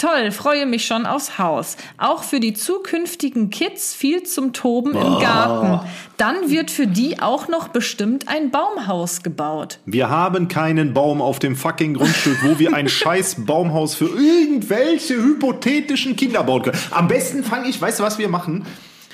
Toll, 0.00 0.30
freue 0.32 0.64
mich 0.64 0.86
schon 0.86 1.04
aufs 1.04 1.36
Haus. 1.36 1.76
Auch 1.98 2.22
für 2.22 2.40
die 2.40 2.54
zukünftigen 2.54 3.50
Kids 3.50 3.92
viel 3.92 4.22
zum 4.22 4.54
Toben 4.54 4.92
im 4.92 5.18
Garten. 5.18 5.86
Dann 6.16 6.48
wird 6.48 6.70
für 6.70 6.86
die 6.86 7.20
auch 7.20 7.48
noch 7.48 7.68
bestimmt 7.68 8.26
ein 8.26 8.50
Baumhaus 8.50 9.22
gebaut. 9.22 9.78
Wir 9.84 10.08
haben 10.08 10.48
keinen 10.48 10.94
Baum 10.94 11.20
auf 11.20 11.38
dem 11.38 11.54
fucking 11.54 11.92
Grundstück, 11.92 12.38
wo 12.42 12.58
wir 12.58 12.72
ein 12.72 12.88
scheiß 12.88 13.44
Baumhaus 13.44 13.94
für 13.94 14.06
irgendwelche 14.06 15.16
hypothetischen 15.16 16.16
Kinder 16.16 16.44
bauen 16.44 16.62
können. 16.62 16.78
Am 16.92 17.06
besten 17.06 17.44
fange 17.44 17.68
ich, 17.68 17.78
weißt 17.78 17.98
du, 18.00 18.02
was 18.02 18.18
wir 18.18 18.30
machen? 18.30 18.64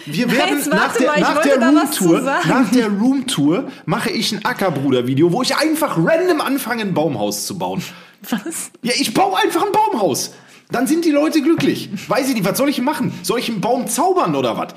Wir 0.04 0.30
werden 0.30 0.58
Jetzt 0.58 0.68
nach 0.68 0.96
der, 0.96 1.08
mal, 1.08 1.20
nach 1.20 1.42
der 1.42 1.60
Roomtour, 1.60 2.22
sagen. 2.22 2.48
nach 2.48 2.70
der 2.70 2.88
Roomtour 2.90 3.72
mache 3.86 4.10
ich 4.10 4.30
ein 4.30 4.44
Ackerbruder-Video, 4.44 5.32
wo 5.32 5.42
ich 5.42 5.56
einfach 5.56 5.98
random 5.98 6.40
anfange, 6.40 6.82
ein 6.82 6.94
Baumhaus 6.94 7.44
zu 7.44 7.58
bauen. 7.58 7.82
Was? 8.30 8.70
Ja, 8.82 8.92
ich 8.94 9.12
baue 9.12 9.36
einfach 9.36 9.64
ein 9.64 9.72
Baumhaus. 9.72 10.32
Dann 10.70 10.86
sind 10.86 11.04
die 11.04 11.10
Leute 11.10 11.42
glücklich. 11.42 11.88
Weiß 12.08 12.28
ich 12.28 12.34
nicht, 12.34 12.44
was 12.44 12.58
soll 12.58 12.68
ich 12.68 12.80
machen? 12.80 13.12
Soll 13.22 13.38
ich 13.38 13.48
einen 13.48 13.60
Baum 13.60 13.86
zaubern 13.86 14.34
oder 14.34 14.56
was? 14.56 14.74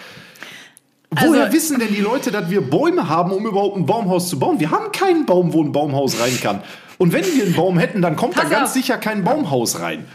Woher 1.11 1.43
Also- 1.45 1.53
wissen 1.53 1.79
denn 1.79 1.93
die 1.93 2.01
Leute, 2.01 2.29
dass 2.31 2.49
wir 2.51 2.61
Bäume 2.61 3.09
haben, 3.09 3.31
um 3.31 3.45
überhaupt 3.47 3.75
ein 3.77 3.85
Baumhaus 3.85 4.29
zu 4.29 4.37
bauen? 4.37 4.59
Wir 4.59 4.69
haben 4.69 4.91
keinen 4.91 5.25
Baum, 5.25 5.53
wo 5.53 5.63
ein 5.63 5.71
Baumhaus 5.71 6.19
rein 6.19 6.37
kann. 6.41 6.61
Und 6.99 7.13
wenn 7.13 7.25
wir 7.25 7.45
einen 7.45 7.55
Baum 7.55 7.79
hätten, 7.79 8.01
dann 8.01 8.15
kommt 8.15 8.37
da 8.37 8.43
ganz 8.43 8.69
auf. 8.69 8.73
sicher 8.75 8.97
kein 8.97 9.23
Baumhaus 9.23 9.79
rein. 9.79 10.05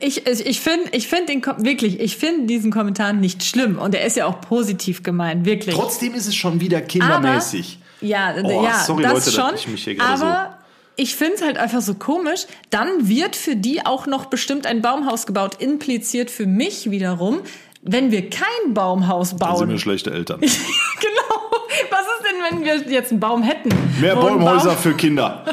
Ich, 0.00 0.26
ich, 0.26 0.46
ich 0.46 0.60
finde 0.60 0.90
ich 0.92 1.08
find 1.08 1.28
den 1.28 1.42
wirklich, 1.58 1.98
ich 2.00 2.16
finde 2.16 2.46
diesen 2.46 2.70
Kommentar 2.70 3.12
nicht 3.12 3.42
schlimm 3.44 3.78
und 3.78 3.94
er 3.94 4.04
ist 4.04 4.16
ja 4.16 4.26
auch 4.26 4.40
positiv 4.40 5.02
gemeint, 5.02 5.44
wirklich. 5.44 5.74
Trotzdem 5.74 6.14
ist 6.14 6.26
es 6.26 6.36
schon 6.36 6.60
wieder 6.60 6.80
kindermäßig. 6.82 7.78
Aber, 8.00 8.06
ja, 8.08 8.34
Oh, 8.44 8.62
ja, 8.62 8.78
sorry, 8.84 9.02
das 9.02 9.12
Leute, 9.12 9.24
dass 9.24 9.34
schon. 9.34 9.54
ich 9.56 9.68
mich 9.68 9.84
hier 9.84 9.94
gerade 9.96 10.22
aber 10.22 10.58
ich 10.96 11.14
finde 11.16 11.34
es 11.34 11.42
halt 11.42 11.58
einfach 11.58 11.80
so 11.82 11.94
komisch. 11.94 12.46
Dann 12.70 13.08
wird 13.08 13.36
für 13.36 13.56
die 13.56 13.84
auch 13.84 14.06
noch 14.06 14.26
bestimmt 14.26 14.66
ein 14.66 14.82
Baumhaus 14.82 15.26
gebaut, 15.26 15.60
impliziert 15.60 16.30
für 16.30 16.46
mich 16.46 16.90
wiederum, 16.90 17.40
wenn 17.82 18.10
wir 18.10 18.28
kein 18.30 18.74
Baumhaus 18.74 19.30
Dann 19.30 19.38
sind 19.38 19.48
bauen. 19.58 19.68
wir 19.70 19.78
schlechte 19.78 20.10
Eltern. 20.10 20.40
genau. 20.40 20.50
Was 21.90 22.00
ist 22.00 22.24
denn, 22.24 22.58
wenn 22.58 22.64
wir 22.64 22.92
jetzt 22.92 23.10
einen 23.10 23.20
Baum 23.20 23.42
hätten? 23.42 23.68
Mehr 24.00 24.16
Baumhäuser 24.16 24.70
Baum- 24.70 24.76
für 24.78 24.94
Kinder. 24.94 25.44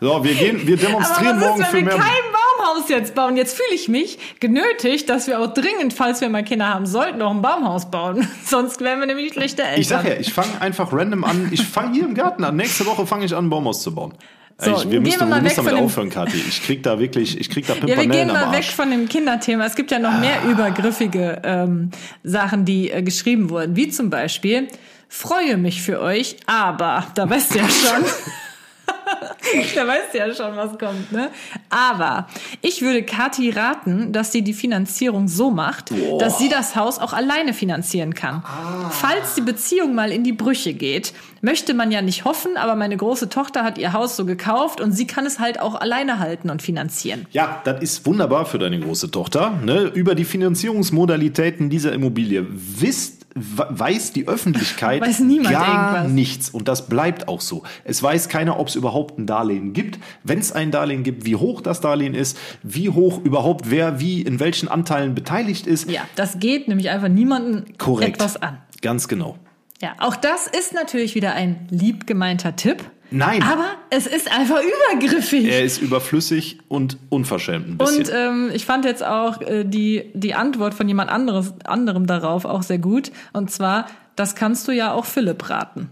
So, 0.00 0.22
wir 0.24 0.34
gehen, 0.34 0.66
wir 0.66 0.74
aber 0.78 0.86
demonstrieren 0.86 1.40
was 1.40 1.46
morgen 1.48 1.60
ist, 1.62 1.66
für 1.68 1.76
wenn 1.76 1.86
wir 1.86 1.94
mehr. 1.96 2.02
kein 2.02 2.22
Baumhaus 2.58 2.88
jetzt 2.88 3.14
bauen? 3.14 3.36
Jetzt 3.36 3.56
fühle 3.56 3.74
ich 3.74 3.88
mich 3.88 4.18
genötigt, 4.40 5.08
dass 5.10 5.26
wir 5.26 5.40
auch 5.40 5.52
dringend, 5.52 5.92
falls 5.92 6.20
wir 6.20 6.28
mal 6.28 6.42
Kinder 6.44 6.68
haben 6.72 6.86
sollten, 6.86 7.18
noch 7.18 7.30
ein 7.30 7.42
Baumhaus 7.42 7.90
bauen. 7.90 8.26
Sonst 8.44 8.80
wären 8.80 9.00
wir 9.00 9.06
nämlich 9.06 9.32
schlechte 9.32 9.62
Eltern. 9.62 9.80
Ich 9.80 9.88
sag 9.88 10.04
ja, 10.06 10.14
ich 10.14 10.32
fange 10.32 10.60
einfach 10.60 10.92
random 10.92 11.24
an. 11.24 11.48
Ich 11.50 11.62
fange 11.66 11.94
hier 11.94 12.04
im 12.04 12.14
Garten 12.14 12.42
an. 12.44 12.56
Nächste 12.56 12.86
Woche 12.86 13.06
fange 13.06 13.24
ich 13.26 13.34
an, 13.34 13.46
ein 13.46 13.50
Baumhaus 13.50 13.82
zu 13.82 13.94
bauen. 13.94 14.14
So, 14.58 14.70
ich, 14.76 14.82
wir 14.84 14.90
gehen 14.90 15.02
müssen, 15.02 15.20
wir 15.20 15.26
mal 15.26 15.44
weg 15.44 15.54
damit 15.56 15.70
von 15.70 15.76
dem- 15.76 15.84
aufhören, 15.84 16.10
Kathi. 16.10 16.36
Ich 16.48 16.62
krieg 16.62 16.82
da 16.82 16.98
wirklich, 16.98 17.38
ich 17.40 17.50
krieg 17.50 17.66
da 17.66 17.74
Ja, 17.74 17.80
wir 17.80 17.94
Pimpanellen 17.96 18.28
gehen 18.28 18.32
mal 18.34 18.52
weg 18.52 18.64
von 18.64 18.90
dem 18.90 19.08
Kinderthema. 19.08 19.66
Es 19.66 19.74
gibt 19.74 19.90
ja 19.90 19.98
noch 19.98 20.18
mehr 20.18 20.42
übergriffige 20.48 21.40
ähm, 21.44 21.90
Sachen, 22.22 22.64
die 22.64 22.90
äh, 22.90 23.02
geschrieben 23.02 23.50
wurden, 23.50 23.74
wie 23.76 23.88
zum 23.88 24.10
Beispiel 24.10 24.68
freue 25.08 25.56
mich 25.56 25.82
für 25.82 26.00
euch, 26.00 26.36
aber 26.46 27.06
da 27.14 27.28
weißt 27.28 27.54
du 27.54 27.58
ja 27.58 27.68
schon. 27.68 28.04
da 29.74 29.86
weißt 29.86 30.14
du 30.14 30.18
ja 30.18 30.34
schon, 30.34 30.56
was 30.56 30.78
kommt, 30.78 31.12
ne? 31.12 31.30
Aber 31.70 32.26
ich 32.60 32.82
würde 32.82 33.02
Kathi 33.02 33.50
raten, 33.50 34.12
dass 34.12 34.32
sie 34.32 34.42
die 34.42 34.54
Finanzierung 34.54 35.28
so 35.28 35.50
macht, 35.50 35.92
dass 36.18 36.38
sie 36.38 36.48
das 36.48 36.76
Haus 36.76 36.98
auch 36.98 37.12
alleine 37.12 37.52
finanzieren 37.52 38.14
kann. 38.14 38.42
Falls 38.90 39.34
die 39.34 39.40
Beziehung 39.40 39.94
mal 39.94 40.12
in 40.12 40.24
die 40.24 40.32
Brüche 40.32 40.74
geht, 40.74 41.12
möchte 41.40 41.74
man 41.74 41.90
ja 41.90 42.02
nicht 42.02 42.24
hoffen, 42.24 42.56
aber 42.56 42.76
meine 42.76 42.96
große 42.96 43.28
Tochter 43.28 43.64
hat 43.64 43.78
ihr 43.78 43.92
Haus 43.92 44.16
so 44.16 44.24
gekauft 44.24 44.80
und 44.80 44.92
sie 44.92 45.06
kann 45.06 45.26
es 45.26 45.38
halt 45.38 45.60
auch 45.60 45.74
alleine 45.74 46.18
halten 46.18 46.50
und 46.50 46.62
finanzieren. 46.62 47.26
Ja, 47.32 47.60
das 47.64 47.82
ist 47.82 48.06
wunderbar 48.06 48.46
für 48.46 48.58
deine 48.58 48.78
große 48.78 49.10
Tochter. 49.10 49.50
Ne? 49.64 49.90
Über 49.94 50.14
die 50.14 50.24
Finanzierungsmodalitäten 50.24 51.68
dieser 51.68 51.92
Immobilie 51.92 52.46
wisst, 52.48 53.21
weiß 53.34 54.12
die 54.12 54.28
Öffentlichkeit 54.28 55.00
Weiß 55.02 55.18
gar 55.18 55.94
irgendwas. 55.94 56.12
nichts. 56.12 56.50
Und 56.50 56.68
das 56.68 56.88
bleibt 56.88 57.28
auch 57.28 57.40
so. 57.40 57.62
Es 57.84 58.02
weiß 58.02 58.28
keiner, 58.28 58.58
ob 58.58 58.68
es 58.68 58.74
überhaupt 58.74 59.18
ein 59.18 59.26
Darlehen 59.26 59.72
gibt. 59.72 59.98
Wenn 60.22 60.38
es 60.38 60.52
ein 60.52 60.70
Darlehen 60.70 61.02
gibt, 61.02 61.24
wie 61.24 61.36
hoch 61.36 61.60
das 61.60 61.80
Darlehen 61.80 62.14
ist, 62.14 62.36
wie 62.62 62.90
hoch 62.90 63.20
überhaupt 63.24 63.70
wer 63.70 64.00
wie 64.00 64.22
in 64.22 64.40
welchen 64.40 64.68
Anteilen 64.68 65.14
beteiligt 65.14 65.66
ist. 65.66 65.90
Ja, 65.90 66.02
das 66.14 66.38
geht 66.38 66.68
nämlich 66.68 66.90
einfach 66.90 67.08
niemandem 67.08 67.64
Korrekt. 67.78 68.16
etwas 68.16 68.36
an. 68.40 68.58
Ganz 68.82 69.08
genau. 69.08 69.36
Ja, 69.80 69.94
auch 69.98 70.16
das 70.16 70.46
ist 70.46 70.74
natürlich 70.74 71.14
wieder 71.14 71.34
ein 71.34 71.66
lieb 71.70 72.06
gemeinter 72.06 72.54
Tipp. 72.56 72.84
Nein. 73.12 73.42
Aber 73.42 73.66
es 73.90 74.06
ist 74.06 74.30
einfach 74.30 74.60
übergriffig. 74.60 75.46
Er 75.46 75.62
ist 75.62 75.78
überflüssig 75.80 76.58
und 76.68 76.96
unverschämt 77.10 77.68
ein 77.68 77.78
bisschen. 77.78 77.98
Und 77.98 78.12
ähm, 78.12 78.50
ich 78.54 78.64
fand 78.64 78.84
jetzt 78.84 79.04
auch 79.04 79.40
äh, 79.40 79.64
die, 79.64 80.10
die 80.14 80.34
Antwort 80.34 80.74
von 80.74 80.88
jemand 80.88 81.10
anderes, 81.10 81.52
anderem 81.64 82.06
darauf 82.06 82.44
auch 82.44 82.62
sehr 82.62 82.78
gut. 82.78 83.12
Und 83.32 83.50
zwar, 83.50 83.86
das 84.16 84.34
kannst 84.34 84.66
du 84.68 84.72
ja 84.72 84.92
auch 84.92 85.04
Philipp 85.04 85.48
raten. 85.50 85.90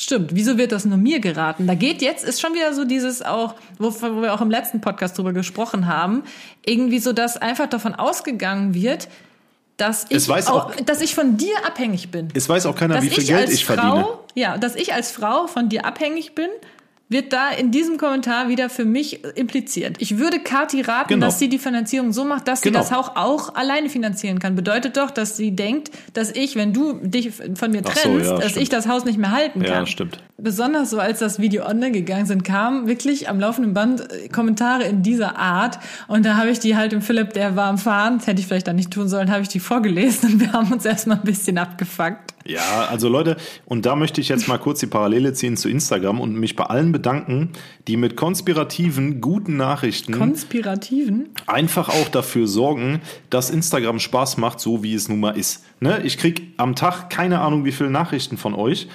Stimmt, 0.00 0.30
wieso 0.32 0.58
wird 0.58 0.70
das 0.70 0.84
nur 0.84 0.96
mir 0.96 1.18
geraten? 1.18 1.66
Da 1.66 1.74
geht 1.74 2.02
jetzt, 2.02 2.24
ist 2.24 2.40
schon 2.40 2.54
wieder 2.54 2.72
so 2.72 2.84
dieses 2.84 3.20
auch, 3.20 3.56
wo, 3.80 3.92
wo 3.92 4.22
wir 4.22 4.32
auch 4.32 4.40
im 4.40 4.50
letzten 4.50 4.80
Podcast 4.80 5.18
drüber 5.18 5.32
gesprochen 5.32 5.88
haben, 5.88 6.22
irgendwie 6.64 7.00
so, 7.00 7.12
dass 7.12 7.36
einfach 7.36 7.66
davon 7.66 7.96
ausgegangen 7.96 8.74
wird, 8.74 9.08
dass 9.78 10.04
ich, 10.10 10.28
weiß 10.28 10.48
auch- 10.48 10.74
dass 10.76 11.00
ich 11.00 11.14
von 11.14 11.36
dir 11.38 11.54
abhängig 11.66 12.10
bin. 12.10 12.28
es 12.34 12.48
weiß 12.48 12.66
auch 12.66 12.74
keiner, 12.76 12.96
dass 12.96 13.04
wie 13.04 13.08
viel 13.10 13.22
ich 13.22 13.28
Geld 13.28 13.40
als 13.40 13.52
ich 13.52 13.64
Frau, 13.64 13.74
verdiene. 13.74 14.06
Ja, 14.34 14.58
dass 14.58 14.74
ich 14.76 14.92
als 14.92 15.10
Frau 15.10 15.46
von 15.46 15.68
dir 15.70 15.86
abhängig 15.86 16.34
bin, 16.34 16.48
wird 17.10 17.32
da 17.32 17.50
in 17.50 17.70
diesem 17.70 17.96
Kommentar 17.96 18.48
wieder 18.48 18.68
für 18.68 18.84
mich 18.84 19.24
impliziert. 19.36 19.96
Ich 19.98 20.18
würde 20.18 20.40
Kathi 20.40 20.82
raten, 20.82 21.08
Genau. 21.14 21.26
dass 21.26 21.38
sie 21.38 21.48
die 21.48 21.58
Finanzierung 21.58 22.12
so 22.12 22.24
macht, 22.24 22.46
dass 22.48 22.60
Genau. 22.60 22.82
sie 22.82 22.88
das 22.90 22.98
auch, 22.98 23.16
auch 23.16 23.54
alleine 23.54 23.88
finanzieren 23.88 24.38
kann. 24.38 24.54
Bedeutet 24.54 24.96
doch, 24.96 25.10
dass 25.10 25.36
sie 25.36 25.52
denkt, 25.56 25.90
dass 26.12 26.30
ich, 26.30 26.54
wenn 26.56 26.72
du 26.72 26.94
dich 27.02 27.30
von 27.54 27.70
mir 27.70 27.82
Ach 27.86 27.94
so, 27.96 28.00
trennst, 28.02 28.26
ja, 28.30 28.36
dass 28.36 28.50
stimmt. 28.50 28.62
ich 28.62 28.68
das 28.68 28.86
Haus 28.88 29.04
nicht 29.04 29.18
mehr 29.18 29.32
halten 29.32 29.62
Ja, 29.62 29.70
kann. 29.74 29.86
stimmt. 29.86 30.22
Besonders 30.36 30.90
so, 30.90 31.00
als 31.00 31.18
das 31.18 31.40
Video 31.40 31.64
online 31.66 31.92
gegangen 31.92 32.26
sind, 32.26 32.44
kamen 32.44 32.86
wirklich 32.86 33.28
am 33.28 33.40
laufenden 33.40 33.74
Band 33.74 34.00
äh, 34.12 34.28
Kommentare 34.28 34.84
in 34.84 35.02
dieser 35.02 35.36
Art. 35.36 35.78
Und 36.06 36.24
da 36.26 36.36
habe 36.36 36.50
ich 36.50 36.60
die 36.60 36.76
halt 36.76 36.92
im 36.92 37.02
Philipp, 37.02 37.32
der 37.32 37.56
war 37.56 37.66
am 37.68 37.78
Fahren, 37.78 38.18
das 38.18 38.26
hätte 38.28 38.40
ich 38.40 38.46
vielleicht 38.46 38.68
dann 38.68 38.76
nicht 38.76 38.92
tun 38.92 39.08
sollen, 39.08 39.30
habe 39.32 39.42
ich 39.42 39.48
die 39.48 39.60
vorgelesen 39.60 40.34
und 40.34 40.40
wir 40.40 40.52
haben 40.52 40.70
uns 40.72 40.84
erstmal 40.84 41.16
ein 41.16 41.24
bisschen 41.24 41.58
abgefuckt. 41.58 42.34
Ja, 42.48 42.86
also 42.88 43.10
Leute, 43.10 43.36
und 43.66 43.84
da 43.84 43.94
möchte 43.94 44.22
ich 44.22 44.30
jetzt 44.30 44.48
mal 44.48 44.56
kurz 44.56 44.80
die 44.80 44.86
Parallele 44.86 45.34
ziehen 45.34 45.58
zu 45.58 45.68
Instagram 45.68 46.18
und 46.18 46.34
mich 46.34 46.56
bei 46.56 46.64
allen 46.64 46.92
bedanken, 46.92 47.50
die 47.86 47.98
mit 47.98 48.16
konspirativen, 48.16 49.20
guten 49.20 49.58
Nachrichten 49.58 50.12
Konspirativen? 50.14 51.28
einfach 51.46 51.90
auch 51.90 52.08
dafür 52.08 52.46
sorgen, 52.46 53.02
dass 53.28 53.50
Instagram 53.50 53.98
Spaß 53.98 54.38
macht, 54.38 54.60
so 54.60 54.82
wie 54.82 54.94
es 54.94 55.10
nun 55.10 55.20
mal 55.20 55.36
ist. 55.36 55.62
Ne? 55.80 56.00
Ich 56.04 56.16
krieg 56.16 56.54
am 56.56 56.74
Tag 56.74 57.10
keine 57.10 57.40
Ahnung, 57.40 57.66
wie 57.66 57.72
viele 57.72 57.90
Nachrichten 57.90 58.38
von 58.38 58.54
euch. 58.54 58.88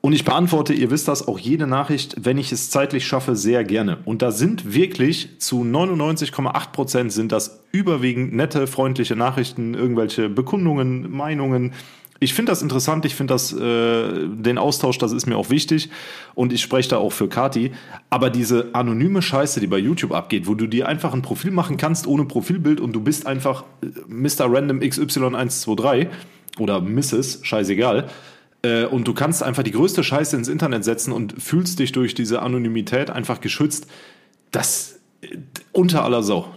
Und 0.00 0.14
ich 0.14 0.24
beantworte, 0.24 0.72
ihr 0.72 0.90
wisst 0.90 1.06
das, 1.06 1.28
auch 1.28 1.38
jede 1.38 1.68
Nachricht, 1.68 2.16
wenn 2.18 2.36
ich 2.36 2.50
es 2.50 2.70
zeitlich 2.70 3.06
schaffe, 3.06 3.36
sehr 3.36 3.62
gerne. 3.62 3.98
Und 4.04 4.20
da 4.20 4.32
sind 4.32 4.74
wirklich 4.74 5.38
zu 5.38 5.62
99,8 5.62 6.72
Prozent 6.72 7.12
sind 7.12 7.30
das 7.30 7.62
überwiegend 7.70 8.34
nette, 8.34 8.66
freundliche 8.66 9.14
Nachrichten, 9.14 9.74
irgendwelche 9.74 10.28
Bekundungen, 10.28 11.08
Meinungen. 11.12 11.74
Ich 12.22 12.34
finde 12.34 12.52
das 12.52 12.62
interessant, 12.62 13.04
ich 13.04 13.16
finde 13.16 13.34
das, 13.34 13.52
äh, 13.52 14.28
den 14.28 14.56
Austausch, 14.56 14.96
das 14.96 15.10
ist 15.10 15.26
mir 15.26 15.36
auch 15.36 15.50
wichtig. 15.50 15.90
Und 16.36 16.52
ich 16.52 16.62
spreche 16.62 16.90
da 16.90 16.98
auch 16.98 17.10
für 17.10 17.28
Kati. 17.28 17.72
Aber 18.10 18.30
diese 18.30 18.70
anonyme 18.74 19.22
Scheiße, 19.22 19.58
die 19.58 19.66
bei 19.66 19.78
YouTube 19.78 20.12
abgeht, 20.12 20.46
wo 20.46 20.54
du 20.54 20.68
dir 20.68 20.86
einfach 20.86 21.14
ein 21.14 21.22
Profil 21.22 21.50
machen 21.50 21.78
kannst 21.78 22.06
ohne 22.06 22.24
Profilbild 22.24 22.78
und 22.78 22.92
du 22.92 23.00
bist 23.00 23.26
einfach 23.26 23.64
äh, 23.82 23.86
Mr. 24.06 24.46
Random 24.46 24.78
XY123 24.78 26.06
oder 26.60 26.80
Mrs., 26.80 27.40
scheißegal. 27.42 28.06
Äh, 28.62 28.84
und 28.84 29.08
du 29.08 29.14
kannst 29.14 29.42
einfach 29.42 29.64
die 29.64 29.72
größte 29.72 30.04
Scheiße 30.04 30.36
ins 30.36 30.46
Internet 30.46 30.84
setzen 30.84 31.12
und 31.12 31.42
fühlst 31.42 31.80
dich 31.80 31.90
durch 31.90 32.14
diese 32.14 32.40
Anonymität 32.40 33.10
einfach 33.10 33.40
geschützt. 33.40 33.88
Das 34.52 35.00
äh, 35.22 35.38
unter 35.72 36.04
aller 36.04 36.22
Sau. 36.22 36.54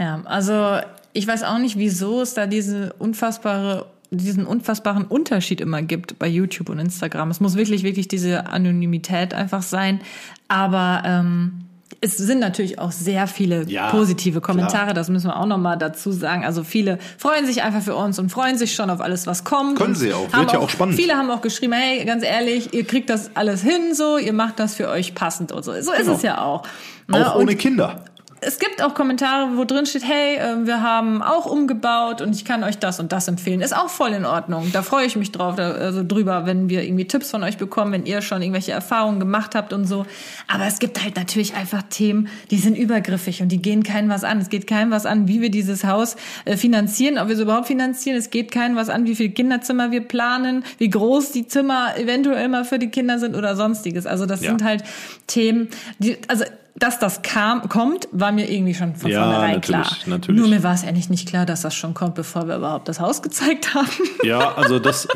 Ja, 0.00 0.22
also 0.24 0.80
ich 1.12 1.28
weiß 1.28 1.44
auch 1.44 1.58
nicht, 1.58 1.78
wieso 1.78 2.20
es 2.20 2.34
da 2.34 2.48
diese 2.48 2.94
unfassbare 2.94 3.86
diesen 4.18 4.46
unfassbaren 4.46 5.04
Unterschied 5.04 5.60
immer 5.60 5.82
gibt 5.82 6.18
bei 6.18 6.28
YouTube 6.28 6.68
und 6.68 6.78
Instagram. 6.78 7.30
Es 7.30 7.40
muss 7.40 7.56
wirklich, 7.56 7.82
wirklich 7.82 8.08
diese 8.08 8.46
Anonymität 8.46 9.34
einfach 9.34 9.62
sein. 9.62 10.00
Aber 10.48 11.02
ähm, 11.04 11.64
es 12.00 12.16
sind 12.16 12.40
natürlich 12.40 12.78
auch 12.78 12.90
sehr 12.90 13.26
viele 13.26 13.64
Ja, 13.68 13.90
positive 13.90 14.40
Kommentare, 14.40 14.84
klar. 14.86 14.94
das 14.94 15.08
müssen 15.08 15.28
wir 15.28 15.36
auch 15.36 15.46
nochmal 15.46 15.78
dazu 15.78 16.10
sagen. 16.10 16.44
Also 16.44 16.64
viele 16.64 16.98
freuen 17.18 17.46
sich 17.46 17.62
einfach 17.62 17.82
für 17.82 17.94
uns 17.94 18.18
und 18.18 18.30
freuen 18.30 18.58
sich 18.58 18.74
schon 18.74 18.90
auf 18.90 19.00
alles, 19.00 19.26
was 19.26 19.44
kommt. 19.44 19.78
Können 19.78 19.94
sie 19.94 20.12
auch, 20.12 20.32
wird 20.32 20.52
ja 20.52 20.58
auch 20.58 20.70
spannend. 20.70 20.96
Viele 20.96 21.14
haben 21.14 21.30
auch 21.30 21.42
geschrieben, 21.42 21.74
hey, 21.74 22.04
ganz 22.04 22.24
ehrlich, 22.24 22.72
ihr 22.74 22.84
kriegt 22.84 23.08
das 23.08 23.30
alles 23.36 23.62
hin, 23.62 23.94
so, 23.94 24.18
ihr 24.18 24.32
macht 24.32 24.58
das 24.58 24.74
für 24.74 24.88
euch 24.88 25.14
passend 25.14 25.52
und 25.52 25.64
so. 25.64 25.72
So 25.72 25.92
ist 25.92 25.98
Genau. 25.98 26.12
es 26.14 26.22
ja 26.22 26.42
auch. 26.42 26.62
Ne? 27.08 27.30
Auch 27.30 27.36
Und 27.36 27.42
ohne 27.42 27.56
Kinder. 27.56 28.04
Es 28.44 28.58
gibt 28.58 28.82
auch 28.82 28.94
Kommentare, 28.94 29.56
wo 29.56 29.64
drin 29.64 29.86
steht, 29.86 30.04
hey, 30.06 30.36
äh, 30.36 30.66
wir 30.66 30.82
haben 30.82 31.22
auch 31.22 31.46
umgebaut 31.46 32.20
und 32.20 32.34
ich 32.34 32.44
kann 32.44 32.64
euch 32.64 32.76
das 32.78 32.98
und 33.00 33.12
das 33.12 33.28
empfehlen. 33.28 33.60
Ist 33.60 33.74
auch 33.76 33.88
voll 33.88 34.10
in 34.10 34.24
Ordnung. 34.24 34.70
Da 34.72 34.82
freue 34.82 35.06
ich 35.06 35.16
mich 35.16 35.30
drauf, 35.32 35.54
da, 35.54 35.70
also 35.72 36.02
drüber, 36.06 36.44
wenn 36.44 36.68
wir 36.68 36.82
irgendwie 36.82 37.06
Tipps 37.06 37.30
von 37.30 37.42
euch 37.44 37.56
bekommen, 37.56 37.92
wenn 37.92 38.04
ihr 38.06 38.20
schon 38.20 38.42
irgendwelche 38.42 38.72
Erfahrungen 38.72 39.20
gemacht 39.20 39.54
habt 39.54 39.72
und 39.72 39.86
so. 39.86 40.06
Aber 40.48 40.66
es 40.66 40.78
gibt 40.80 41.02
halt 41.02 41.16
natürlich 41.16 41.54
einfach 41.54 41.82
Themen, 41.88 42.28
die 42.50 42.58
sind 42.58 42.76
übergriffig 42.76 43.42
und 43.42 43.48
die 43.48 43.62
gehen 43.62 43.82
keinem 43.84 44.10
was 44.10 44.24
an. 44.24 44.38
Es 44.40 44.48
geht 44.48 44.66
keinem 44.66 44.90
was 44.90 45.06
an, 45.06 45.28
wie 45.28 45.40
wir 45.40 45.50
dieses 45.50 45.84
Haus 45.84 46.16
äh, 46.44 46.56
finanzieren, 46.56 47.18
ob 47.18 47.28
wir 47.28 47.34
es 47.36 47.40
überhaupt 47.40 47.68
finanzieren. 47.68 48.16
Es 48.16 48.30
geht 48.30 48.50
keinem 48.50 48.76
was 48.76 48.88
an, 48.88 49.06
wie 49.06 49.14
viele 49.14 49.30
Kinderzimmer 49.30 49.90
wir 49.92 50.00
planen, 50.02 50.64
wie 50.78 50.90
groß 50.90 51.30
die 51.32 51.46
Zimmer 51.46 51.96
eventuell 51.96 52.48
mal 52.48 52.64
für 52.64 52.78
die 52.80 52.88
Kinder 52.88 53.18
sind 53.18 53.36
oder 53.36 53.54
sonstiges. 53.56 54.06
Also 54.06 54.26
das 54.26 54.42
Ja. 54.42 54.50
sind 54.50 54.64
halt 54.64 54.82
Themen, 55.28 55.68
die, 55.98 56.18
also 56.28 56.44
dass 56.82 56.98
das 56.98 57.22
kam, 57.22 57.68
kommt, 57.68 58.08
war 58.10 58.32
mir 58.32 58.50
irgendwie 58.50 58.74
schon 58.74 58.96
von 58.96 59.10
Ja, 59.10 59.22
vornherein 59.22 59.54
natürlich, 59.54 59.86
klar. 59.86 59.96
natürlich. 60.06 60.40
Nur 60.40 60.48
mir 60.50 60.62
war 60.64 60.74
es 60.74 60.84
eigentlich 60.84 61.08
nicht 61.10 61.28
klar, 61.28 61.46
dass 61.46 61.62
das 61.62 61.74
schon 61.74 61.94
kommt, 61.94 62.16
bevor 62.16 62.48
wir 62.48 62.56
überhaupt 62.56 62.88
das 62.88 62.98
Haus 62.98 63.22
gezeigt 63.22 63.74
haben. 63.74 63.88
Ja, 64.24 64.54
also 64.56 64.78
das, 64.80 65.06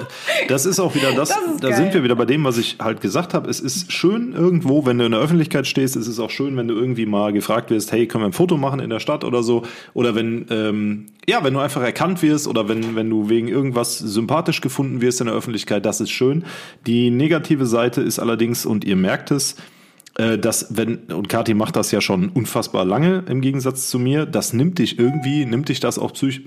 das 0.48 0.64
ist 0.66 0.78
auch 0.78 0.94
wieder 0.94 1.12
das, 1.12 1.28
Das 1.30 1.38
da 1.60 1.68
geil. 1.68 1.76
sind 1.76 1.94
wir 1.94 2.04
wieder 2.04 2.14
bei 2.14 2.24
dem, 2.24 2.44
was 2.44 2.56
ich 2.58 2.76
halt 2.80 3.00
gesagt 3.00 3.34
habe. 3.34 3.50
Es 3.50 3.60
ist 3.60 3.92
schön 3.92 4.32
irgendwo, 4.32 4.86
wenn 4.86 4.98
du 4.98 5.04
in 5.06 5.12
der 5.12 5.20
Öffentlichkeit 5.20 5.66
stehst, 5.66 5.96
es 5.96 6.06
ist 6.06 6.20
auch 6.20 6.30
schön, 6.30 6.56
wenn 6.56 6.68
du 6.68 6.74
irgendwie 6.74 7.06
mal 7.06 7.32
gefragt 7.32 7.70
wirst, 7.70 7.90
hey, 7.92 8.06
können 8.06 8.22
wir 8.22 8.28
ein 8.28 8.32
Foto 8.32 8.56
machen 8.56 8.78
in 8.80 8.90
der 8.90 9.00
Stadt 9.00 9.24
oder 9.24 9.42
so. 9.42 9.62
Oder 9.92 10.14
wenn, 10.14 10.46
ähm, 10.50 11.06
ja, 11.28 11.42
wenn 11.42 11.52
du 11.54 11.60
einfach 11.60 11.82
erkannt 11.82 12.22
wirst 12.22 12.46
oder 12.46 12.68
wenn, 12.68 12.94
wenn 12.94 13.10
du 13.10 13.28
wegen 13.28 13.48
irgendwas 13.48 13.98
sympathisch 13.98 14.60
gefunden 14.60 15.00
wirst 15.00 15.20
in 15.20 15.26
der 15.26 15.34
Öffentlichkeit, 15.34 15.84
das 15.84 16.00
ist 16.00 16.10
schön. 16.10 16.44
Die 16.86 17.10
negative 17.10 17.66
Seite 17.66 18.02
ist 18.02 18.18
allerdings, 18.20 18.64
und 18.66 18.84
ihr 18.84 18.96
merkt 18.96 19.30
es, 19.32 19.56
dass 20.38 20.76
wenn, 20.76 20.96
und 21.12 21.28
Kathi 21.28 21.54
macht 21.54 21.76
das 21.76 21.90
ja 21.90 22.00
schon 22.00 22.28
unfassbar 22.30 22.84
lange 22.84 23.24
im 23.28 23.40
Gegensatz 23.40 23.90
zu 23.90 23.98
mir, 23.98 24.24
das 24.26 24.52
nimmt 24.52 24.78
dich 24.78 24.98
irgendwie, 24.98 25.44
nimmt 25.44 25.68
dich 25.68 25.80
das 25.80 25.98
auch 25.98 26.12
psychisch, 26.14 26.42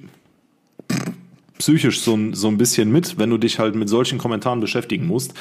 psychisch 1.57 1.99
so, 2.01 2.15
ein- 2.15 2.33
so 2.33 2.47
ein 2.47 2.57
bisschen 2.57 2.91
mit, 2.91 3.17
wenn 3.17 3.29
du 3.29 3.37
dich 3.37 3.59
halt 3.59 3.75
mit 3.75 3.89
solchen 3.89 4.17
Kommentaren 4.17 4.59
beschäftigen 4.59 5.05
musst. 5.07 5.33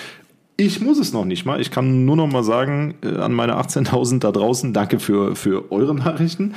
Ich 0.60 0.80
muss 0.80 0.98
es 0.98 1.12
noch 1.12 1.24
nicht 1.24 1.46
mal. 1.46 1.60
Ich 1.60 1.70
kann 1.70 2.04
nur 2.04 2.16
noch 2.16 2.26
mal 2.26 2.42
sagen 2.42 2.96
äh, 3.04 3.16
an 3.18 3.32
meine 3.32 3.54
18.000 3.56 4.18
da 4.18 4.32
draußen, 4.32 4.72
danke 4.72 4.98
für, 4.98 5.36
für 5.36 5.70
eure 5.70 5.94
Nachrichten. 5.94 6.54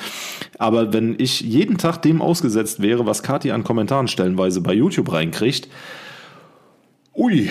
Aber 0.58 0.92
wenn 0.92 1.16
ich 1.20 1.42
jeden 1.42 1.78
Tag 1.78 2.02
dem 2.02 2.20
ausgesetzt 2.20 2.82
wäre, 2.82 3.06
was 3.06 3.22
Kathi 3.22 3.52
an 3.52 3.64
Kommentaren 3.64 4.08
stellenweise 4.08 4.62
bei 4.62 4.74
YouTube 4.74 5.12
reinkriegt, 5.14 5.70
ui, 7.16 7.50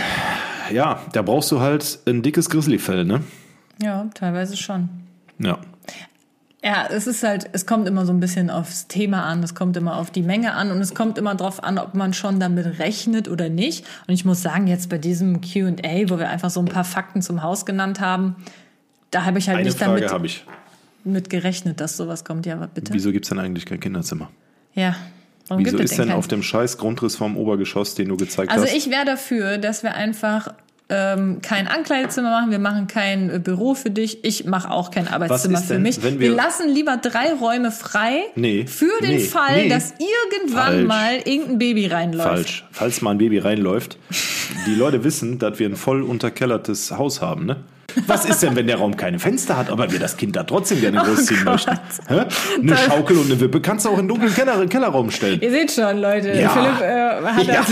ja, 0.74 1.00
da 1.12 1.22
brauchst 1.22 1.52
du 1.52 1.60
halt 1.60 2.00
ein 2.06 2.22
dickes 2.22 2.50
Grizzlyfell, 2.50 3.04
ne? 3.04 3.20
Ja, 3.82 4.08
teilweise 4.14 4.56
schon. 4.56 4.88
Ja. 5.38 5.58
Ja, 6.62 6.86
es 6.90 7.06
ist 7.06 7.22
halt, 7.22 7.48
es 7.52 7.64
kommt 7.64 7.88
immer 7.88 8.04
so 8.04 8.12
ein 8.12 8.20
bisschen 8.20 8.50
aufs 8.50 8.86
Thema 8.86 9.24
an, 9.24 9.42
es 9.42 9.54
kommt 9.54 9.78
immer 9.78 9.96
auf 9.96 10.10
die 10.10 10.20
Menge 10.20 10.52
an 10.52 10.70
und 10.70 10.78
es 10.82 10.94
kommt 10.94 11.16
immer 11.16 11.34
drauf 11.34 11.64
an, 11.64 11.78
ob 11.78 11.94
man 11.94 12.12
schon 12.12 12.38
damit 12.38 12.78
rechnet 12.78 13.28
oder 13.28 13.48
nicht. 13.48 13.86
Und 14.06 14.12
ich 14.12 14.26
muss 14.26 14.42
sagen, 14.42 14.66
jetzt 14.66 14.90
bei 14.90 14.98
diesem 14.98 15.40
Q&A, 15.40 16.10
wo 16.10 16.18
wir 16.18 16.28
einfach 16.28 16.50
so 16.50 16.60
ein 16.60 16.66
paar 16.66 16.84
Fakten 16.84 17.22
zum 17.22 17.42
Haus 17.42 17.64
genannt 17.64 18.00
haben, 18.00 18.36
da 19.10 19.24
habe 19.24 19.38
ich 19.38 19.48
halt 19.48 19.56
Eine 19.60 19.68
nicht 19.70 19.78
Frage 19.78 20.04
damit 20.04 20.26
ich. 20.30 20.44
mit 21.04 21.30
gerechnet, 21.30 21.80
dass 21.80 21.96
sowas 21.96 22.24
kommt. 22.26 22.44
Ja, 22.44 22.56
aber 22.56 22.66
bitte. 22.66 22.92
Wieso 22.92 23.10
gibt 23.10 23.24
es 23.24 23.30
denn 23.30 23.38
eigentlich 23.38 23.64
kein 23.64 23.80
Kinderzimmer? 23.80 24.28
Ja. 24.74 24.94
Warum 25.48 25.64
Wieso 25.64 25.78
ist 25.78 25.96
denn 25.98 26.08
kein- 26.08 26.16
auf 26.16 26.28
dem 26.28 26.42
scheiß 26.42 26.76
Grundriss 26.76 27.16
vom 27.16 27.38
Obergeschoss, 27.38 27.94
den 27.94 28.08
du 28.10 28.18
gezeigt 28.18 28.52
Also 28.52 28.66
hast? 28.66 28.74
ich 28.74 28.90
wäre 28.90 29.06
dafür, 29.06 29.56
dass 29.56 29.82
wir 29.82 29.94
einfach 29.94 30.52
ähm, 30.90 31.40
kein 31.40 31.68
Ankleidezimmer 31.68 32.30
machen, 32.30 32.50
wir 32.50 32.58
machen 32.58 32.86
kein 32.86 33.30
äh, 33.30 33.38
Büro 33.38 33.74
für 33.74 33.90
dich, 33.90 34.24
ich 34.24 34.44
mache 34.44 34.70
auch 34.70 34.90
kein 34.90 35.08
Arbeitszimmer 35.08 35.58
ist 35.58 35.66
für 35.68 35.74
denn, 35.74 35.82
mich. 35.82 36.02
wir, 36.02 36.18
wir- 36.20 36.30
lassen 36.34 36.68
lieber 36.68 36.96
drei 36.96 37.32
Räume 37.32 37.70
frei 37.70 38.22
Nee, 38.34 38.66
für 38.66 38.90
den 39.02 39.10
nee, 39.16 39.18
Fall, 39.20 39.62
nee. 39.64 39.68
dass 39.68 39.94
irgendwann 40.32 40.64
Falsch. 40.72 40.86
mal 40.86 41.14
irgendein 41.24 41.58
Baby 41.58 41.86
reinläuft. 41.86 42.28
Falsch. 42.28 42.64
Falls 42.72 43.00
mal 43.02 43.12
ein 43.12 43.18
Baby 43.18 43.38
reinläuft, 43.38 43.96
die 44.66 44.74
Leute 44.74 45.04
wissen, 45.04 45.38
dass 45.38 45.58
wir 45.58 45.68
ein 45.68 45.76
voll 45.76 46.02
unterkellertes 46.02 46.90
Haus 46.92 47.20
haben, 47.22 47.46
ne? 47.46 47.56
Was 48.06 48.24
ist 48.24 48.42
denn, 48.42 48.56
wenn 48.56 48.66
der 48.66 48.76
Raum 48.76 48.96
keine 48.96 49.18
Fenster 49.18 49.56
hat, 49.56 49.70
aber 49.70 49.90
wir 49.92 49.98
das 49.98 50.16
Kind 50.16 50.36
da 50.36 50.42
trotzdem 50.44 50.80
gerne 50.80 50.98
großziehen 50.98 51.40
Oh 51.46 51.50
möchten? 51.50 51.78
Hä? 52.08 52.20
Eine 52.60 52.76
Schaukel 52.76 53.16
und 53.18 53.26
eine 53.26 53.40
Wippe 53.40 53.60
kannst 53.60 53.84
du 53.84 53.90
auch 53.90 53.94
in 53.98 54.02
den 54.04 54.08
dunklen 54.08 54.34
Keller, 54.34 54.66
Kellerraum 54.66 55.10
stellen. 55.10 55.40
Ihr 55.40 55.50
seht 55.50 55.70
schon, 55.72 55.98
Leute, 55.98 56.32
Ja. 56.32 56.50
Philipp 56.50 56.80
äh, 56.80 57.26
hat 57.26 57.46
Ja, 57.46 57.64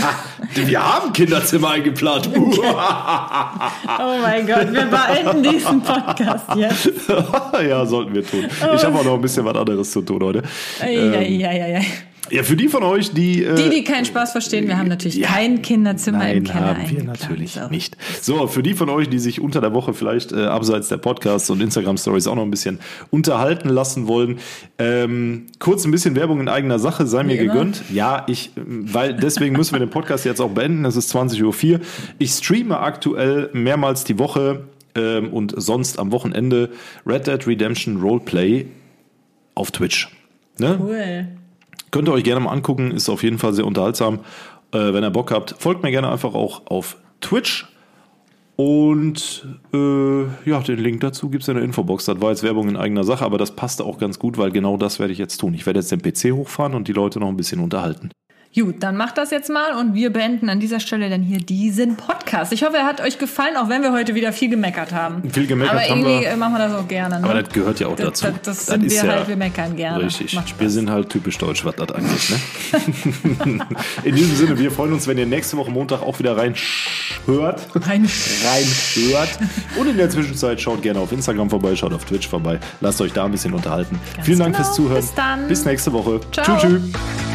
das, 0.55 0.67
wir 0.67 0.83
haben 0.95 1.13
Kinderzimmer 1.13 1.71
eingeplant. 1.71 2.29
Oh 4.01 4.17
mein 4.21 4.45
Gott, 4.47 4.71
wir 4.71 4.85
beenden 4.85 5.43
diesen 5.43 5.81
Podcast 5.81 6.45
jetzt. 6.55 6.89
ja, 7.67 7.85
sollten 7.85 8.13
wir 8.13 8.25
tun. 8.25 8.45
Ich 8.75 8.83
habe 8.83 8.97
auch 8.97 9.03
noch 9.03 9.15
ein 9.15 9.21
bisschen 9.21 9.45
was 9.45 9.55
anderes 9.55 9.91
zu 9.91 10.01
tun 10.01 10.21
heute. 10.23 10.43
Eieieiei. 10.81 11.85
Ja, 12.31 12.43
für 12.43 12.55
die 12.55 12.67
von 12.67 12.83
euch, 12.83 13.11
die. 13.11 13.43
äh, 13.43 13.55
Die, 13.55 13.69
die 13.69 13.83
keinen 13.83 14.05
Spaß 14.05 14.33
verstehen, 14.33 14.67
wir 14.67 14.77
haben 14.77 14.87
natürlich 14.87 15.17
Ja. 15.17 15.27
kein 15.29 15.61
Kinderzimmer 15.63 16.31
im 16.31 16.43
Nein, 16.43 16.53
Keller 16.53 16.77
haben 16.77 16.89
wir 16.91 17.03
natürlich 17.03 17.53
So. 17.53 17.67
nicht. 17.69 17.97
So, 18.21 18.45
für 18.45 18.61
die 18.61 18.75
von 18.75 18.87
euch, 18.89 19.09
die 19.09 19.17
sich 19.17 19.41
unter 19.41 19.61
der 19.61 19.73
Woche 19.73 19.93
vielleicht 19.95 20.31
äh, 20.31 20.43
abseits 20.45 20.89
der 20.89 20.97
Podcasts 20.97 21.49
und 21.49 21.59
Instagram-Stories 21.61 22.27
auch 22.27 22.35
noch 22.35 22.43
ein 22.43 22.51
bisschen 22.51 22.79
unterhalten 23.09 23.69
lassen 23.69 24.07
wollen, 24.07 24.37
ähm, 24.77 25.47
kurz 25.57 25.85
ein 25.85 25.91
bisschen 25.91 26.15
Werbung 26.15 26.39
in 26.39 26.49
eigener 26.49 26.77
Sache, 26.77 27.07
sei 27.07 27.23
mir 27.23 27.35
immer. 27.39 27.53
gegönnt. 27.53 27.81
Ja, 27.91 28.25
ich, 28.27 28.51
weil 28.55 29.15
deswegen 29.15 29.55
müssen 29.55 29.73
wir 29.73 29.79
den 29.79 29.89
Podcast 29.89 30.23
jetzt 30.25 30.39
auch 30.39 30.51
beenden. 30.51 30.85
Es 30.85 30.95
ist 30.95 31.13
20.04 31.15 31.73
Uhr. 31.73 31.79
Ich 32.19 32.31
streame 32.31 32.79
aktuell 32.79 33.49
mehrmals 33.53 34.03
die 34.03 34.19
Woche 34.19 34.65
ähm, 34.93 35.29
und 35.33 35.55
sonst 35.57 35.97
am 35.97 36.11
Wochenende 36.11 36.69
Red 37.07 37.25
Dead 37.25 37.47
Redemption 37.47 37.97
Roleplay 38.01 38.67
auf 39.55 39.71
Twitch. 39.71 40.09
Ne? 40.59 40.77
Cool. 40.79 41.27
Könnt 41.91 42.07
ihr 42.07 42.13
euch 42.13 42.23
gerne 42.23 42.41
mal 42.41 42.51
angucken, 42.51 42.91
ist 42.91 43.09
auf 43.09 43.23
jeden 43.23 43.39
Fall 43.39 43.53
sehr 43.53 43.65
unterhaltsam. 43.65 44.19
Äh, 44.71 44.93
wenn 44.93 45.03
ihr 45.03 45.09
Bock 45.09 45.31
habt, 45.31 45.55
folgt 45.57 45.83
mir 45.83 45.91
gerne 45.91 46.09
einfach 46.09 46.33
auch 46.33 46.67
auf 46.67 46.97
Twitch. 47.21 47.67
Und 48.55 49.47
äh, 49.73 50.23
ja, 50.45 50.59
den 50.59 50.79
Link 50.79 50.99
dazu 50.99 51.29
gibt 51.29 51.43
es 51.43 51.47
in 51.47 51.55
der 51.55 51.63
Infobox. 51.63 52.05
Das 52.05 52.19
war 52.19 52.31
jetzt 52.31 52.43
Werbung 52.43 52.67
in 52.67 52.75
eigener 52.75 53.05
Sache, 53.05 53.23
aber 53.23 53.37
das 53.37 53.55
passte 53.55 53.85
auch 53.85 53.97
ganz 53.97 54.19
gut, 54.19 54.37
weil 54.37 54.51
genau 54.51 54.75
das 54.75 54.99
werde 54.99 55.13
ich 55.13 55.19
jetzt 55.19 55.37
tun. 55.37 55.53
Ich 55.53 55.65
werde 55.65 55.79
jetzt 55.79 55.91
den 55.91 56.01
PC 56.01 56.33
hochfahren 56.35 56.75
und 56.75 56.89
die 56.89 56.93
Leute 56.93 57.19
noch 57.19 57.29
ein 57.29 57.37
bisschen 57.37 57.61
unterhalten. 57.61 58.11
Gut, 58.55 58.77
dann 58.79 58.97
macht 58.97 59.19
das 59.19 59.29
jetzt 59.29 59.49
mal 59.51 59.73
und 59.73 59.93
wir 59.93 60.11
beenden 60.11 60.49
an 60.49 60.59
dieser 60.59 60.79
Stelle 60.79 61.07
dann 61.11 61.21
hier 61.21 61.37
diesen 61.37 61.95
Podcast. 61.95 62.51
Ich 62.51 62.63
hoffe, 62.63 62.77
er 62.77 62.85
hat 62.85 62.99
euch 62.99 63.19
gefallen, 63.19 63.55
auch 63.55 63.69
wenn 63.69 63.83
wir 63.83 63.91
heute 63.91 64.15
wieder 64.15 64.33
viel 64.33 64.49
gemeckert 64.49 64.91
haben. 64.91 65.29
Viel 65.29 65.45
gemeckert 65.45 65.75
Aber 65.75 65.83
haben 65.83 65.99
irgendwie 65.99 66.25
wir. 66.25 66.31
äh, 66.31 66.35
machen 66.35 66.53
wir 66.53 66.67
das 66.67 66.73
auch 66.73 66.87
gerne. 66.87 67.19
Ne? 67.19 67.25
Aber 67.29 67.43
das 67.43 67.53
gehört 67.53 67.79
ja 67.79 67.87
auch 67.87 67.95
das, 67.95 68.21
dazu. 68.21 68.25
Das, 68.25 68.41
das 68.41 68.65
sind 68.65 68.85
ist 68.85 69.03
wir 69.03 69.07
ja 69.07 69.15
halt, 69.17 69.27
wir 69.27 69.37
meckern 69.37 69.75
gerne. 69.75 70.03
Richtig. 70.03 70.35
Wir 70.57 70.69
sind 70.71 70.89
halt 70.89 71.09
typisch 71.09 71.37
deutsch, 71.37 71.63
was 71.63 71.75
das 71.75 71.91
angeht. 71.91 72.31
Ne? 72.31 73.59
in 74.03 74.15
diesem 74.15 74.35
Sinne, 74.35 74.57
wir 74.57 74.71
freuen 74.71 74.93
uns, 74.93 75.07
wenn 75.07 75.19
ihr 75.19 75.27
nächste 75.27 75.55
Woche 75.55 75.69
Montag 75.69 76.01
auch 76.01 76.17
wieder 76.17 76.35
rein 76.35 76.55
hört. 77.27 77.61
Rein 77.75 78.09
reinhört. 78.43 79.29
Und 79.79 79.87
in 79.89 79.97
der 79.97 80.09
Zwischenzeit 80.09 80.59
schaut 80.59 80.81
gerne 80.81 80.99
auf 80.99 81.11
Instagram 81.11 81.51
vorbei, 81.51 81.75
schaut 81.75 81.93
auf 81.93 82.03
Twitch 82.03 82.27
vorbei. 82.27 82.59
Lasst 82.81 82.99
euch 82.99 83.13
da 83.13 83.25
ein 83.25 83.31
bisschen 83.31 83.53
unterhalten. 83.53 83.99
Ganz 84.15 84.25
Vielen 84.25 84.39
Dank 84.39 84.55
genau. 84.55 84.65
fürs 84.65 84.75
Zuhören. 84.75 85.01
Bis 85.01 85.13
dann. 85.13 85.47
Bis 85.47 85.65
nächste 85.65 85.93
Woche. 85.93 86.19
Ciao. 86.31 86.57
Tschüss. 86.57 86.81
tschüss. 86.81 87.28